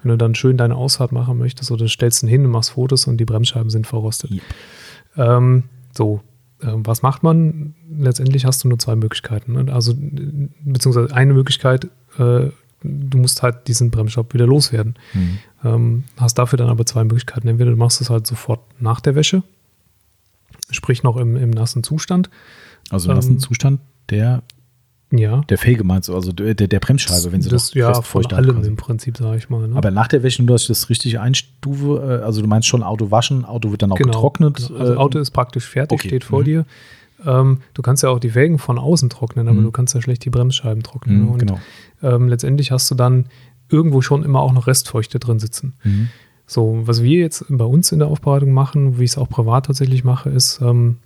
[0.03, 3.07] wenn du dann schön deine Ausfahrt machen möchtest oder stellst ihn hin und machst Fotos
[3.07, 4.33] und die Bremsscheiben sind verrostet.
[4.33, 4.43] Yep.
[5.17, 5.63] Ähm,
[5.97, 6.21] so,
[6.61, 7.75] ähm, was macht man?
[7.89, 9.53] Letztendlich hast du nur zwei Möglichkeiten.
[9.53, 9.73] Ne?
[9.73, 11.87] Also, äh, beziehungsweise eine Möglichkeit,
[12.19, 12.49] äh,
[12.83, 14.95] du musst halt diesen Bremsstaub wieder loswerden.
[15.15, 15.39] Mhm.
[15.65, 17.49] Ähm, hast dafür dann aber zwei Möglichkeiten.
[17.49, 19.43] Entweder du machst es halt sofort nach der Wäsche,
[20.71, 22.31] sprich noch im, im nassen Zustand.
[22.91, 24.43] Also im nassen Ähm, Zustand der,
[25.11, 25.41] Ja.
[25.49, 28.69] der Felge meinst du, also der, der Bremsscheibe, wenn sie das, ja, von allem quasi.
[28.69, 29.67] im Prinzip, sage ich mal.
[29.69, 29.77] Ne?
[29.77, 32.83] Aber nach der Wäsche, nur dass ich das richtig einstufe, äh, also du meinst schon
[32.83, 34.57] Auto waschen, Auto wird dann auch getrocknet.
[34.69, 34.79] Genau.
[34.79, 36.09] Also Auto ist praktisch fertig, okay.
[36.09, 36.45] steht vor Mhm.
[36.45, 36.67] dir.
[37.25, 39.65] Ähm, du kannst ja auch die Felgen von außen trocknen, aber Mhm.
[39.65, 41.19] du kannst ja schlecht die Bremsscheiben trocknen.
[41.21, 41.31] Mhm, ne?
[41.33, 41.61] Und genau.
[42.03, 43.27] ähm, letztendlich hast du dann
[43.69, 45.75] irgendwo schon immer auch noch Restfeuchte drin sitzen.
[45.85, 46.09] Mhm.
[46.47, 49.67] So, was wir jetzt bei uns in der Aufbereitung machen, wie ich es auch privat
[49.67, 50.99] tatsächlich mache, ist, ähm,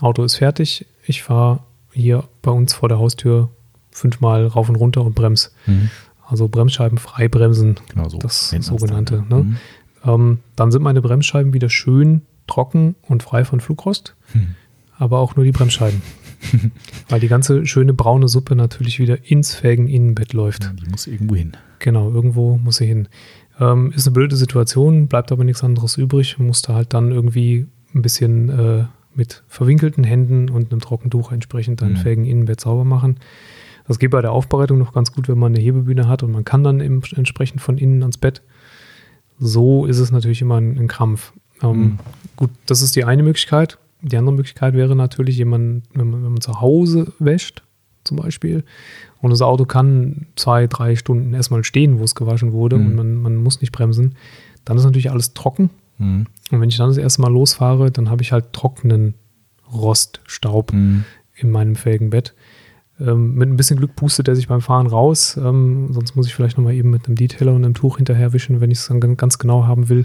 [0.00, 1.60] Auto ist fertig, ich fahre
[1.92, 3.50] hier bei uns vor der Haustür
[3.90, 5.52] fünfmal rauf und runter und brems.
[5.66, 5.90] Mhm.
[6.26, 8.18] Also Bremsscheiben frei bremsen, Genau so.
[8.18, 9.24] das sogenannte.
[9.28, 9.44] dann, Ne?
[9.44, 9.56] Mhm.
[10.04, 14.54] Ähm, dann sind meine Bremsscheiben wieder schön trocken und frei von Flugrost, Mhm.
[15.00, 16.02] Aber auch nur die Bremsscheiben.
[17.08, 20.64] Weil die ganze schöne braune Suppe natürlich wieder ins Felgen-Innenbett läuft.
[20.64, 21.52] Ja, die muss irgendwo hin.
[21.80, 23.08] Genau, irgendwo muss sie hin.
[23.58, 26.38] Ähm, ist eine blöde Situation, bleibt aber nichts anderes übrig.
[26.38, 28.84] Musste halt dann irgendwie ein bisschen äh,
[29.14, 31.96] mit verwinkelten Händen und einem Trockentuch entsprechend dein Mhm.
[31.96, 33.16] Felgen-Innenbett sauber machen.
[33.86, 36.44] Das geht bei der Aufbereitung noch ganz gut, wenn man eine Hebebühne hat und man
[36.44, 38.40] kann dann im, entsprechend von innen ans Bett.
[39.38, 41.32] So ist es natürlich immer ein, ein Krampf.
[41.62, 41.98] Ähm, Mhm.
[42.36, 43.78] Gut, das ist die eine Möglichkeit.
[44.02, 47.62] Die andere Möglichkeit wäre natürlich, jemand, wenn man, wenn man zu Hause wäscht,
[48.04, 48.64] zum Beispiel,
[49.20, 52.86] und das Auto kann zwei, drei Stunden erstmal stehen, wo es gewaschen wurde Mhm.
[52.86, 54.14] und man, man muss nicht bremsen,
[54.64, 55.68] dann ist natürlich alles trocken.
[55.98, 56.26] Mhm.
[56.50, 59.14] Und wenn ich dann das erste Mal losfahre, dann habe ich halt trockenen
[59.72, 61.04] Roststaub Mhm.
[61.36, 62.34] in meinem Felgenbett.
[62.98, 65.38] Ähm, mit ein bisschen Glück pustet er sich beim Fahren raus.
[65.42, 68.70] Ähm, sonst muss ich vielleicht nochmal eben mit einem Detailer und einem Tuch hinterherwischen, wenn
[68.70, 70.04] ich es dann gan- ganz genau haben will.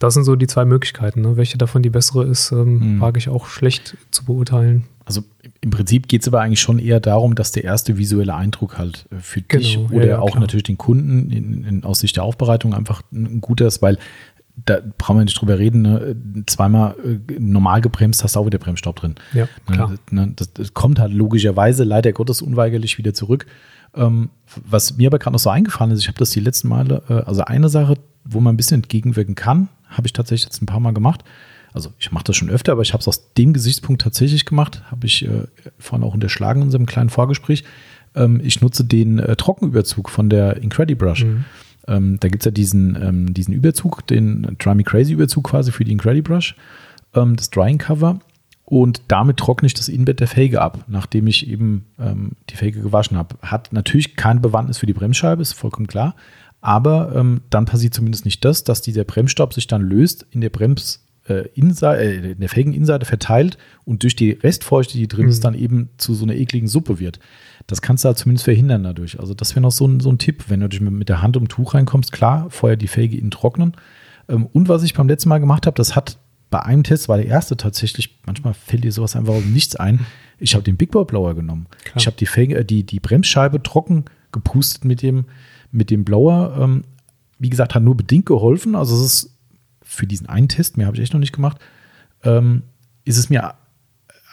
[0.00, 1.20] Das sind so die zwei Möglichkeiten.
[1.20, 1.36] Ne?
[1.36, 3.00] Welche davon die bessere ist, ähm, Mhm.
[3.00, 4.84] wage ich auch schlecht zu beurteilen.
[5.04, 5.22] Also
[5.60, 9.06] im Prinzip geht es aber eigentlich schon eher darum, dass der erste visuelle Eindruck halt
[9.12, 10.40] äh, für dich Genau, ja, oder ja, auch klar.
[10.40, 13.98] natürlich den Kunden in, in, aus Sicht der Aufbereitung einfach ein guter ist, weil
[14.66, 15.82] da brauchen wir nicht drüber reden.
[15.82, 16.16] Ne?
[16.46, 19.14] Zweimal äh, normal gebremst, hast du auch wieder Bremsstaub drin.
[19.32, 19.90] Ja, klar.
[20.10, 23.46] Ne, ne, das, das kommt halt logischerweise leider Gottes unweigerlich wieder zurück.
[23.94, 24.30] Ähm,
[24.66, 27.14] was mir aber gerade noch so eingefallen ist, ich habe das die letzten Male, äh,
[27.26, 27.94] also eine Sache,
[28.24, 31.24] wo man ein bisschen entgegenwirken kann, habe ich tatsächlich jetzt ein paar Mal gemacht.
[31.72, 34.82] Also ich mache das schon öfter, aber ich habe es aus dem Gesichtspunkt tatsächlich gemacht,
[34.90, 35.46] habe ich äh,
[35.78, 37.64] vorhin auch unterschlagen in unserem kleinen Vorgespräch.
[38.14, 41.24] Ähm, ich nutze den äh, Trockenüberzug von der Incredibrush.
[41.24, 41.44] Mhm.
[41.86, 45.72] Ähm, da gibt es ja diesen, ähm, diesen Überzug, den Dry Me Crazy Überzug quasi
[45.72, 46.56] für die Incredibrush,
[47.14, 48.20] ähm, das Drying Cover.
[48.64, 52.80] Und damit trockne ich das Innenbett der Felge ab, nachdem ich eben ähm, die Felge
[52.80, 53.34] gewaschen habe.
[53.42, 56.14] Hat natürlich keine Bewandtnis für die Bremsscheibe, ist vollkommen klar.
[56.60, 60.50] Aber ähm, dann passiert zumindest nicht das, dass dieser Bremsstaub sich dann löst, in der
[60.50, 65.30] Brems, äh, äh, in der Felgeninnenseite verteilt und durch die Restfeuchte, die drin Mhm.
[65.30, 67.18] ist, dann eben zu so einer ekligen Suppe wird.
[67.66, 69.18] Das kannst du da zumindest verhindern dadurch.
[69.20, 71.22] Also das wäre noch so ein, so ein Tipp, wenn du dich mit, mit der
[71.22, 72.12] Hand um Tuch reinkommst.
[72.12, 73.74] Klar, vorher die Felge innen trocknen.
[74.28, 76.18] Ähm, und was ich beim letzten Mal gemacht habe, das hat
[76.50, 79.76] bei einem Test, war der erste tatsächlich, manchmal fällt dir sowas einfach aus dem nichts
[79.76, 80.00] ein.
[80.38, 81.66] Ich habe den Big Boy Blower genommen.
[81.84, 81.96] Klar.
[81.96, 85.26] Ich habe die, Felge, äh, die, die Bremsscheibe trocken gepustet mit dem,
[85.70, 86.56] mit dem Blower.
[86.60, 86.82] Ähm,
[87.38, 88.74] wie gesagt, hat nur bedingt geholfen.
[88.74, 89.36] Also es ist
[89.82, 91.58] für diesen einen Test, mehr habe ich echt noch nicht gemacht,
[92.22, 92.62] ähm,
[93.04, 93.54] ist es mir,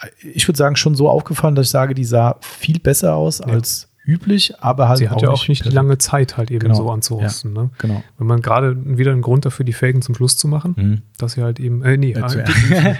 [0.01, 3.41] äh, ich würde sagen, schon so aufgefallen, dass ich sage, die sah viel besser aus
[3.41, 5.73] als üblich, aber halt Sie hat ja auch nicht die perfekt.
[5.75, 6.75] lange Zeit halt eben Genau.
[6.75, 7.51] so anzurosten.
[7.53, 7.71] Ne?
[7.77, 8.01] Genau.
[8.17, 11.01] Wenn man gerade wieder einen Grund dafür, die Felgen zum Schluss zu machen, Mhm.
[11.17, 12.95] dass sie halt eben, äh, nee, Äh, äh,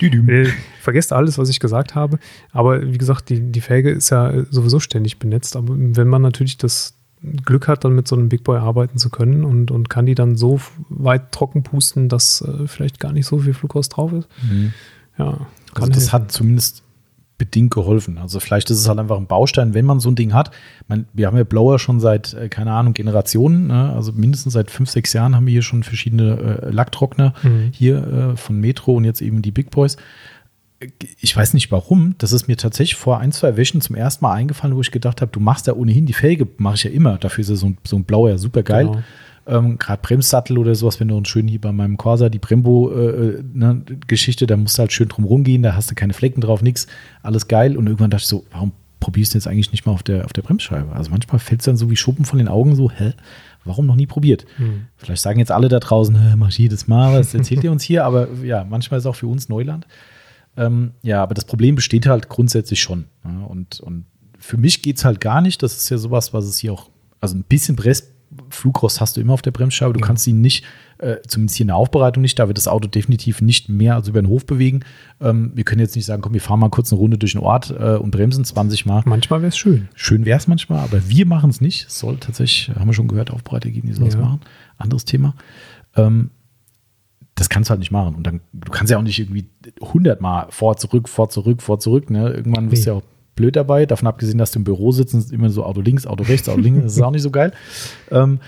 [0.44, 0.48] äh,
[0.80, 2.18] vergesst alles, was ich gesagt habe.
[2.52, 5.54] Aber wie gesagt, die, die Felge ist ja sowieso ständig benetzt.
[5.54, 6.94] Aber wenn man natürlich das
[7.44, 10.14] Glück hat, dann mit so einem Big Boy arbeiten zu können und, und kann die
[10.14, 14.28] dann so weit trocken pusten, dass äh, vielleicht gar nicht so viel Flugrost drauf ist.
[14.50, 14.72] Mhm.
[15.18, 16.12] Ja, Also das helfen.
[16.12, 16.82] hat zumindest
[17.36, 18.18] bedingt geholfen.
[18.18, 20.50] Also vielleicht ist es halt einfach ein Baustein, wenn man so ein Ding hat.
[20.88, 23.92] Man, wir haben ja Blower schon seit, äh, keine Ahnung, Generationen, ne?
[23.94, 27.68] also mindestens seit fünf, sechs Jahren haben wir hier schon verschiedene äh, Lacktrockner Mhm.
[27.72, 29.96] hier äh, von Metro und jetzt eben die Big Boys.
[31.20, 34.32] Ich weiß nicht warum, das ist mir tatsächlich vor ein, zwei Wäschen zum ersten Mal
[34.32, 37.18] eingefallen, wo ich gedacht habe, du machst ja ohnehin die Felge, mache ich ja immer.
[37.18, 38.86] Dafür ist ja so ein, so ein Blauer super geil.
[38.86, 39.02] Genau.
[39.46, 44.46] Ähm, Gerade Bremssattel oder sowas, wenn du uns schön hier bei meinem Corsa die Brembo-Geschichte,
[44.46, 46.86] da musst du halt schön drum rumgehen, da hast du keine Flecken drauf, nix,
[47.22, 47.76] alles geil.
[47.76, 50.32] Und irgendwann dachte ich so, warum probierst du jetzt eigentlich nicht mal auf der, auf
[50.32, 50.92] der Bremsscheibe?
[50.92, 53.12] Also manchmal fällt es dann so wie Schuppen von den Augen so, hä?
[53.64, 54.46] Warum noch nie probiert?
[54.56, 54.86] Hm.
[54.96, 57.82] Vielleicht sagen jetzt alle da draußen, "Hä, mach ich jedes Mal, was erzählt ihr uns
[57.82, 58.04] hier?
[58.06, 59.86] Aber ja, manchmal ist es auch für uns Neuland.
[60.60, 63.06] Ähm, ja, aber das Problem besteht halt grundsätzlich schon.
[63.24, 64.04] Ja, und, und
[64.38, 65.62] für mich geht es halt gar nicht.
[65.62, 66.90] Das ist ja sowas, was es hier auch,
[67.20, 68.08] also ein bisschen Brest,
[68.50, 69.92] Flugrost hast du immer auf der Bremsscheibe.
[69.92, 70.06] Du Ja.
[70.06, 70.64] kannst ihn nicht,
[70.98, 74.06] äh, zumindest hier in der Aufbereitung nicht, da wird das Auto definitiv nicht mehr als
[74.06, 74.80] über den Hof bewegen.
[75.20, 77.40] Ähm, wir können jetzt nicht sagen, komm, wir fahren mal kurz eine Runde durch den
[77.40, 79.02] Ort äh, und bremsen 20 Mal.
[79.06, 79.88] Manchmal wäre es schön.
[79.96, 81.86] Schön wäre es manchmal, aber wir machen es nicht.
[81.88, 84.20] Es soll tatsächlich, haben wir schon gehört, Aufbereiter geben, die sowas Ja.
[84.20, 84.40] machen.
[84.78, 85.34] Anderes Thema.
[85.96, 86.30] Ähm,
[87.40, 88.14] das kannst du halt nicht machen.
[88.14, 89.46] Und dann, du kannst ja auch nicht irgendwie
[89.80, 92.10] 100 Mal vor, zurück, vor, zurück, vor, zurück.
[92.10, 92.28] Ne?
[92.30, 92.96] Irgendwann wirst du Nee.
[92.96, 93.86] ja auch blöd dabei.
[93.86, 96.60] Davon abgesehen, dass du im Büro sitzt und immer so Auto links, Auto rechts, Auto
[96.60, 96.82] links.
[96.82, 97.52] Das ist auch nicht so geil.
[98.10, 98.40] Ähm,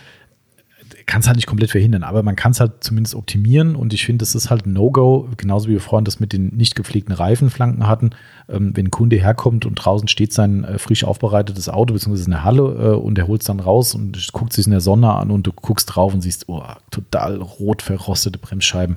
[1.12, 4.22] kannst halt nicht komplett verhindern, aber man kann es halt zumindest optimieren und ich finde,
[4.22, 7.86] das ist halt ein No-Go, genauso wie wir vorhin das mit den nicht gepflegten Reifenflanken
[7.86, 8.12] hatten.
[8.48, 12.44] Ähm, wenn ein Kunde herkommt und draußen steht sein äh, frisch aufbereitetes Auto, beziehungsweise eine
[12.44, 15.30] Halle äh, und der holt es dann raus und guckt sich in der Sonne an
[15.30, 18.96] und du guckst drauf und siehst, oh, total rot verrostete Bremsscheiben.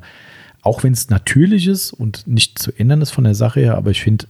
[0.61, 3.91] Auch wenn es natürlich ist und nicht zu ändern ist von der Sache her, aber
[3.91, 4.27] ich finde,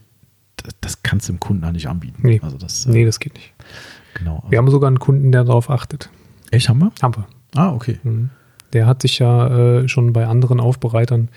[0.58, 2.24] das, das kannst du dem Kunden halt nicht anbieten.
[2.24, 2.42] Nee.
[2.42, 3.54] Also das, äh, Nee, das geht nicht.
[4.16, 4.44] genau.
[4.50, 6.10] Wir haben sogar einen Kunden, der darauf achtet.
[6.50, 6.92] echt, haben wir?
[7.04, 7.28] Haben wir.
[7.56, 8.00] Ah, okay.
[8.04, 8.30] Mhm.
[8.74, 9.48] Der hat sich ja
[9.82, 11.30] äh, schon bei anderen Aufbereitern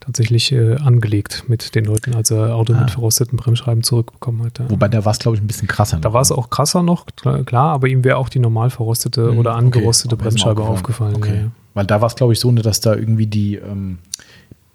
[0.00, 2.80] tatsächlich äh, angelegt mit den Leuten, als er Auto Ah.
[2.80, 4.58] mit verrosteten Bremsscheiben zurückbekommen hat.
[4.60, 4.70] Ja.
[4.70, 5.98] Wobei da war es, glaube ich, ein bisschen krasser.
[5.98, 7.04] Da war es auch krasser noch,
[7.44, 9.58] klar, aber ihm wäre auch die normal verrostete Mhm, oder okay.
[9.58, 11.16] angerostete mir Bremsscheibe aufgefallen.
[11.16, 11.36] Okay.
[11.42, 11.50] Ja.
[11.74, 13.98] Weil da war es, glaube ich, so, ne, dass da irgendwie die, ähm,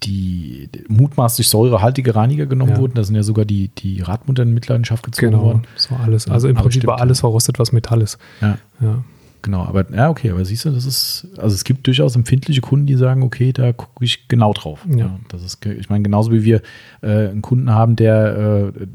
[0.03, 2.77] die mutmaßlich säurehaltige Reiniger genommen Ja.
[2.79, 2.93] wurden.
[2.95, 5.63] Da sind ja sogar die, die Radmuttern in Mitleidenschaft gezogen Genau, worden.
[5.75, 6.27] das war alles.
[6.27, 8.17] Also im Prinzip war alles verrostet, was Metall ist.
[8.41, 9.03] Ja, Ja.
[9.43, 9.63] Genau.
[9.65, 12.95] Aber ja, okay, aber siehst du, das ist, also es gibt durchaus empfindliche Kunden, die
[12.95, 14.85] sagen, okay, da gucke ich genau drauf.
[14.89, 15.19] Ja.
[15.29, 16.61] das ist, ich meine, genauso wie wir
[17.01, 18.87] äh, einen Kunden haben, der äh,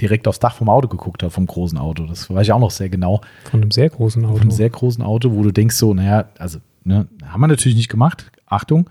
[0.00, 2.06] direkt aufs Dach vom Auto geguckt hat, vom großen Auto.
[2.06, 3.20] Das weiß ich auch noch sehr genau.
[3.50, 4.34] Von einem sehr großen Auto.
[4.34, 7.76] Auf einem sehr großen Auto, wo du denkst so, naja, also, ne, haben wir natürlich
[7.76, 8.88] nicht gemacht, Achtung,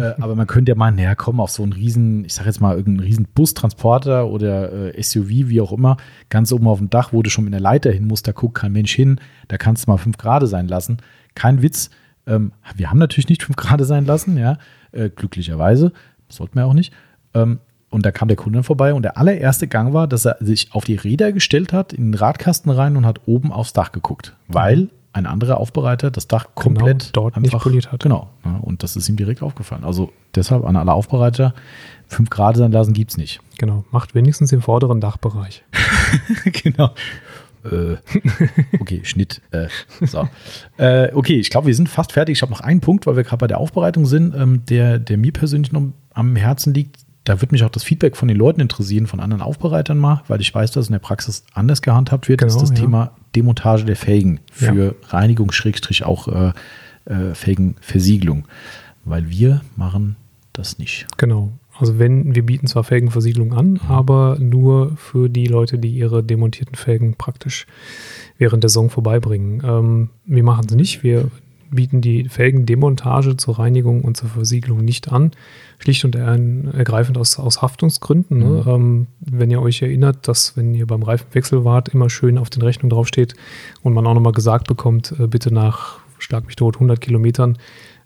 [0.00, 2.60] äh, aber man könnte ja mal näher kommen auf so einen riesen, ich sag jetzt
[2.60, 5.96] mal, irgendeinen riesen Bustransporter oder äh, SUV, wie auch immer,
[6.28, 8.56] ganz oben auf dem Dach, wo du schon mit einer Leiter hin musst, da guckt
[8.56, 10.98] kein Mensch hin, da kannst du mal fünf Grad sein lassen.
[11.34, 11.90] Kein Witz.
[12.26, 14.58] Ähm, wir haben natürlich nicht fünf Grad sein lassen, ja,
[14.92, 15.92] äh, glücklicherweise,
[16.28, 16.92] sollten wir auch nicht.
[17.34, 20.68] Ähm, und da kam der Kunde vorbei und der allererste Gang war, dass er sich
[20.72, 24.36] auf die Räder gestellt hat, in den Radkasten rein und hat oben aufs Dach geguckt,
[24.46, 28.02] weil ein anderer Aufbereiter das Dach komplett Genau, dort nicht poliert hat.
[28.02, 28.30] Genau.
[28.44, 29.84] Ja, und das ist ihm direkt aufgefallen.
[29.84, 31.54] Also deshalb an alle Aufbereiter,
[32.08, 33.40] 5 Grad sein lassen gibt es nicht.
[33.58, 35.64] Genau, macht wenigstens den vorderen Dachbereich.
[36.44, 36.90] genau.
[37.64, 37.96] Äh,
[38.80, 39.42] okay, Schnitt.
[39.50, 39.68] Äh,
[40.00, 40.28] so.
[40.78, 42.38] äh, okay, ich glaube, wir sind fast fertig.
[42.38, 45.18] Ich habe noch einen Punkt, weil wir gerade bei der Aufbereitung sind, ähm, der, der
[45.18, 45.82] mir persönlich noch
[46.14, 46.96] am Herzen liegt.
[47.30, 50.40] Da würde mich auch das Feedback von den Leuten interessieren, von anderen Aufbereitern mal, weil
[50.40, 52.40] ich weiß, dass in der Praxis anders gehandhabt wird.
[52.40, 52.84] Genau, das ist das ja.
[52.84, 55.16] Thema Demontage der Felgen für Ja.
[55.16, 56.52] Reinigung, Schrägstrich auch äh,
[57.04, 58.46] äh, Felgenversiegelung.
[59.04, 60.16] Weil wir machen
[60.52, 61.06] das nicht.
[61.18, 61.52] Genau.
[61.78, 66.74] Also wenn, wir bieten zwar Felgenversiegelung an, aber nur für die Leute, die ihre demontierten
[66.74, 67.66] Felgen praktisch
[68.38, 69.62] während der Saison vorbeibringen.
[69.64, 71.04] Ähm, wir machen es nicht.
[71.04, 71.30] Wir
[71.70, 75.30] bieten die Felgendemontage zur Reinigung und zur Versiegelung nicht an.
[75.78, 76.38] Schlicht und er-
[76.74, 78.38] ergreifend aus, aus Haftungsgründen.
[78.38, 78.64] Ne?
[78.66, 82.62] Ähm, wenn ihr euch erinnert, dass wenn ihr beim Reifenwechsel wart, immer schön auf den
[82.62, 83.34] Rechnungen draufsteht
[83.82, 87.56] und man auch nochmal gesagt bekommt, äh, bitte nach, schlag mich tot, 100 Kilometern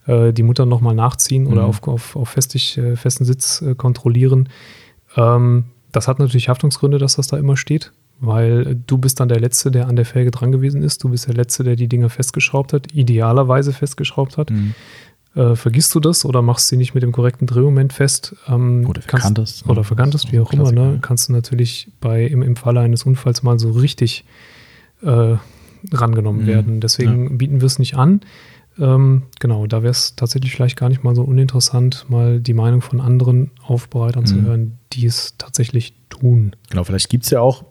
[0.07, 1.69] äh, die Mutter nochmal nachziehen oder Mhm.
[1.69, 4.49] auf, auf, auf festig, äh, festen Sitz äh, kontrollieren.
[5.17, 9.41] Ähm, das hat natürlich Haftungsgründe, dass das da immer steht, weil du bist dann der
[9.41, 11.03] Letzte, der an der Felge dran gewesen ist.
[11.05, 14.51] Du bist der Letzte, der die Dinger festgeschraubt hat, idealerweise festgeschraubt hat.
[15.35, 18.37] Äh, vergisst du das oder machst sie nicht mit dem korrekten Drehmoment fest?
[18.47, 19.73] Ähm, Oder kannst- verkantest, ne?
[19.73, 19.81] Oder
[20.15, 20.71] ist wie auch immer.
[20.71, 20.93] Ne?
[20.95, 20.99] ja.
[21.01, 24.25] Kannst du natürlich bei, im, im Falle eines Unfalls mal so richtig
[25.03, 25.35] äh,
[25.93, 26.47] rangenommen Mhm.
[26.47, 26.81] werden.
[26.81, 28.21] Deswegen bieten wir es nicht an.
[28.79, 32.81] Ähm, genau, da wäre es tatsächlich vielleicht gar nicht mal so uninteressant, mal die Meinung
[32.81, 34.45] von anderen Aufbereitern zu Mhm.
[34.47, 36.55] hören, die es tatsächlich tun.
[36.71, 37.65] Genau, vielleicht gibt es ja auch,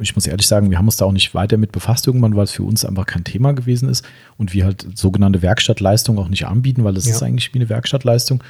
[0.00, 2.44] ich muss ehrlich sagen, wir haben uns da auch nicht weiter mit befasst irgendwann, weil
[2.44, 4.04] es für uns einfach kein Thema gewesen ist
[4.36, 7.14] und wir halt sogenannte Werkstattleistung auch nicht anbieten, weil es Ja.
[7.14, 8.42] ist eigentlich wie eine Werkstattleistung.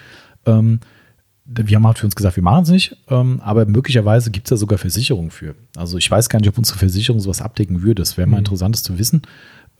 [0.46, 0.80] Ähm,
[1.44, 4.50] wir haben halt für uns gesagt, wir machen es nicht, ähm, aber möglicherweise gibt es
[4.50, 5.54] da sogar Versicherungen für.
[5.76, 8.00] Also ich weiß gar nicht, ob unsere Versicherung sowas abdecken würde.
[8.02, 8.44] Das wäre mal Mhm.
[8.44, 9.22] interessant das zu wissen.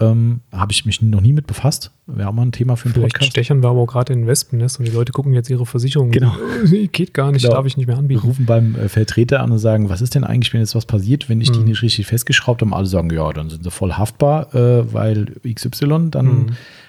[0.01, 1.93] Ähm, Habe ich mich noch nie mit befasst.
[2.07, 3.31] Wäre auch mal ein Thema für einen Vielleicht Podcast.
[3.33, 6.11] stechern wir aber auch gerade in ein Wespennest und die Leute gucken jetzt ihre Versicherung.
[6.11, 6.33] Genau.
[6.93, 7.55] Geht gar nicht, Genau.
[7.55, 8.21] darf ich nicht mehr Wir anbieten.
[8.27, 11.29] rufen beim äh, Vertreter an und sagen, was ist denn eigentlich, wenn jetzt was passiert,
[11.29, 11.67] wenn ich die Mhm.
[11.67, 12.75] nicht richtig festgeschraubt habe?
[12.75, 16.27] Alle sagen, ja, dann sind sie voll haftbar, äh, weil XY dann.
[16.27, 16.47] Mhm.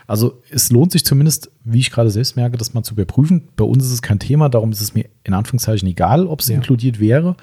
[0.07, 3.43] Also es lohnt sich zumindest, wie ich gerade selbst merke, das mal zu überprüfen.
[3.55, 6.47] Bei uns ist es kein Thema, darum ist es mir in Anführungszeichen egal, ob es
[6.47, 6.55] Ja.
[6.55, 7.35] inkludiert wäre.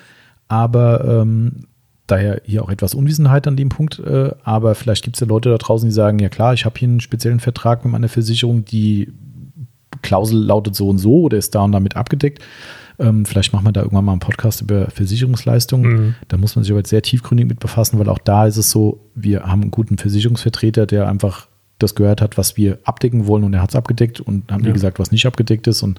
[0.48, 1.66] Aber ähm,
[2.10, 3.98] daher hier auch etwas Unwissenheit an dem Punkt.
[3.98, 6.78] Äh, aber vielleicht gibt es ja Leute da draußen, die sagen, ja klar, ich habe
[6.78, 9.12] hier einen speziellen Vertrag mit meiner Versicherung, die
[10.02, 12.42] Klausel lautet so und so oder ist da und damit abgedeckt.
[12.98, 15.92] Ähm, vielleicht machen wir da irgendwann mal einen Podcast über Versicherungsleistungen.
[15.92, 16.14] Mhm.
[16.28, 18.70] Da muss man sich aber jetzt sehr tiefgründig mit befassen, weil auch da ist es
[18.70, 21.48] so, wir haben einen guten Versicherungsvertreter, der einfach
[21.78, 24.72] das gehört hat, was wir abdecken wollen und er hat es abgedeckt und haben Ja.
[24.72, 25.82] gesagt, was nicht abgedeckt ist.
[25.82, 25.98] Und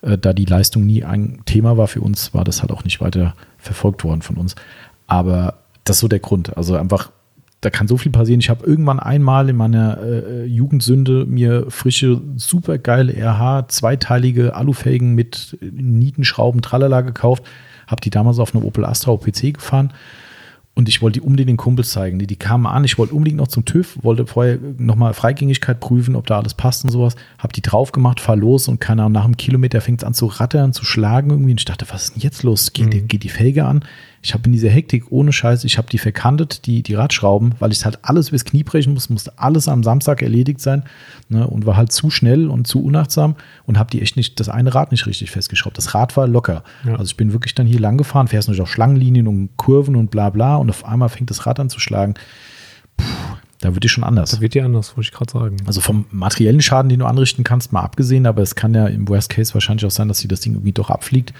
[0.00, 3.02] äh, da die Leistung nie ein Thema war für uns, war das halt auch nicht
[3.02, 4.54] weiter verfolgt worden von uns.
[5.10, 5.54] Aber
[5.84, 6.56] das ist so der Grund.
[6.56, 7.10] Also einfach,
[7.60, 8.38] da kann so viel passieren.
[8.38, 15.58] Ich habe irgendwann einmal in meiner äh, Jugendsünde mir frische, supergeile RH, zweiteilige Alufelgen mit
[15.60, 17.42] Nietenschrauben, tralala gekauft.
[17.88, 19.92] Habe die damals auf einem Opel Astra OPC gefahren.
[20.74, 22.20] Und ich wollte die unbedingt den Kumpels zeigen.
[22.20, 26.14] Die, die kamen an, ich wollte unbedingt noch zum TÜV, wollte vorher nochmal Freigängigkeit prüfen,
[26.14, 27.16] ob da alles passt und sowas.
[27.38, 30.14] Hab die drauf gemacht, fahr los und keine Ahnung, nach einem Kilometer fängt es an
[30.14, 31.50] zu rattern, zu schlagen irgendwie.
[31.50, 32.72] Und ich dachte, was ist denn jetzt los?
[32.72, 33.84] Geht, die, geht die Felge an?
[34.22, 37.72] Ich habe in dieser Hektik ohne Scheiß, ich habe die verkantet, die, die Radschrauben, weil
[37.72, 40.84] ich halt alles übers Knie brechen muss, musste alles am Samstag erledigt sein
[41.30, 44.50] ne, und war halt zu schnell und zu unachtsam und habe die echt nicht, das
[44.50, 45.78] eine Rad nicht richtig festgeschraubt.
[45.78, 46.64] Das Rad war locker.
[46.84, 46.92] Ja.
[46.92, 50.10] Also ich bin wirklich dann hier lang gefahren, fährst natürlich auf Schlangenlinien und Kurven und
[50.10, 52.14] bla bla und auf einmal fängt das Rad an zu schlagen.
[52.98, 53.04] Puh,
[53.60, 54.30] da wird die schon anders.
[54.30, 55.56] Das wird dir anders, wollte ich gerade sagen.
[55.66, 59.08] Also vom materiellen Schaden, den du anrichten kannst, mal abgesehen, aber es kann ja im
[59.08, 61.34] Worst Case wahrscheinlich auch sein, dass dir das Ding irgendwie doch abfliegt.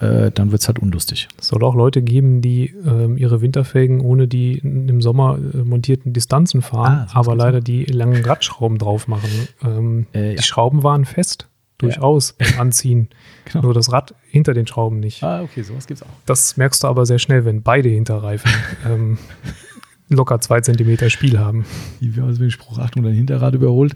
[0.00, 1.28] Äh, dann wird es halt unlustig.
[1.38, 6.12] Es soll auch Leute geben, die ähm, ihre Winterfelgen ohne die im Sommer äh, montierten
[6.12, 9.28] Distanzen fahren, Ah, aber leider die langen Radschrauben drauf machen.
[9.64, 10.34] Ähm, Äh, ja.
[10.36, 13.08] Die Schrauben waren fest, durchaus beim Anziehen.
[13.50, 13.62] Genau.
[13.64, 15.22] Nur das Rad hinter den Schrauben nicht.
[15.22, 16.06] Ah, okay, sowas gibt's auch.
[16.26, 18.50] Das merkst du aber sehr schnell, wenn beide Hinterreifen
[18.86, 19.16] ähm,
[20.08, 21.64] locker zwei Zentimeter Spiel haben.
[22.00, 23.94] Wie wir also den Spruch Achtung, dein Hinterrad überholt.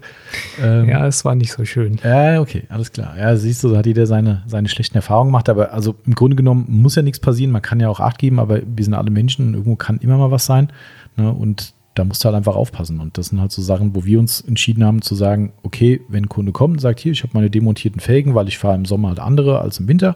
[0.61, 1.99] Ähm, Ja, es war nicht so schön.
[2.03, 3.17] Ja, okay, alles klar.
[3.17, 5.49] Ja, siehst du, so hat jeder seine, seine schlechten Erfahrungen gemacht.
[5.49, 7.51] Aber also im Grunde genommen muss ja nichts passieren.
[7.51, 10.17] Man kann ja auch Acht geben, aber wir sind alle Menschen und irgendwo kann immer
[10.17, 10.71] mal was sein.
[11.15, 11.31] Ne?
[11.31, 12.99] Und da musst du halt einfach aufpassen.
[12.99, 16.25] Und das sind halt so Sachen, wo wir uns entschieden haben zu sagen, okay, wenn
[16.25, 18.85] ein Kunde kommt und sagt, hier, ich habe meine demontierten Felgen, weil ich fahre im
[18.85, 20.15] Sommer halt andere als im Winter.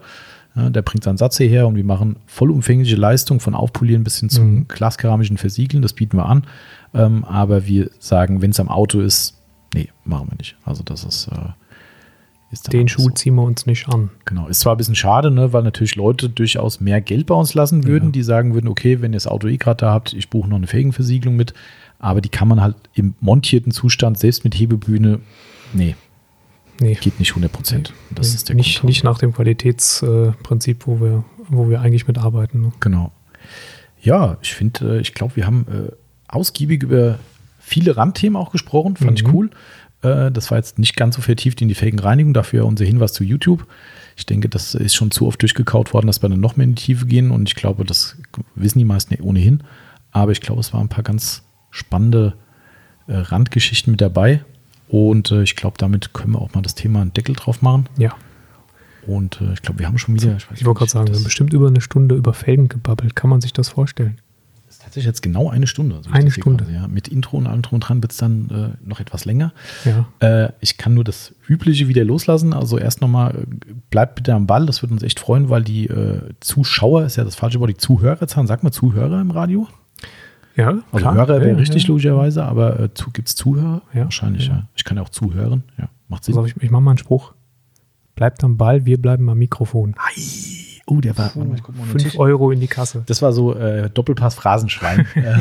[0.57, 4.29] Ja, der bringt seinen Satz hierher und wir machen vollumfängliche Leistung von Aufpolieren bis hin
[4.29, 4.67] zum Mhm.
[4.67, 5.83] glaskeramischen Versiegeln.
[5.83, 6.45] Das bieten wir an.
[6.93, 9.37] Ähm, aber wir sagen, wenn es am Auto ist,
[9.75, 10.55] nee, machen wir nicht.
[10.65, 11.49] Also das ist, äh,
[12.71, 13.09] Den Schuh so.
[13.09, 14.09] ziehen wir uns nicht an.
[14.25, 14.47] Genau.
[14.47, 17.85] Ist zwar ein bisschen schade, ne, weil natürlich Leute durchaus mehr Geld bei uns lassen
[17.85, 18.11] würden, Ja.
[18.13, 20.55] die sagen würden, okay, wenn ihr das Auto eh gerade da habt, ich buche noch
[20.57, 21.53] eine Felgenversiegelung mit.
[21.99, 25.19] Aber die kann man halt im montierten Zustand, selbst mit Hebebühne,
[25.73, 25.95] nee,
[26.79, 27.93] Nee, geht nicht 100 Prozent.
[28.11, 28.89] Das ist der nicht, Grund.
[28.89, 32.61] nicht nach dem Qualitätsprinzip, wo wir, wo wir eigentlich mitarbeiten.
[32.61, 32.71] Ne?
[32.79, 33.11] Genau.
[34.01, 35.91] Ja, ich finde, äh, ich glaube, wir haben äh,
[36.27, 37.19] ausgiebig über
[37.59, 39.33] viele Randthemen auch gesprochen, fand ich Mhm.
[39.33, 39.49] cool.
[40.03, 43.23] Äh, das war jetzt nicht ganz so vertieft in die Felgenreinigung, dafür unser Hinweis zu
[43.23, 43.65] YouTube.
[44.15, 46.75] Ich denke, das ist schon zu oft durchgekaut worden, dass wir dann noch mehr in
[46.75, 48.15] die Tiefe gehen und ich glaube, das
[48.55, 49.63] wissen die meisten ohnehin.
[50.11, 52.33] Aber ich glaube, es waren ein paar ganz spannende
[53.07, 54.43] Randgeschichten mit dabei
[54.87, 57.87] und äh, ich glaube, damit können wir auch mal das Thema einen Deckel drauf machen.
[57.97, 58.15] Ja.
[59.05, 60.35] Und äh, ich glaube, wir haben schon wieder.
[60.37, 63.15] Ich, ich wollte gerade sagen, wir haben bestimmt über eine Stunde über Felgen gebabbelt.
[63.15, 64.19] Kann man sich das vorstellen?
[64.65, 66.01] Das ist tatsächlich jetzt genau eine Stunde.
[66.03, 66.65] So eine Stunde.
[66.65, 66.87] Quasi, ja.
[66.87, 68.49] Mit Intro und allem drum und dran wird es dann
[68.83, 69.53] äh, noch etwas länger.
[69.85, 70.07] Ja.
[70.19, 72.53] Äh, ich kann nur das Übliche wieder loslassen.
[72.53, 74.65] Also erst nochmal, äh, bleibt bitte am Ball.
[74.65, 77.77] Das würde uns echt freuen, weil die äh, Zuschauer, ist ja das falsche Wort, die
[77.77, 79.67] Zuhörerzahlen, sag mal Zuhörer im Radio.
[80.57, 81.13] Ja, also klar.
[81.13, 81.89] Hörer wäre ja, richtig ja.
[81.89, 83.83] logischerweise, aber äh, zu, gibt es Zuhörer?
[83.93, 84.67] Ja, Wahrscheinlich, ja.
[84.75, 85.63] Ich kann ja auch zuhören.
[85.77, 86.35] Ja, macht Sinn.
[86.35, 87.33] Also ich, ich mache mal einen Spruch.
[88.15, 89.93] Bleibt am Ball, wir bleiben am Mikrofon.
[89.99, 90.19] Ei,
[90.87, 91.25] oh, der war.
[91.25, 92.19] warte mal, ich guck mal auf den 5 Tisch.
[92.19, 93.03] Euro in die Kasse.
[93.05, 95.05] Das war so äh, Doppelpass Phrasenschwein.
[95.15, 95.35] äh,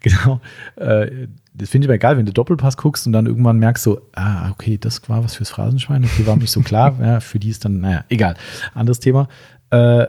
[0.00, 0.40] genau.
[0.76, 4.00] Äh, das finde ich aber geil, wenn du Doppelpass guckst und dann irgendwann merkst so,
[4.14, 6.04] ah, okay, das war was fürs Phrasenschwein.
[6.04, 6.96] Okay, war nicht so klar.
[7.02, 8.34] ja, für die ist dann, naja, egal.
[8.72, 9.28] Anderes Thema.
[9.68, 10.06] Äh,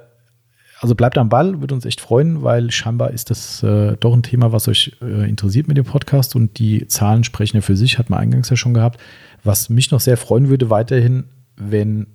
[0.79, 4.23] also bleibt am Ball, würde uns echt freuen, weil scheinbar ist das äh, doch ein
[4.23, 7.97] Thema, was euch äh, interessiert mit dem Podcast und die Zahlen sprechen ja für sich,
[7.97, 8.99] hat man eingangs ja schon gehabt.
[9.43, 11.25] Was mich noch sehr freuen würde weiterhin,
[11.55, 12.07] wenn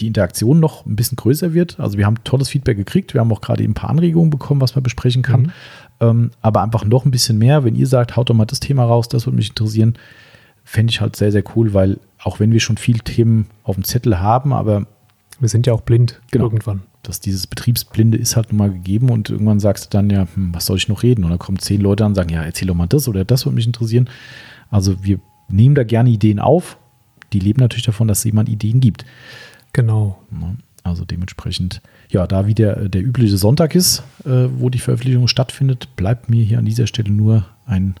[0.00, 1.78] die Interaktion noch ein bisschen größer wird.
[1.78, 4.60] Also wir haben tolles Feedback gekriegt, wir haben auch gerade eben ein paar Anregungen bekommen,
[4.62, 5.42] was man besprechen kann.
[5.42, 5.52] Mhm.
[6.00, 8.84] Ähm, aber einfach noch ein bisschen mehr, wenn ihr sagt, haut doch mal das Thema
[8.84, 9.94] raus, das würde mich interessieren,
[10.64, 13.84] fände ich halt sehr, sehr cool, weil auch wenn wir schon viele Themen auf dem
[13.84, 14.86] Zettel haben, aber
[15.40, 16.44] Wir sind ja auch blind Genau.
[16.44, 16.82] irgendwann.
[17.02, 20.54] Dass dieses Betriebsblinde ist halt nun mal gegeben und irgendwann sagst du dann ja, hm,
[20.54, 21.24] was soll ich noch reden?
[21.24, 23.44] Und dann kommen zehn Leute an und sagen, ja, erzähl doch mal das oder das
[23.44, 24.08] würde mich interessieren.
[24.70, 25.18] Also wir
[25.48, 26.78] nehmen da gerne Ideen auf.
[27.32, 29.04] Die leben natürlich davon, dass es jemand Ideen gibt.
[29.72, 30.18] Genau.
[30.30, 30.56] Ne?
[30.84, 35.88] Also dementsprechend, ja, da wieder äh, der übliche Sonntag ist, äh, wo die Veröffentlichung stattfindet,
[35.96, 37.94] bleibt mir hier an dieser Stelle nur ein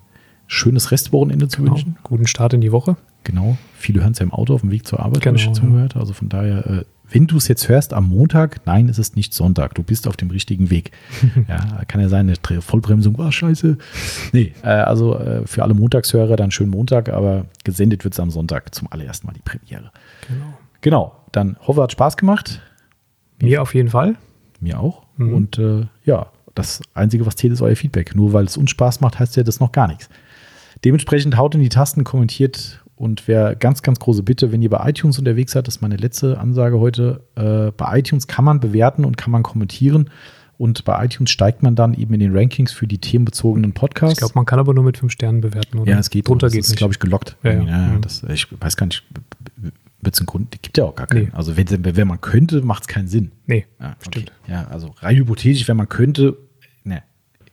[0.46, 1.72] schönes Restwochenende zu genau.
[1.72, 1.96] wünschen.
[2.02, 2.96] Guten Start in die Woche.
[3.24, 3.56] Genau.
[3.74, 5.62] Viele hören es ja im Auto auf dem Weg zur Arbeit, habe ich Genau, jetzt
[5.62, 5.68] ja.
[5.68, 5.96] gehört.
[5.96, 9.34] Also von daher, äh, wenn du es jetzt hörst am Montag, nein, es ist nicht
[9.34, 9.74] Sonntag.
[9.74, 10.92] Du bist auf dem richtigen Weg.
[11.48, 13.76] ja, kann ja sein, eine Vollbremsung war scheiße.
[14.32, 18.30] Nee, äh, also äh, für alle Montagshörer dann schönen Montag, aber gesendet wird es am
[18.30, 19.90] Sonntag zum allerersten Mal die Premiere.
[20.26, 20.58] Genau.
[20.80, 22.60] Genau, dann hoffe, hat Spaß gemacht.
[23.40, 24.16] Mir auf jeden Fall.
[24.60, 25.02] Mir auch.
[25.16, 25.34] Mhm.
[25.34, 28.14] Und äh, ja, das Einzige, was zählt, ist euer Feedback.
[28.14, 30.08] Nur weil es uns Spaß macht, heißt ja das noch gar nichts.
[30.84, 34.88] Dementsprechend haut in die Tasten, kommentiert und wer ganz, ganz große Bitte, wenn ihr bei
[34.88, 39.04] iTunes unterwegs seid, das ist meine letzte Ansage heute, äh, bei iTunes kann man bewerten
[39.04, 40.08] und kann man kommentieren
[40.56, 44.12] und bei iTunes steigt man dann eben in den Rankings für die themenbezogenen Podcasts.
[44.12, 45.90] Ich glaube, man kann aber nur mit fünf Sternen bewerten, oder?
[45.90, 46.28] ja, es geht.
[46.28, 47.36] Drunter das geht ist, glaube ich, gelockt.
[47.42, 47.62] Ja, ja.
[47.64, 48.00] Ja, Mhm.
[48.02, 49.02] das, ich weiß gar nicht,
[50.00, 51.24] wird es einen Grund, gibt ja auch gar keinen.
[51.24, 51.30] Nee.
[51.32, 51.66] Also wenn,
[51.96, 53.32] wenn man könnte, macht es keinen Sinn.
[53.46, 54.30] nee, Ja, stimmt.
[54.44, 54.52] Okay.
[54.52, 56.36] Ja, also rein hypothetisch, wenn man könnte,
[56.84, 57.02] ne,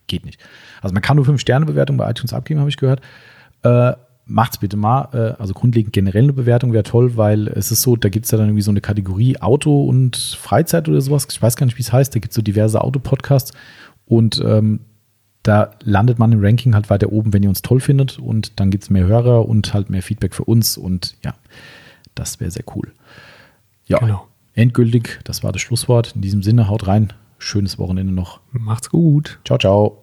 [0.06, 0.40] geht nicht.
[0.82, 3.02] Also man kann nur fünf Sterne Bewertung bei iTunes abgeben, habe ich gehört.
[3.64, 3.94] Äh,
[4.30, 5.10] macht's bitte mal.
[5.14, 8.32] Äh, also grundlegend generell eine Bewertung wäre toll, weil es ist so, da gibt es
[8.32, 11.28] ja dann irgendwie so eine Kategorie Auto und Freizeit oder sowas.
[11.30, 12.16] Ich weiß gar nicht, wie es heißt.
[12.16, 13.52] Da gibt es so diverse Autopodcasts
[14.06, 14.82] und ähm,
[15.44, 18.72] da landet man im Ranking halt weiter oben, wenn ihr uns toll findet und dann
[18.72, 21.34] gibt es mehr Hörer und halt mehr Feedback für uns und ja,
[22.16, 22.92] das wäre sehr cool.
[23.86, 24.28] Ja, Genau.
[24.54, 26.14] endgültig, das war das Schlusswort.
[26.16, 27.14] In diesem Sinne, haut rein.
[27.38, 28.42] Schönes Wochenende noch.
[28.52, 29.40] Macht's gut.
[29.46, 29.99] Ciao, ciao.